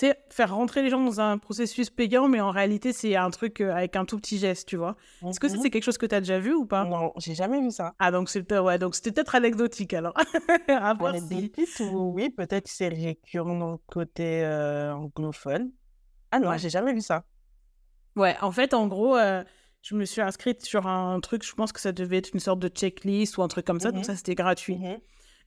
sais, 0.00 0.16
faire 0.30 0.54
rentrer 0.54 0.82
les 0.82 0.90
gens 0.90 1.02
dans 1.02 1.20
un 1.20 1.38
processus 1.38 1.90
payant, 1.90 2.28
mais 2.28 2.40
en 2.40 2.50
réalité, 2.50 2.92
c'est 2.92 3.16
un 3.16 3.30
truc 3.30 3.60
euh, 3.60 3.74
avec 3.74 3.96
un 3.96 4.04
tout 4.04 4.18
petit 4.18 4.38
geste, 4.38 4.68
tu 4.68 4.76
vois. 4.76 4.96
Est-ce 5.26 5.40
que 5.40 5.48
ça, 5.48 5.56
mmh 5.56 5.60
c'est 5.62 5.70
quelque 5.70 5.84
chose 5.84 5.98
que 5.98 6.06
tu 6.06 6.14
as 6.14 6.20
déjà 6.20 6.38
vu 6.38 6.54
ou 6.54 6.66
pas? 6.66 6.84
Non, 6.84 7.12
j'ai 7.16 7.34
jamais 7.34 7.60
vu 7.60 7.70
ça. 7.70 7.94
Ah, 7.98 8.10
donc 8.10 8.28
c'était 8.28 8.58
ouais, 8.58 8.78
peut-être 8.78 9.34
anecdotique 9.34 9.94
alors. 9.94 10.14
Oui, 11.80 12.30
peut-être 12.30 12.68
c'est 12.68 12.88
récurrent 12.88 13.56
dans 13.56 13.72
le 13.72 13.78
côté 13.86 14.42
euh, 14.44 14.92
anglophone. 14.92 15.70
Ah 16.30 16.38
non, 16.38 16.56
j'ai 16.56 16.70
jamais 16.70 16.92
vu 16.92 17.00
ça. 17.00 17.24
Ouais, 18.16 18.36
en 18.40 18.50
fait, 18.52 18.74
en 18.74 18.86
gros, 18.86 19.16
euh, 19.16 19.44
je 19.82 19.94
me 19.94 20.04
suis 20.04 20.20
inscrite 20.20 20.62
sur 20.62 20.86
un 20.86 21.20
truc, 21.20 21.44
je 21.44 21.54
pense 21.54 21.72
que 21.72 21.80
ça 21.80 21.92
devait 21.92 22.18
être 22.18 22.30
une 22.34 22.40
sorte 22.40 22.58
de 22.58 22.68
checklist 22.68 23.38
ou 23.38 23.42
un 23.42 23.48
truc 23.48 23.64
comme 23.64 23.80
ça, 23.80 23.92
donc 23.92 24.02
mmh 24.02 24.04
ça, 24.04 24.16
c'était 24.16 24.34
gratuit. 24.34 24.76
Mmh 24.76 24.98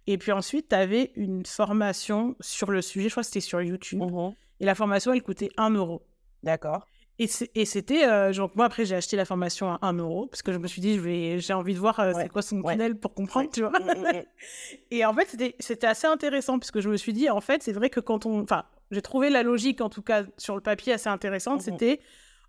et 0.08 0.18
puis 0.18 0.32
ensuite, 0.32 0.70
tu 0.70 0.76
avais 0.76 1.12
une 1.16 1.46
formation 1.46 2.36
sur 2.40 2.72
le 2.72 2.82
sujet, 2.82 3.10
je 3.10 3.14
crois 3.14 3.24
que 3.24 3.28
c'était 3.28 3.40
sur 3.40 3.62
YouTube. 3.62 4.02
Mmh 4.02 4.32
et 4.60 4.66
la 4.66 4.76
formation, 4.76 5.12
elle 5.12 5.24
coûtait 5.24 5.50
1 5.58 5.72
euro. 5.72 6.06
D'accord. 6.44 6.86
Et 7.20 7.28
c'était, 7.66 8.08
euh, 8.08 8.34
donc 8.34 8.56
moi 8.56 8.66
après 8.66 8.86
j'ai 8.86 8.96
acheté 8.96 9.16
la 9.16 9.24
formation 9.24 9.72
à 9.72 9.80
1 9.84 9.94
euro 9.94 10.26
parce 10.28 10.42
que 10.42 10.52
je 10.52 10.58
me 10.58 10.68
suis 10.68 10.82
dit 10.82 11.00
j'ai 11.40 11.54
envie 11.54 11.76
de 11.76 11.80
voir 11.80 12.00
euh, 12.00 12.12
c'est 12.16 12.28
quoi 12.28 12.42
son 12.42 12.62
tunnel 12.64 12.96
pour 12.96 13.14
comprendre, 13.14 13.52
tu 13.54 13.62
vois. 13.62 13.70
Mmh, 13.70 14.02
mmh, 14.02 14.24
et 14.92 15.06
en 15.06 15.14
fait 15.14 15.54
c'était 15.60 15.88
assez 15.88 16.08
intéressant 16.08 16.58
puisque 16.58 16.80
je 16.80 16.90
me 16.90 16.98
suis 16.98 17.14
dit 17.14 17.30
en 17.30 17.40
fait 17.40 17.62
c'est 17.62 17.72
vrai 17.72 17.92
que 17.92 18.00
quand 18.00 18.26
on, 18.26 18.42
enfin 18.42 18.66
j'ai 18.90 19.04
trouvé 19.04 19.30
la 19.30 19.44
logique 19.44 19.80
en 19.82 19.90
tout 19.90 20.02
cas 20.02 20.24
sur 20.38 20.56
le 20.56 20.62
papier 20.62 20.94
assez 20.94 21.08
intéressante, 21.08 21.62
c'était 21.62 22.00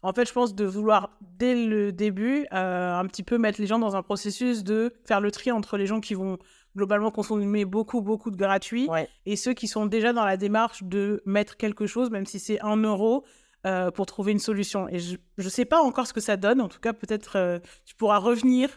en 0.03 0.15
fait 0.15 0.27
je 0.27 0.33
pense 0.33 0.55
de 0.55 0.65
vouloir 0.65 1.11
dès 1.21 1.55
le 1.55 1.93
début 1.93 2.47
euh, 2.55 2.95
un 2.95 3.07
petit 3.07 3.23
peu 3.23 3.37
mettre 3.37 3.61
les 3.61 3.67
gens 3.67 3.79
dans 3.79 3.97
un 3.97 4.03
processus 4.03 4.65
de 4.65 4.95
faire 5.05 5.21
le 5.21 5.31
tri 5.31 5.53
entre 5.53 5.77
les 5.77 5.87
gens 5.87 6.01
qui 6.01 6.15
vont 6.15 6.39
globalement 6.77 7.11
consommer 7.11 7.65
beaucoup, 7.65 8.01
beaucoup 8.03 8.31
de 8.31 8.37
gratuits. 8.37 8.89
Et 9.27 9.37
ceux 9.37 9.55
qui 9.55 9.69
sont 9.69 9.87
déjà 9.87 10.13
dans 10.13 10.25
la 10.25 10.37
démarche 10.37 10.83
de 10.83 11.23
mettre 11.27 11.57
quelque 11.57 11.87
chose, 11.87 12.11
même 12.11 12.27
si 12.27 12.39
c'est 12.39 12.61
un 12.61 12.77
euro, 12.77 13.25
euh, 13.67 13.91
pour 13.91 14.05
trouver 14.05 14.33
une 14.33 14.39
solution. 14.41 14.89
Et 14.91 14.99
je 14.99 15.17
ne 15.39 15.49
sais 15.49 15.65
pas 15.65 15.81
encore 15.81 16.07
ce 16.07 16.13
que 16.13 16.21
ça 16.21 16.37
donne. 16.37 16.61
En 16.61 16.69
tout 16.69 16.81
cas, 16.81 16.93
peut-être 16.93 17.37
euh, 17.37 17.59
tu 17.87 17.95
pourras 17.95 18.19
revenir 18.19 18.69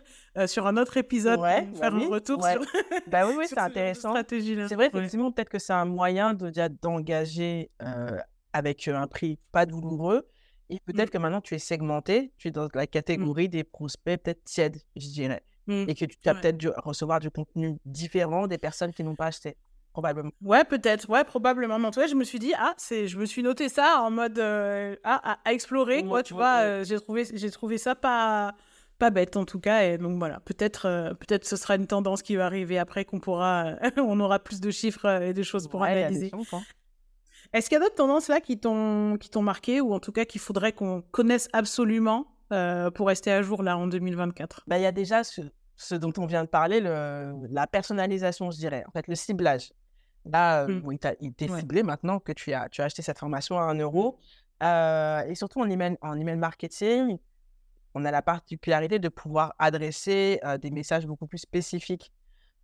sur 0.46 0.66
un 0.68 0.78
autre 0.78 0.96
épisode 0.98 1.40
Ouais, 1.42 1.64
pour 1.64 1.72
bah 1.74 1.80
faire 1.80 1.94
oui, 1.96 2.06
un 2.06 2.10
retour 2.10 2.42
ouais. 2.42 2.54
sur, 2.54 2.62
Bah 3.08 3.28
oui, 3.28 3.34
oui, 3.38 3.46
c'est 3.50 3.56
ce- 3.56 3.60
intéressant. 3.60 4.14
C'est 4.30 4.76
vrai, 4.76 4.86
Ouais. 4.86 4.90
effectivement, 5.00 5.32
peut-être 5.32 5.50
que 5.50 5.60
c'est 5.60 5.74
un 5.74 5.84
moyen 5.86 6.34
d'engager 6.82 7.70
euh, 7.82 8.18
avec 8.54 8.88
euh, 8.88 8.96
un 8.96 9.08
prix 9.08 9.38
pas 9.52 9.66
douloureux. 9.66 10.28
Et 10.70 10.80
peut-être 10.86 11.10
Mm. 11.10 11.12
que 11.12 11.18
maintenant, 11.18 11.42
tu 11.42 11.56
es 11.56 11.60
segmenté, 11.60 12.32
tu 12.38 12.50
es 12.50 12.52
dans 12.52 12.68
la 12.74 12.88
catégorie 12.88 13.50
des 13.50 13.64
prospects 13.64 14.22
peut-être 14.22 14.44
tièdes, 14.44 14.78
je 14.96 15.08
dirais. 15.08 15.42
Mm. 15.68 15.86
Et 15.88 15.96
que 15.96 16.06
tu 16.06 16.16
vas 16.26 16.34
Ouais. 16.34 16.42
peut-être 16.42 16.58
dû 16.58 16.70
recevoir 16.70 17.20
du 17.20 17.30
contenu 17.30 17.78
différent 17.86 18.48
des 18.48 18.58
personnes 18.58 18.94
qui 18.94 19.04
n'ont 19.04 19.16
pas 19.16 19.26
acheté, 19.28 19.56
probablement. 19.92 20.32
Ouais, 20.42 20.64
peut-être, 20.64 21.10
ouais, 21.10 21.24
probablement. 21.24 21.78
Mais 21.80 21.88
en 21.88 21.92
tout 21.92 22.00
cas, 22.00 22.08
je 22.08 22.16
me 22.16 22.24
suis 22.24 22.40
dit, 22.40 22.54
ah, 22.58 22.74
c'est, 22.78 23.08
je 23.08 23.18
me 23.20 23.26
suis 23.26 23.44
noté 23.44 23.68
ça 23.70 24.02
en 24.02 24.10
mode 24.12 24.40
euh, 24.40 24.96
ah, 25.04 25.38
à, 25.44 25.52
explorer, 25.54 26.04
quoi, 26.04 26.24
tu 26.24 26.34
ouais, 26.34 26.38
vois. 26.40 26.58
euh, 26.62 26.84
j'ai 26.86 27.00
trouvé, 27.00 27.26
j'ai 27.34 27.52
trouvé 27.52 27.78
ça 27.78 27.96
pas, 27.96 28.54
pas 28.98 29.10
bête 29.10 29.36
en 29.38 29.46
tout 29.46 29.60
cas. 29.60 29.84
Et 29.84 29.98
donc 29.98 30.18
voilà, 30.18 30.40
peut-être, 30.42 30.86
euh, 30.88 31.14
peut-être 31.14 31.46
ce 31.46 31.56
sera 31.56 31.76
une 31.76 31.88
tendance 31.88 32.22
qui 32.22 32.36
va 32.36 32.46
arriver 32.46 32.80
après 32.80 33.04
qu'on 33.06 33.20
pourra, 33.20 33.74
on 33.98 34.20
aura 34.20 34.40
plus 34.40 34.60
de 34.62 34.72
chiffres 34.72 35.06
euh, 35.06 35.30
et 35.30 35.34
de 35.34 35.44
choses 35.44 35.68
pour 35.68 35.82
des 35.82 35.88
analyser. 35.92 36.32
Est-ce 37.54 37.70
qu'il 37.70 37.78
y 37.78 37.82
a 37.82 37.84
d'autres 37.84 37.96
tendances 37.96 38.28
là 38.28 38.42
qui 38.42 38.60
t'ont, 38.60 39.18
qui 39.18 39.30
t'ont 39.30 39.42
marqué 39.42 39.80
ou 39.82 39.94
en 39.94 40.00
tout 40.00 40.12
cas 40.12 40.26
qu'il 40.26 40.42
faudrait 40.42 40.74
qu'on 40.74 41.02
connaisse 41.12 41.48
absolument 41.54 42.28
euh, 42.52 42.92
pour 42.92 43.08
rester 43.08 43.32
à 43.32 43.42
jour 43.42 43.64
là 43.64 43.78
en 43.78 43.88
2024 43.88 44.64
Bah, 44.68 44.78
il 44.78 44.82
y 44.82 44.86
a 44.86 44.92
déjà 44.92 45.24
ce, 45.24 45.42
ce 45.78 45.96
dont 45.96 46.12
on 46.18 46.26
vient 46.26 46.44
de 46.44 46.50
parler, 46.50 46.80
le, 46.82 47.34
la 47.50 47.68
personnalisation, 47.68 48.52
je 48.52 48.58
dirais. 48.58 48.84
En 48.88 48.92
fait, 48.92 49.08
le 49.08 49.16
ciblage. 49.16 49.72
Là, 50.26 50.63
euh, 50.63 50.68
Mm. 50.68 50.82
bon, 50.82 50.92
il 50.92 51.00
t'est 51.34 51.50
Ouais. 51.50 51.60
ciblé 51.60 51.84
maintenant 51.84 52.20
que 52.20 52.32
tu 52.34 52.52
as, 52.52 52.68
tu 52.70 52.82
as 52.82 52.86
acheté 52.86 53.02
cette 53.02 53.20
formation 53.20 53.58
à 53.58 53.62
1 53.63 53.76
euro. 53.80 54.20
Euh, 54.63 55.22
et 55.28 55.36
surtout 55.36 55.62
en 55.62 55.70
email, 55.70 55.96
en 56.02 56.20
email 56.20 56.36
marketing, 56.36 57.18
on 57.94 58.04
a 58.06 58.12
la 58.12 58.22
particularité 58.22 59.00
de 59.00 59.08
pouvoir 59.10 59.54
adresser 59.60 60.40
euh, 60.44 60.58
des 60.58 60.72
messages 60.72 61.06
beaucoup 61.06 61.28
plus 61.28 61.38
spécifiques. 61.38 62.12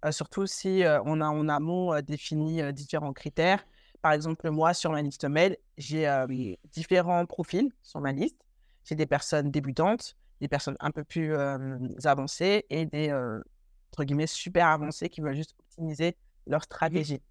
Euh, 0.04 0.12
surtout 0.12 0.46
si 0.48 0.84
on 1.06 1.22
a 1.22 1.28
en 1.28 1.48
amont 1.48 1.98
défini 2.02 2.62
différents 2.74 3.14
critères. 3.14 3.66
Par 4.02 4.12
exemple, 4.12 4.50
moi, 4.50 4.74
sur 4.74 4.92
ma 4.92 5.02
liste 5.02 5.24
mail, 5.24 5.56
j'ai 5.78 6.10
euh, 6.10 6.28
différents 6.74 7.26
profils 7.26 7.72
sur 7.84 8.02
ma 8.02 8.12
liste. 8.12 8.38
J'ai 8.84 8.96
des 8.96 9.06
personnes 9.06 9.50
débutantes, 9.50 10.18
des 10.44 10.50
personnes 10.50 10.76
un 10.82 10.92
peu 10.92 11.06
plus 11.06 11.34
euh, 11.34 11.78
avancées 12.04 12.66
et 12.70 12.86
des, 12.86 13.10
euh, 13.10 13.40
entre 13.92 14.04
guillemets, 14.04 14.28
super 14.28 14.68
avancées 14.68 15.08
qui 15.10 15.22
veulent 15.22 15.36
juste 15.36 15.56
optimiser 15.58 16.18
leur 16.48 16.64
stratégie. 16.64 17.22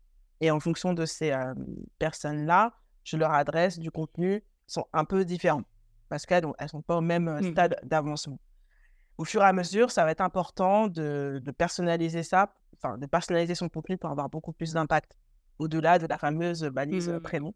Et 0.40 0.50
en 0.50 0.58
fonction 0.60 0.94
de 0.94 1.04
ces 1.04 1.30
euh, 1.30 1.52
personnes-là, 1.98 2.72
je 3.04 3.18
leur 3.18 3.32
adresse 3.32 3.78
du 3.78 3.90
contenu 3.90 4.40
qui 4.66 4.72
sont 4.74 4.86
un 4.94 5.04
peu 5.04 5.24
différents 5.26 5.62
parce 6.08 6.24
qu'elles 6.24 6.46
ne 6.46 6.66
sont 6.68 6.80
pas 6.82 6.96
au 6.96 7.00
même 7.02 7.28
Mhm. 7.28 7.52
stade 7.52 7.76
d'avancement. 7.84 8.38
Au 9.18 9.24
fur 9.24 9.42
et 9.42 9.44
à 9.46 9.52
mesure, 9.52 9.90
ça 9.90 10.04
va 10.04 10.10
être 10.10 10.22
important 10.22 10.88
de, 10.88 11.38
de 11.44 11.50
personnaliser 11.50 12.22
ça, 12.22 12.54
enfin, 12.78 12.96
de 12.96 13.06
personnaliser 13.06 13.54
son 13.54 13.68
contenu 13.68 13.98
pour 13.98 14.10
avoir 14.10 14.30
beaucoup 14.30 14.52
plus 14.54 14.72
d'impact 14.72 15.16
au-delà 15.58 15.98
de 15.98 16.06
la 16.06 16.16
fameuse 16.16 16.62
balise 16.64 17.08
Mhm. 17.10 17.20
prénom 17.20 17.54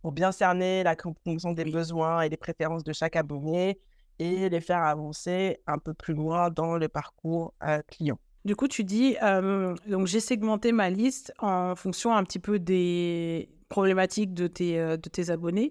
pour 0.00 0.12
bien 0.12 0.32
cerner 0.32 0.82
la 0.82 0.96
compréhension 0.96 1.52
des 1.52 1.64
Oui. 1.64 1.72
besoins 1.72 2.22
et 2.22 2.30
des 2.30 2.36
préférences 2.38 2.84
de 2.84 2.92
chaque 2.94 3.16
abonné 3.16 3.78
et 4.18 4.48
les 4.48 4.60
faire 4.60 4.82
avancer 4.82 5.58
un 5.66 5.78
peu 5.78 5.94
plus 5.94 6.14
loin 6.14 6.50
dans 6.50 6.76
le 6.76 6.88
parcours 6.88 7.54
euh, 7.62 7.80
client. 7.86 8.18
Du 8.44 8.56
coup, 8.56 8.68
tu 8.68 8.84
dis, 8.84 9.16
euh, 9.22 9.74
donc 9.86 10.06
j'ai 10.06 10.20
segmenté 10.20 10.72
ma 10.72 10.90
liste 10.90 11.32
en 11.38 11.74
fonction 11.74 12.14
un 12.14 12.24
petit 12.24 12.38
peu 12.38 12.58
des 12.58 13.50
problématiques 13.68 14.32
de 14.32 14.46
tes, 14.46 14.78
euh, 14.78 14.96
de 14.96 15.08
tes 15.08 15.30
abonnés. 15.30 15.70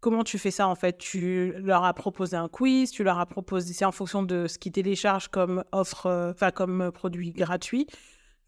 Comment 0.00 0.24
tu 0.24 0.38
fais 0.38 0.50
ça 0.50 0.68
en 0.68 0.74
fait? 0.74 0.98
Tu 0.98 1.52
leur 1.58 1.84
as 1.84 1.94
proposé 1.94 2.36
un 2.36 2.48
quiz, 2.48 2.90
tu 2.90 3.04
leur 3.04 3.18
as 3.18 3.26
proposé, 3.26 3.72
c'est 3.72 3.84
en 3.84 3.92
fonction 3.92 4.22
de 4.22 4.46
ce 4.46 4.58
qu'ils 4.58 4.72
téléchargent 4.72 5.28
comme 5.28 5.64
offre, 5.72 6.06
euh, 6.06 6.32
enfin 6.32 6.50
comme 6.50 6.90
produit 6.92 7.30
gratuit. 7.30 7.86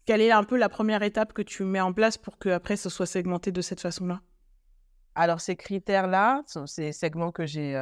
Quelle 0.05 0.21
est 0.21 0.31
un 0.31 0.43
peu 0.43 0.57
la 0.57 0.69
première 0.69 1.03
étape 1.03 1.33
que 1.33 1.41
tu 1.41 1.63
mets 1.63 1.81
en 1.81 1.93
place 1.93 2.17
pour 2.17 2.37
que 2.37 2.49
après 2.49 2.75
ce 2.75 2.89
soit 2.89 3.05
segmenté 3.05 3.51
de 3.51 3.61
cette 3.61 3.81
façon-là? 3.81 4.21
Alors, 5.15 5.41
ces 5.41 5.55
critères-là, 5.55 6.43
sont 6.47 6.65
ces 6.65 6.91
segments 6.91 7.31
que 7.31 7.45
j'ai 7.45 7.75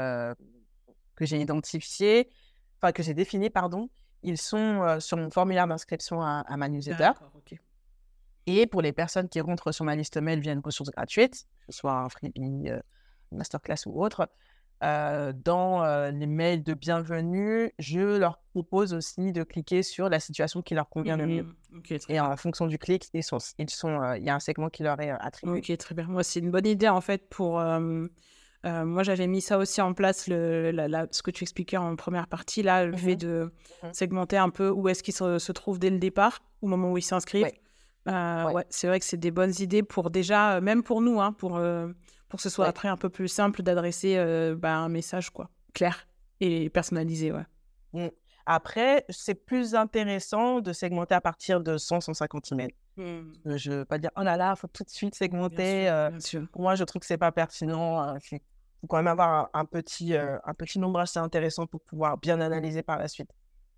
que 1.18 1.26
j'ai 1.26 1.42
identifiés, 1.42 2.30
enfin 2.78 2.94
que 2.94 3.04
j'ai 3.04 3.14
définis, 3.14 3.50
pardon, 3.50 3.90
ils 4.24 4.38
sont 4.38 4.82
euh, 4.84 5.00
sur 5.02 5.18
mon 5.18 5.30
formulaire 5.30 5.68
d'inscription 5.68 6.22
à, 6.22 6.46
à 6.48 6.56
ma 6.56 6.70
newsletter. 6.70 7.12
Et 8.46 8.66
pour 8.66 8.82
les 8.82 8.94
personnes 8.94 9.28
qui 9.28 9.42
rentrent 9.42 9.74
sur 9.74 9.84
ma 9.84 9.96
liste 9.96 10.16
mail 10.18 10.40
via 10.40 10.54
une 10.54 10.62
ressource 10.64 10.90
gratuite, 10.90 11.46
que 11.60 11.74
ce 11.74 11.80
soit 11.80 11.92
un 11.92 12.08
freebie, 12.08 12.70
euh, 12.70 12.80
une 13.32 13.40
masterclass 13.40 13.86
ou 13.88 14.02
autre, 14.02 14.30
euh, 14.84 15.34
dans 15.34 15.84
euh, 15.84 16.12
les 16.12 16.28
mails 16.28 16.64
de 16.64 16.74
bienvenue, 16.74 17.74
je 17.80 18.18
leur 18.18 18.40
propose 18.54 18.94
aussi 18.94 19.34
de 19.34 19.44
cliquer 19.44 19.84
sur 19.84 20.08
la 20.08 20.20
situation 20.20 20.62
qui 20.62 20.76
leur 20.76 20.88
convient 20.88 21.18
le 21.18 21.28
mieux. 21.28 21.48
Très 21.84 21.98
Et 22.10 22.20
en 22.20 22.38
fonction 22.38 22.68
du 22.68 22.78
clic, 22.78 23.08
ils 23.14 23.24
sont, 23.24 23.40
il 23.58 24.24
y 24.24 24.30
a 24.30 24.36
un 24.36 24.40
segment 24.40 24.70
qui 24.70 24.84
leur 24.84 25.00
est 25.02 25.10
attribué. 25.10 25.58
Ok, 25.58 25.78
très 25.78 25.96
bien. 25.96 26.06
Moi, 26.06 26.24
c'est 26.24 26.40
une 26.40 26.52
bonne 26.52 26.68
idée 26.68 26.90
en 26.90 27.02
fait 27.02 27.28
pour. 27.28 27.62
Euh, 28.66 28.86
moi, 28.86 29.04
j'avais 29.04 29.28
mis 29.28 29.42
ça 29.42 29.58
aussi 29.58 29.82
en 29.82 29.94
place, 29.94 30.28
le, 30.28 30.72
la- 30.72 30.88
la- 30.88 31.08
ce 31.12 31.22
que 31.22 31.32
tu 31.32 31.44
expliquais 31.44 31.78
en 31.78 31.96
première 31.96 32.28
partie, 32.28 32.64
là, 32.64 32.86
le 32.86 32.92
Mhm. 32.94 32.98
fait 32.98 33.16
de 33.16 33.52
Mhm. 33.84 33.94
segmenter 33.94 34.38
un 34.38 34.50
peu 34.50 34.70
où 34.70 34.90
est-ce 34.90 35.04
qu'ils 35.04 35.14
se, 35.14 35.40
se 35.40 35.52
trouvent 35.52 35.80
dès 35.80 35.90
le 35.90 36.00
départ, 36.00 36.40
au 36.62 36.68
moment 36.68 36.92
où 36.92 36.98
ils 36.98 37.02
s'inscrivent. 37.04 37.44
Ouais. 37.44 37.62
Euh, 38.08 38.46
Ouais. 38.46 38.54
ouais, 38.54 38.66
c'est 38.70 38.88
vrai 38.88 39.00
que 39.00 39.06
c'est 39.06 39.18
des 39.18 39.32
bonnes 39.32 39.54
idées 39.60 39.84
pour 39.84 40.10
déjà, 40.10 40.56
euh, 40.58 40.62
même 40.62 40.82
pour 40.82 41.02
nous, 41.02 41.20
hein, 41.22 41.34
pour, 41.34 41.58
euh, 41.58 41.88
pour 42.30 42.38
que 42.38 42.44
ce 42.44 42.50
soit 42.50 42.66
après 42.68 42.88
un 42.88 42.98
peu 42.98 43.10
plus 43.10 43.28
simple 43.28 43.62
d'adresser 43.64 44.16
bah, 44.58 44.76
un 44.76 44.90
message 44.90 45.30
quoi, 45.30 45.50
clair 45.74 46.08
et 46.40 46.70
personnalisé. 46.70 47.32
Ouais. 47.32 47.46
Mm. 47.94 48.08
Après, 48.46 49.06
c'est 49.10 49.36
plus 49.36 49.76
intéressant 49.76 50.62
de 50.62 50.72
segmenter 50.72 51.16
à 51.16 51.22
partir 51.22 51.60
de 51.62 51.78
100-150 51.78 52.52
emails. 52.54 52.74
Euh, 53.00 53.24
Je 53.46 53.72
ne 53.72 53.76
veux 53.78 53.86
pas 53.86 53.98
dire, 53.98 54.10
oh 54.18 54.24
là 54.24 54.38
là, 54.38 54.54
il 54.56 54.60
faut 54.60 54.68
tout 54.68 54.84
de 54.84 54.90
suite 54.90 55.14
Bien 55.20 55.28
segmenter. 55.28 55.86
sûr, 55.86 55.94
euh, 55.94 56.10
bien 56.10 56.20
sûr. 56.20 56.48
Pour 56.52 56.62
moi, 56.62 56.76
je 56.76 56.84
trouve 56.84 57.00
que 57.00 57.06
c'est 57.06 57.18
pas 57.18 57.32
pertinent. 57.32 58.16
Il 58.16 58.40
faut 58.82 58.88
quand 58.88 58.98
même 58.98 59.08
avoir 59.08 59.50
un, 59.54 59.60
un 59.62 59.66
petit, 59.66 60.16
euh, 60.16 60.38
un 60.46 60.54
petit 60.54 60.80
nombre 60.80 61.00
assez 61.00 61.20
intéressant 61.20 61.68
pour 61.68 61.82
pouvoir 61.82 62.18
bien 62.18 62.40
analyser 62.42 62.84
par 62.84 62.98
la 63.00 63.08
suite. 63.08 63.30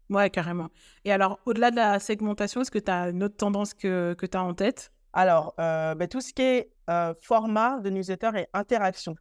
Ouais, 0.09 0.29
carrément. 0.29 0.69
Et 1.05 1.11
alors, 1.11 1.39
au-delà 1.45 1.69
de 1.71 1.75
la 1.75 1.99
segmentation, 1.99 2.61
est-ce 2.61 2.71
que 2.71 2.79
tu 2.79 2.89
as 2.91 3.09
une 3.09 3.23
autre 3.23 3.37
tendance 3.37 3.73
que, 3.73 4.13
que 4.15 4.25
tu 4.25 4.37
as 4.37 4.43
en 4.43 4.53
tête? 4.53 4.91
Alors, 5.13 5.53
euh, 5.59 5.95
ben, 5.95 6.07
tout 6.07 6.21
ce 6.21 6.33
qui 6.33 6.41
est 6.41 6.71
euh, 6.89 7.13
format 7.21 7.79
de 7.79 7.89
newsletter 7.89 8.31
et 8.35 8.47
interaction. 8.53 9.15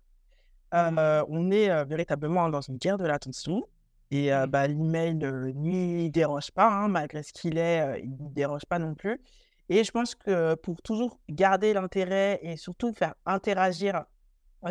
Euh, 0.75 1.25
on 1.29 1.51
est 1.51 1.85
véritablement 1.87 2.49
dans 2.51 2.61
une 2.61 2.77
guerre 2.77 2.99
de 2.99 3.07
l'attention. 3.07 3.63
Et 4.11 4.33
euh, 4.33 4.47
Mm. 4.47 4.51
bah, 4.51 4.67
l'email 4.67 5.15
n'y 5.55 6.11
déroge 6.11 6.51
pas, 6.51 6.69
hein, 6.71 6.89
malgré 6.89 7.23
ce 7.23 7.33
qu'il 7.33 7.59
est, 7.59 8.01
il 8.03 8.11
n'y 8.11 8.31
déroge 8.31 8.65
pas 8.67 8.79
non 8.79 8.95
plus. 8.95 9.21
Et 9.69 9.85
je 9.85 9.91
pense 9.91 10.15
que 10.15 10.55
pour 10.57 10.81
toujours 10.83 11.19
garder 11.29 11.73
l'intérêt 11.75 12.39
et 12.43 12.57
surtout 12.57 12.93
faire 12.93 13.15
interagir 13.27 14.05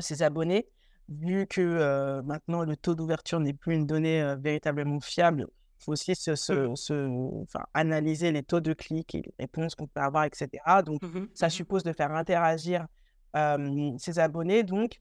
ses 0.01 0.23
abonnés, 0.23 0.67
vu 1.09 1.47
que 1.47 1.61
euh, 1.61 2.21
maintenant 2.23 2.63
le 2.63 2.75
taux 2.75 2.95
d'ouverture 2.95 3.39
n'est 3.39 3.53
plus 3.53 3.75
une 3.75 3.85
donnée 3.85 4.21
euh, 4.21 4.35
véritablement 4.35 4.99
fiable, 4.99 5.47
il 5.79 5.83
faut 5.83 5.91
aussi 5.93 6.15
se, 6.15 6.35
se- 6.35 6.73
se- 6.75 7.41
enfin, 7.43 7.63
analyser 7.73 8.31
les 8.31 8.43
taux 8.43 8.59
de 8.59 8.73
clics 8.73 9.15
et 9.15 9.21
les 9.21 9.33
réponses 9.39 9.75
qu'on 9.75 9.87
peut 9.87 10.01
avoir, 10.01 10.25
etc. 10.25 10.81
Donc, 10.83 11.01
ça 11.33 11.49
suppose 11.49 11.83
de 11.83 11.93
faire 11.93 12.11
interagir 12.13 12.87
euh, 13.35 13.91
ses 13.97 14.19
abonnés. 14.19 14.63
Donc, 14.63 14.99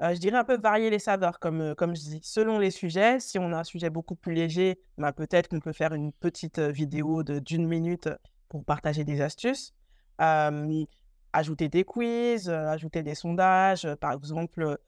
je 0.00 0.18
dirais 0.18 0.38
un 0.38 0.44
peu 0.44 0.56
varier 0.58 0.90
les 0.90 0.98
saveurs, 0.98 1.38
comme, 1.38 1.74
comme 1.76 1.94
je 1.94 2.00
dis, 2.00 2.20
selon 2.22 2.58
les 2.58 2.70
sujets. 2.72 3.20
Si 3.20 3.38
on 3.38 3.52
a 3.52 3.58
un 3.60 3.64
sujet 3.64 3.90
beaucoup 3.90 4.16
plus 4.16 4.34
léger, 4.34 4.80
bah, 4.98 5.12
peut-être 5.12 5.48
qu'on 5.48 5.60
peut 5.60 5.72
faire 5.72 5.92
une 5.94 6.12
petite 6.12 6.58
vidéo 6.58 7.22
d'une 7.22 7.66
minute 7.68 8.08
pour 8.48 8.64
partager 8.64 9.04
des 9.04 9.20
astuces. 9.20 9.74
Euh, 10.20 10.84
ajouter 11.32 11.68
des 11.68 11.84
quiz, 11.84 12.48
ajouter 12.48 13.02
des 13.02 13.14
sondages, 13.16 13.88
par 14.00 14.12
exemple, 14.12 14.78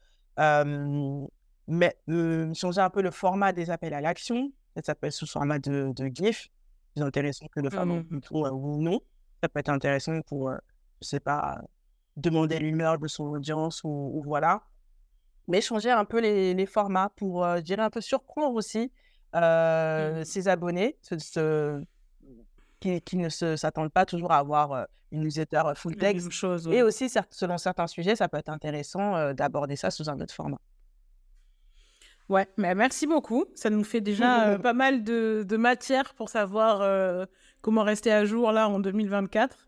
mais, 1.67 1.97
changer 2.53 2.81
un 2.81 2.89
peu 2.89 3.01
le 3.01 3.11
format 3.11 3.51
des 3.53 3.69
appels 3.69 3.93
à 3.93 4.01
l'action. 4.01 4.51
Ça 4.83 4.95
peut 4.95 5.07
être 5.07 5.13
sous 5.13 5.25
format 5.27 5.59
de, 5.59 5.91
de 5.95 6.05
GIF, 6.13 6.49
plus 6.93 7.03
intéressant 7.03 7.47
que 7.47 7.59
le 7.59 7.69
format 7.69 8.03
micro 8.11 8.45
euh, 8.45 8.51
ou 8.51 8.81
non. 8.81 9.01
Ça 9.41 9.49
peut 9.49 9.59
être 9.59 9.69
intéressant 9.69 10.21
pour, 10.21 10.49
euh, 10.49 10.57
je 11.01 11.07
sais 11.07 11.19
pas, 11.19 11.59
demander 12.15 12.59
l'humeur 12.59 12.97
de 12.99 13.07
son 13.07 13.25
audience 13.25 13.83
ou, 13.83 13.89
ou 13.89 14.23
voilà. 14.23 14.63
Mais 15.47 15.61
changer 15.61 15.89
un 15.91 16.05
peu 16.05 16.19
les, 16.21 16.53
les 16.53 16.65
formats 16.65 17.09
pour, 17.15 17.43
euh, 17.43 17.57
je 17.57 17.61
dirais, 17.61 17.81
un 17.81 17.89
peu 17.89 18.01
surprendre 18.01 18.53
aussi 18.55 18.91
euh, 19.35 20.19
Mhm. 20.19 20.23
ses 20.25 20.47
abonnés 20.47 20.97
ce- 21.01 21.17
ce- 21.19 21.83
qui, 22.79 23.01
qui 23.01 23.17
ne 23.17 23.29
s'attendent 23.29 23.91
pas 23.91 24.05
toujours 24.05 24.31
à 24.31 24.37
avoir 24.37 24.87
une 25.11 25.21
newsletter 25.21 25.63
full 25.75 25.95
text. 25.95 26.29
chose. 26.31 26.67
Et 26.67 26.83
aussi, 26.83 27.09
selon 27.29 27.57
certains 27.57 27.87
sujets, 27.87 28.15
ça 28.15 28.27
peut 28.27 28.37
être 28.37 28.49
intéressant 28.49 29.33
d'aborder 29.33 29.75
ça 29.75 29.91
sous 29.91 30.09
un 30.09 30.19
autre 30.19 30.33
format. 30.33 30.59
Ouais, 32.29 32.45
mais 32.57 32.75
merci 32.75 33.07
beaucoup. 33.07 33.45
Ça 33.55 33.69
nous 33.69 33.83
fait 33.83 34.01
déjà 34.01 34.47
euh, 34.49 34.57
pas 34.57 34.73
mal 34.73 35.03
de, 35.03 35.45
de 35.47 35.57
matière 35.57 36.13
pour 36.13 36.29
savoir 36.29 36.81
euh, 36.81 37.25
comment 37.61 37.83
rester 37.83 38.11
à 38.11 38.25
jour 38.25 38.51
là 38.51 38.67
en 38.67 38.79
2024. 38.79 39.67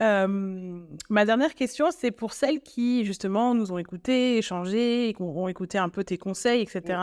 Euh, 0.00 0.80
ma 1.10 1.24
dernière 1.24 1.54
question, 1.54 1.90
c'est 1.90 2.12
pour 2.12 2.32
celles 2.32 2.60
qui 2.60 3.04
justement 3.04 3.54
nous 3.54 3.72
ont 3.72 3.78
écoutés, 3.78 4.38
échangé, 4.38 5.08
et 5.08 5.14
qui 5.14 5.22
ont 5.22 5.48
écouté 5.48 5.76
un 5.76 5.88
peu 5.88 6.04
tes 6.04 6.18
conseils, 6.18 6.62
etc. 6.62 6.98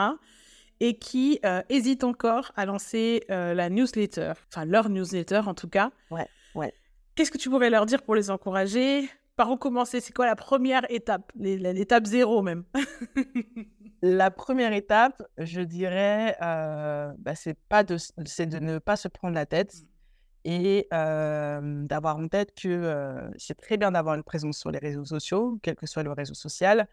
et 0.80 0.98
qui 0.98 1.40
hésitent 1.70 2.04
encore 2.04 2.52
à 2.56 2.66
lancer 2.66 3.24
la 3.30 3.70
newsletter, 3.70 4.34
enfin 4.50 4.66
leur 4.66 4.90
newsletter 4.90 5.42
en 5.46 5.54
tout 5.54 5.70
cas. 5.70 5.92
Ouais, 6.12 6.28
ouais. 6.56 6.74
Qu'est-ce 7.16 7.32
que 7.32 7.38
tu 7.38 7.50
pourrais 7.50 7.70
leur 7.70 7.86
dire 7.86 8.04
pour 8.04 8.16
les 8.16 8.30
encourager? 8.30 9.10
Par 9.38 9.52
où 9.52 9.58
commencer? 9.58 10.00
C'est 10.02 10.14
quoi 10.14 10.26
la 10.26 10.36
première 10.36 10.86
étape? 10.90 11.32
L'étape 11.36 12.06
zéro 12.06 12.42
même 12.42 12.64
La 14.02 14.30
première 14.32 14.74
étape, 14.74 15.24
je 15.38 15.62
dirais, 15.62 16.36
bah, 16.40 17.36
c'est 17.36 17.58
pas 17.70 17.84
de, 17.84 17.98
c'est 18.26 18.46
de 18.46 18.60
ne 18.60 18.78
pas 18.78 18.98
se 18.98 19.08
prendre 19.08 19.34
la 19.34 19.46
tête 19.46 19.74
mmh. 19.74 20.50
et 20.50 20.88
d'avoir 20.92 22.18
en 22.18 22.28
tête 22.28 22.54
que 22.54 23.30
c'est 23.38 23.56
très 23.56 23.78
bien 23.78 23.92
d'avoir 23.92 24.16
une 24.16 24.24
présence 24.24 24.58
sur 24.58 24.72
les 24.72 24.80
réseaux 24.80 25.06
sociaux, 25.06 25.58
quel 25.64 25.76
que 25.76 25.88
soit 25.88 26.04
le 26.04 26.12
réseau 26.12 26.34
social, 26.34 26.88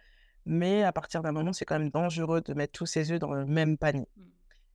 mais 0.44 0.82
à 0.82 0.92
partir 0.92 1.22
d'un 1.22 1.32
moment, 1.32 1.52
c'est 1.52 1.64
quand 1.64 1.78
même 1.78 1.90
dangereux 1.90 2.40
de 2.40 2.54
mettre 2.54 2.72
tous 2.72 2.86
ses 2.86 3.12
œufs 3.12 3.18
dans 3.18 3.32
le 3.32 3.46
même 3.46 3.78
panier. 3.78 4.08
Mmh. 4.16 4.22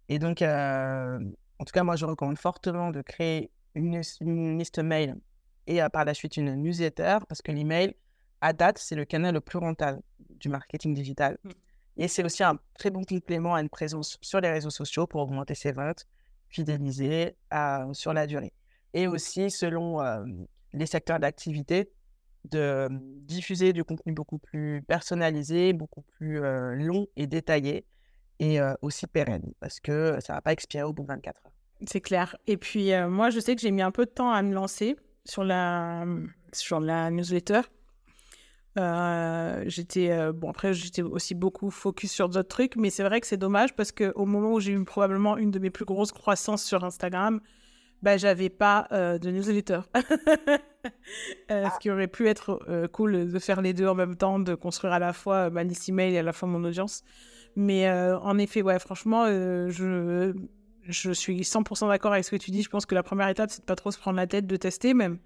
Et 0.09 0.19
donc, 0.19 0.41
en 0.41 1.65
tout 1.65 1.73
cas, 1.73 1.83
moi, 1.83 1.95
je 1.95 2.05
recommande 2.05 2.37
fortement 2.37 2.91
de 2.91 3.01
créer 3.01 3.51
une, 3.75 4.01
liste 4.57 4.79
mail 4.79 5.15
et 5.67 5.79
par 5.91 6.05
la 6.05 6.13
suite 6.13 6.37
une 6.37 6.55
newsletter 6.55 7.17
parce 7.27 7.41
que 7.41 7.51
l'email, 7.51 7.93
à 8.39 8.53
date, 8.53 8.77
c'est 8.77 8.95
le 8.95 9.03
canal 9.03 9.33
le 9.33 9.41
plus 9.41 9.57
rentable 9.57 10.01
du 10.29 10.49
marketing 10.49 10.93
digital. 10.93 11.37
Mmh. 11.43 11.49
Et 11.97 12.07
c'est 12.07 12.23
aussi 12.23 12.43
un 12.43 12.59
très 12.77 12.91
bon 12.91 13.03
complément 13.03 13.55
à 13.55 13.61
une 13.61 13.69
présence 13.69 14.17
sur 14.21 14.39
les 14.39 14.49
réseaux 14.49 14.69
sociaux 14.69 15.07
pour 15.07 15.21
augmenter 15.21 15.55
ses 15.55 15.71
ventes, 15.71 16.05
fidéliser 16.47 17.35
sur 17.93 18.13
la 18.13 18.27
durée. 18.27 18.53
Et 18.93 19.07
aussi, 19.07 19.49
selon 19.49 19.99
les 20.73 20.85
secteurs 20.85 21.19
d'activité, 21.19 21.91
de 22.51 22.87
diffuser 22.91 23.73
du 23.73 23.83
contenu 23.83 24.13
beaucoup 24.13 24.37
plus 24.37 24.81
personnalisé, 24.87 25.73
beaucoup 25.73 26.01
plus 26.01 26.39
long 26.75 27.07
et 27.15 27.27
détaillé, 27.27 27.85
et 28.39 28.59
aussi 28.81 29.07
pérenne, 29.07 29.53
parce 29.59 29.79
que 29.79 30.17
ça 30.19 30.33
ne 30.33 30.37
va 30.37 30.41
pas 30.41 30.53
expirer 30.53 30.83
au 30.83 30.93
bout 30.93 31.03
de 31.03 31.07
24 31.07 31.45
heures. 31.45 31.51
C'est 31.85 32.01
clair. 32.01 32.35
Et 32.47 32.57
puis, 32.57 32.91
moi, 33.07 33.29
je 33.29 33.39
sais 33.39 33.55
que 33.55 33.61
j'ai 33.61 33.71
mis 33.71 33.81
un 33.81 33.91
peu 33.91 34.05
de 34.05 34.11
temps 34.11 34.31
à 34.31 34.41
me 34.41 34.53
lancer 34.53 34.95
sur 35.25 35.43
la, 35.43 36.05
sur 36.53 36.79
la 36.79 37.11
newsletter. 37.11 37.61
Euh, 38.77 39.63
j'étais 39.65 40.11
euh, 40.11 40.31
bon 40.31 40.51
après 40.51 40.71
j'étais 40.71 41.01
aussi 41.01 41.33
beaucoup 41.33 41.71
focus 41.71 42.11
sur 42.11 42.29
d'autres 42.29 42.47
trucs 42.47 42.75
mais 42.75 42.91
c'est 42.91 43.01
vrai 43.01 43.19
que 43.19 43.25
c'est 43.25 43.37
dommage 43.37 43.75
parce 43.75 43.91
que 43.91 44.11
au 44.15 44.27
moment 44.27 44.51
où 44.51 44.59
j'ai 44.59 44.71
eu 44.71 44.83
probablement 44.83 45.35
une 45.35 45.49
de 45.49 45.57
mes 45.57 45.71
plus 45.71 45.85
grosses 45.85 46.11
croissances 46.11 46.63
sur 46.63 46.83
Instagram 46.83 47.41
bah 48.01 48.17
j'avais 48.17 48.49
pas 48.49 48.87
euh, 48.91 49.17
de 49.17 49.31
newsletter. 49.31 49.81
Ce 51.49 51.79
qui 51.79 51.89
aurait 51.89 52.07
pu 52.07 52.27
être 52.27 52.87
cool 52.93 53.31
de 53.31 53.39
faire 53.39 53.61
les 53.61 53.73
deux 53.73 53.87
en 53.87 53.95
même 53.95 54.15
temps 54.15 54.39
de 54.39 54.55
construire 54.55 54.93
à 54.93 54.99
la 54.99 55.13
fois 55.13 55.49
ma 55.49 55.63
liste 55.63 55.89
email 55.89 56.13
et 56.13 56.19
à 56.19 56.23
la 56.23 56.33
fois 56.33 56.47
mon 56.47 56.63
audience. 56.63 57.03
Mais 57.55 57.89
en 57.89 58.37
effet 58.37 58.61
ouais 58.61 58.79
franchement 58.79 59.25
je 59.25 60.33
je 60.83 61.11
suis 61.11 61.41
100% 61.41 61.89
d'accord 61.89 62.13
avec 62.13 62.23
ce 62.23 62.31
que 62.31 62.37
tu 62.37 62.51
dis. 62.51 62.61
Je 62.61 62.69
pense 62.69 62.85
que 62.85 62.95
la 62.95 63.03
première 63.03 63.27
étape 63.27 63.49
c'est 63.49 63.61
de 63.61 63.65
pas 63.65 63.75
trop 63.75 63.91
se 63.91 63.99
prendre 63.99 64.17
la 64.17 64.27
tête 64.27 64.47
de 64.47 64.55
tester 64.55 64.93
même. 64.93 65.19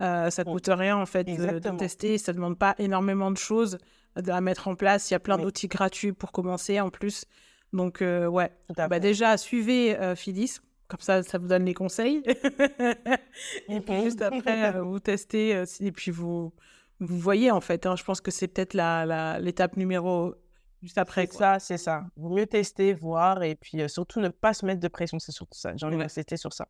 Euh, 0.00 0.30
ça 0.30 0.44
ne 0.44 0.50
coûte 0.50 0.70
rien 0.72 0.96
en 0.96 1.04
fait 1.04 1.24
de, 1.24 1.76
tester, 1.76 2.16
ça 2.16 2.32
ne 2.32 2.36
demande 2.36 2.58
pas 2.58 2.74
énormément 2.78 3.30
de 3.30 3.36
choses 3.36 3.76
à 4.16 4.40
mettre 4.40 4.68
en 4.68 4.74
place. 4.74 5.10
Il 5.10 5.14
y 5.14 5.16
a 5.16 5.20
plein 5.20 5.36
d'outils 5.36 5.68
gratuits 5.68 6.12
pour 6.12 6.32
commencer 6.32 6.80
en 6.80 6.90
plus. 6.90 7.26
Donc 7.72 8.00
euh, 8.02 8.26
ouais, 8.26 8.50
bah, 8.76 8.98
déjà 8.98 9.36
suivez 9.36 9.96
euh, 9.98 10.16
Phyllis, 10.16 10.58
comme 10.90 11.00
ça 11.00 11.22
ça 11.22 11.38
vous 11.38 11.46
donne 11.46 11.64
les 11.64 11.74
conseils. 11.74 12.22
et 13.68 13.80
puis 13.80 14.02
juste 14.02 14.22
après 14.22 14.74
euh, 14.74 14.82
vous 14.82 15.00
testez 15.00 15.64
et 15.80 15.92
puis 15.92 16.10
vous 16.10 16.52
vous 17.00 17.18
voyez 17.18 17.50
en 17.50 17.60
fait. 17.60 17.86
Hein, 17.86 17.96
je 17.96 18.04
pense 18.04 18.20
que 18.20 18.30
c'est 18.30 18.48
peut-être 18.48 18.74
l'étape 18.74 19.76
la, 19.76 19.80
numéro 19.80 20.34
juste 20.82 20.98
après. 20.98 21.26
C'est 21.26 21.38
ça, 21.38 21.58
c'est 21.58 21.78
ça. 21.78 22.04
Vaut 22.16 22.34
mieux 22.34 22.46
tester, 22.46 22.92
voir 22.92 23.42
et 23.42 23.54
puis 23.54 23.88
surtout 23.88 24.20
ne 24.20 24.28
pas 24.28 24.52
se 24.52 24.66
mettre 24.66 24.80
de 24.80 24.88
pression. 24.88 25.18
C'est 25.18 25.32
surtout 25.32 25.58
ça. 25.58 25.72
J'ai 25.76 25.86
envie 25.86 25.96
d'insister 25.96 26.36
sur 26.36 26.52
ça. 26.52 26.68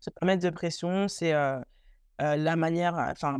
Se 0.00 0.10
mettre 0.22 0.42
de 0.42 0.50
pression, 0.50 1.08
c'est 1.08 1.32
euh, 1.32 1.58
la 2.18 2.56
manière, 2.56 2.94
enfin, 2.94 3.38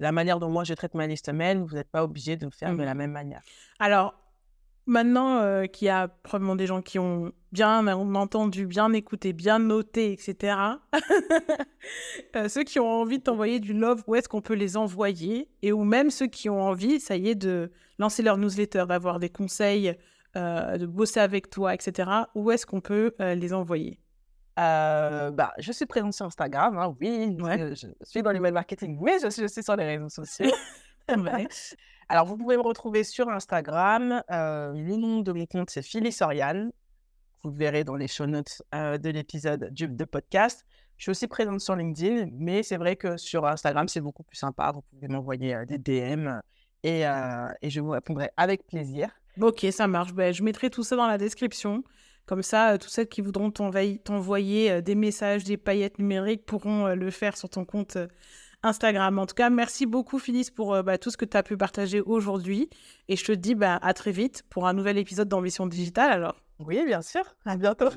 la 0.00 0.12
manière 0.12 0.38
dont 0.38 0.50
moi 0.50 0.64
je 0.64 0.74
traite 0.74 0.94
ma 0.94 1.06
liste 1.06 1.32
mail, 1.32 1.58
vous 1.58 1.74
n'êtes 1.74 1.90
pas 1.90 2.04
obligé 2.04 2.36
de 2.36 2.46
le 2.46 2.50
faire 2.50 2.70
de 2.70 2.76
mmh. 2.76 2.84
la 2.84 2.94
même 2.94 3.12
manière. 3.12 3.42
Alors, 3.78 4.14
maintenant 4.86 5.38
euh, 5.38 5.66
qu'il 5.66 5.86
y 5.86 5.90
a 5.90 6.08
probablement 6.08 6.56
des 6.56 6.66
gens 6.66 6.82
qui 6.82 6.98
ont 6.98 7.32
bien 7.52 7.86
entendu, 7.86 8.66
bien 8.66 8.92
écouté, 8.92 9.32
bien 9.32 9.58
noté, 9.58 10.12
etc., 10.12 10.56
euh, 12.36 12.48
ceux 12.48 12.64
qui 12.64 12.80
ont 12.80 12.88
envie 12.88 13.18
de 13.18 13.24
t'envoyer 13.24 13.60
du 13.60 13.72
love, 13.72 14.02
où 14.06 14.14
est-ce 14.14 14.28
qu'on 14.28 14.42
peut 14.42 14.54
les 14.54 14.76
envoyer? 14.76 15.48
Et 15.62 15.72
ou 15.72 15.84
même 15.84 16.10
ceux 16.10 16.26
qui 16.26 16.48
ont 16.48 16.62
envie, 16.62 17.00
ça 17.00 17.16
y 17.16 17.28
est, 17.28 17.34
de 17.34 17.70
lancer 17.98 18.22
leur 18.22 18.38
newsletter, 18.38 18.84
d'avoir 18.88 19.20
des 19.20 19.30
conseils, 19.30 19.96
de 20.34 20.84
bosser 20.86 21.20
avec 21.20 21.48
toi, 21.48 21.74
etc., 21.74 22.10
où 22.34 22.50
est-ce 22.50 22.66
qu'on 22.66 22.80
peut 22.80 23.12
les 23.20 23.54
envoyer? 23.54 24.00
Euh, 24.58 25.30
bah, 25.30 25.52
je 25.58 25.72
suis 25.72 25.86
présente 25.86 26.12
sur 26.12 26.26
Instagram, 26.26 26.78
hein, 26.78 26.94
oui. 27.00 27.36
Je, 27.74 27.88
suis 28.02 28.22
dans 28.22 28.30
l'email 28.30 28.52
marketing, 28.52 28.98
mais 29.00 29.18
je 29.22 29.28
suis 29.28 29.44
aussi 29.44 29.62
sur 29.62 29.76
les 29.76 29.84
réseaux 29.84 30.08
sociaux. 30.08 30.52
Alors, 32.08 32.26
vous 32.26 32.36
pouvez 32.36 32.56
me 32.56 32.62
retrouver 32.62 33.04
sur 33.04 33.28
Instagram. 33.28 34.22
Euh, 34.30 34.72
le 34.72 34.96
nom 34.96 35.20
de 35.20 35.32
mon 35.32 35.46
compte, 35.46 35.70
c'est 35.70 35.82
Phyllis 35.82 36.16
Oriane. 36.20 36.72
Vous 37.42 37.50
le 37.50 37.56
verrez 37.56 37.84
dans 37.84 37.96
les 37.96 38.08
show 38.08 38.26
notes 38.26 38.62
euh, 38.74 38.98
de 38.98 39.10
l'épisode 39.10 39.70
de 39.72 40.04
podcast. 40.04 40.64
Je 40.96 41.04
suis 41.04 41.10
aussi 41.10 41.26
présente 41.26 41.60
sur 41.60 41.76
LinkedIn, 41.76 42.28
mais 42.32 42.62
c'est 42.62 42.76
vrai 42.76 42.96
que 42.96 43.16
sur 43.16 43.46
Instagram, 43.46 43.88
c'est 43.88 44.00
beaucoup 44.00 44.22
plus 44.22 44.36
sympa. 44.36 44.72
Vous 44.72 44.82
pouvez 44.82 45.08
m'envoyer 45.08 45.64
des 45.66 45.78
DM 45.78 46.40
et, 46.84 47.00
et, 47.00 47.70
je 47.70 47.80
vous 47.80 47.90
répondrai 47.90 48.30
avec 48.36 48.66
plaisir. 48.66 49.08
Ok, 49.40 49.66
ça 49.72 49.88
marche. 49.88 50.12
Ben, 50.12 50.32
je 50.32 50.42
mettrai 50.42 50.70
tout 50.70 50.84
ça 50.84 50.94
dans 50.94 51.08
la 51.08 51.18
description. 51.18 51.82
Comme 52.26 52.42
ça, 52.42 52.72
euh, 52.72 52.78
tous 52.78 52.88
ceux 52.88 53.04
qui 53.04 53.20
voudront 53.20 53.50
t'envoyer 53.50 54.70
euh, 54.70 54.80
des 54.80 54.94
messages, 54.94 55.44
des 55.44 55.58
paillettes 55.58 55.98
numériques 55.98 56.46
pourront 56.46 56.86
euh, 56.86 56.94
le 56.94 57.10
faire 57.10 57.36
sur 57.36 57.50
ton 57.50 57.66
compte 57.66 57.98
Instagram. 58.64 59.18
En 59.18 59.26
tout 59.26 59.34
cas, 59.34 59.50
merci 59.50 59.86
beaucoup 59.86 60.18
Phyllis 60.18 60.48
pour 60.54 60.82
bah, 60.82 60.98
tout 60.98 61.10
ce 61.10 61.16
que 61.16 61.24
tu 61.24 61.36
as 61.36 61.42
pu 61.42 61.56
partager 61.56 62.00
aujourd'hui. 62.00 62.68
Et 63.08 63.16
je 63.16 63.24
te 63.24 63.32
dis 63.32 63.54
bah, 63.54 63.78
à 63.82 63.94
très 63.94 64.12
vite 64.12 64.44
pour 64.50 64.66
un 64.66 64.72
nouvel 64.72 64.98
épisode 64.98 65.28
d'Ambition 65.28 65.66
Digitale 65.66 66.10
alors. 66.10 66.36
Oui, 66.60 66.84
bien 66.86 67.02
sûr. 67.02 67.22
À 67.44 67.56
bientôt. 67.56 67.88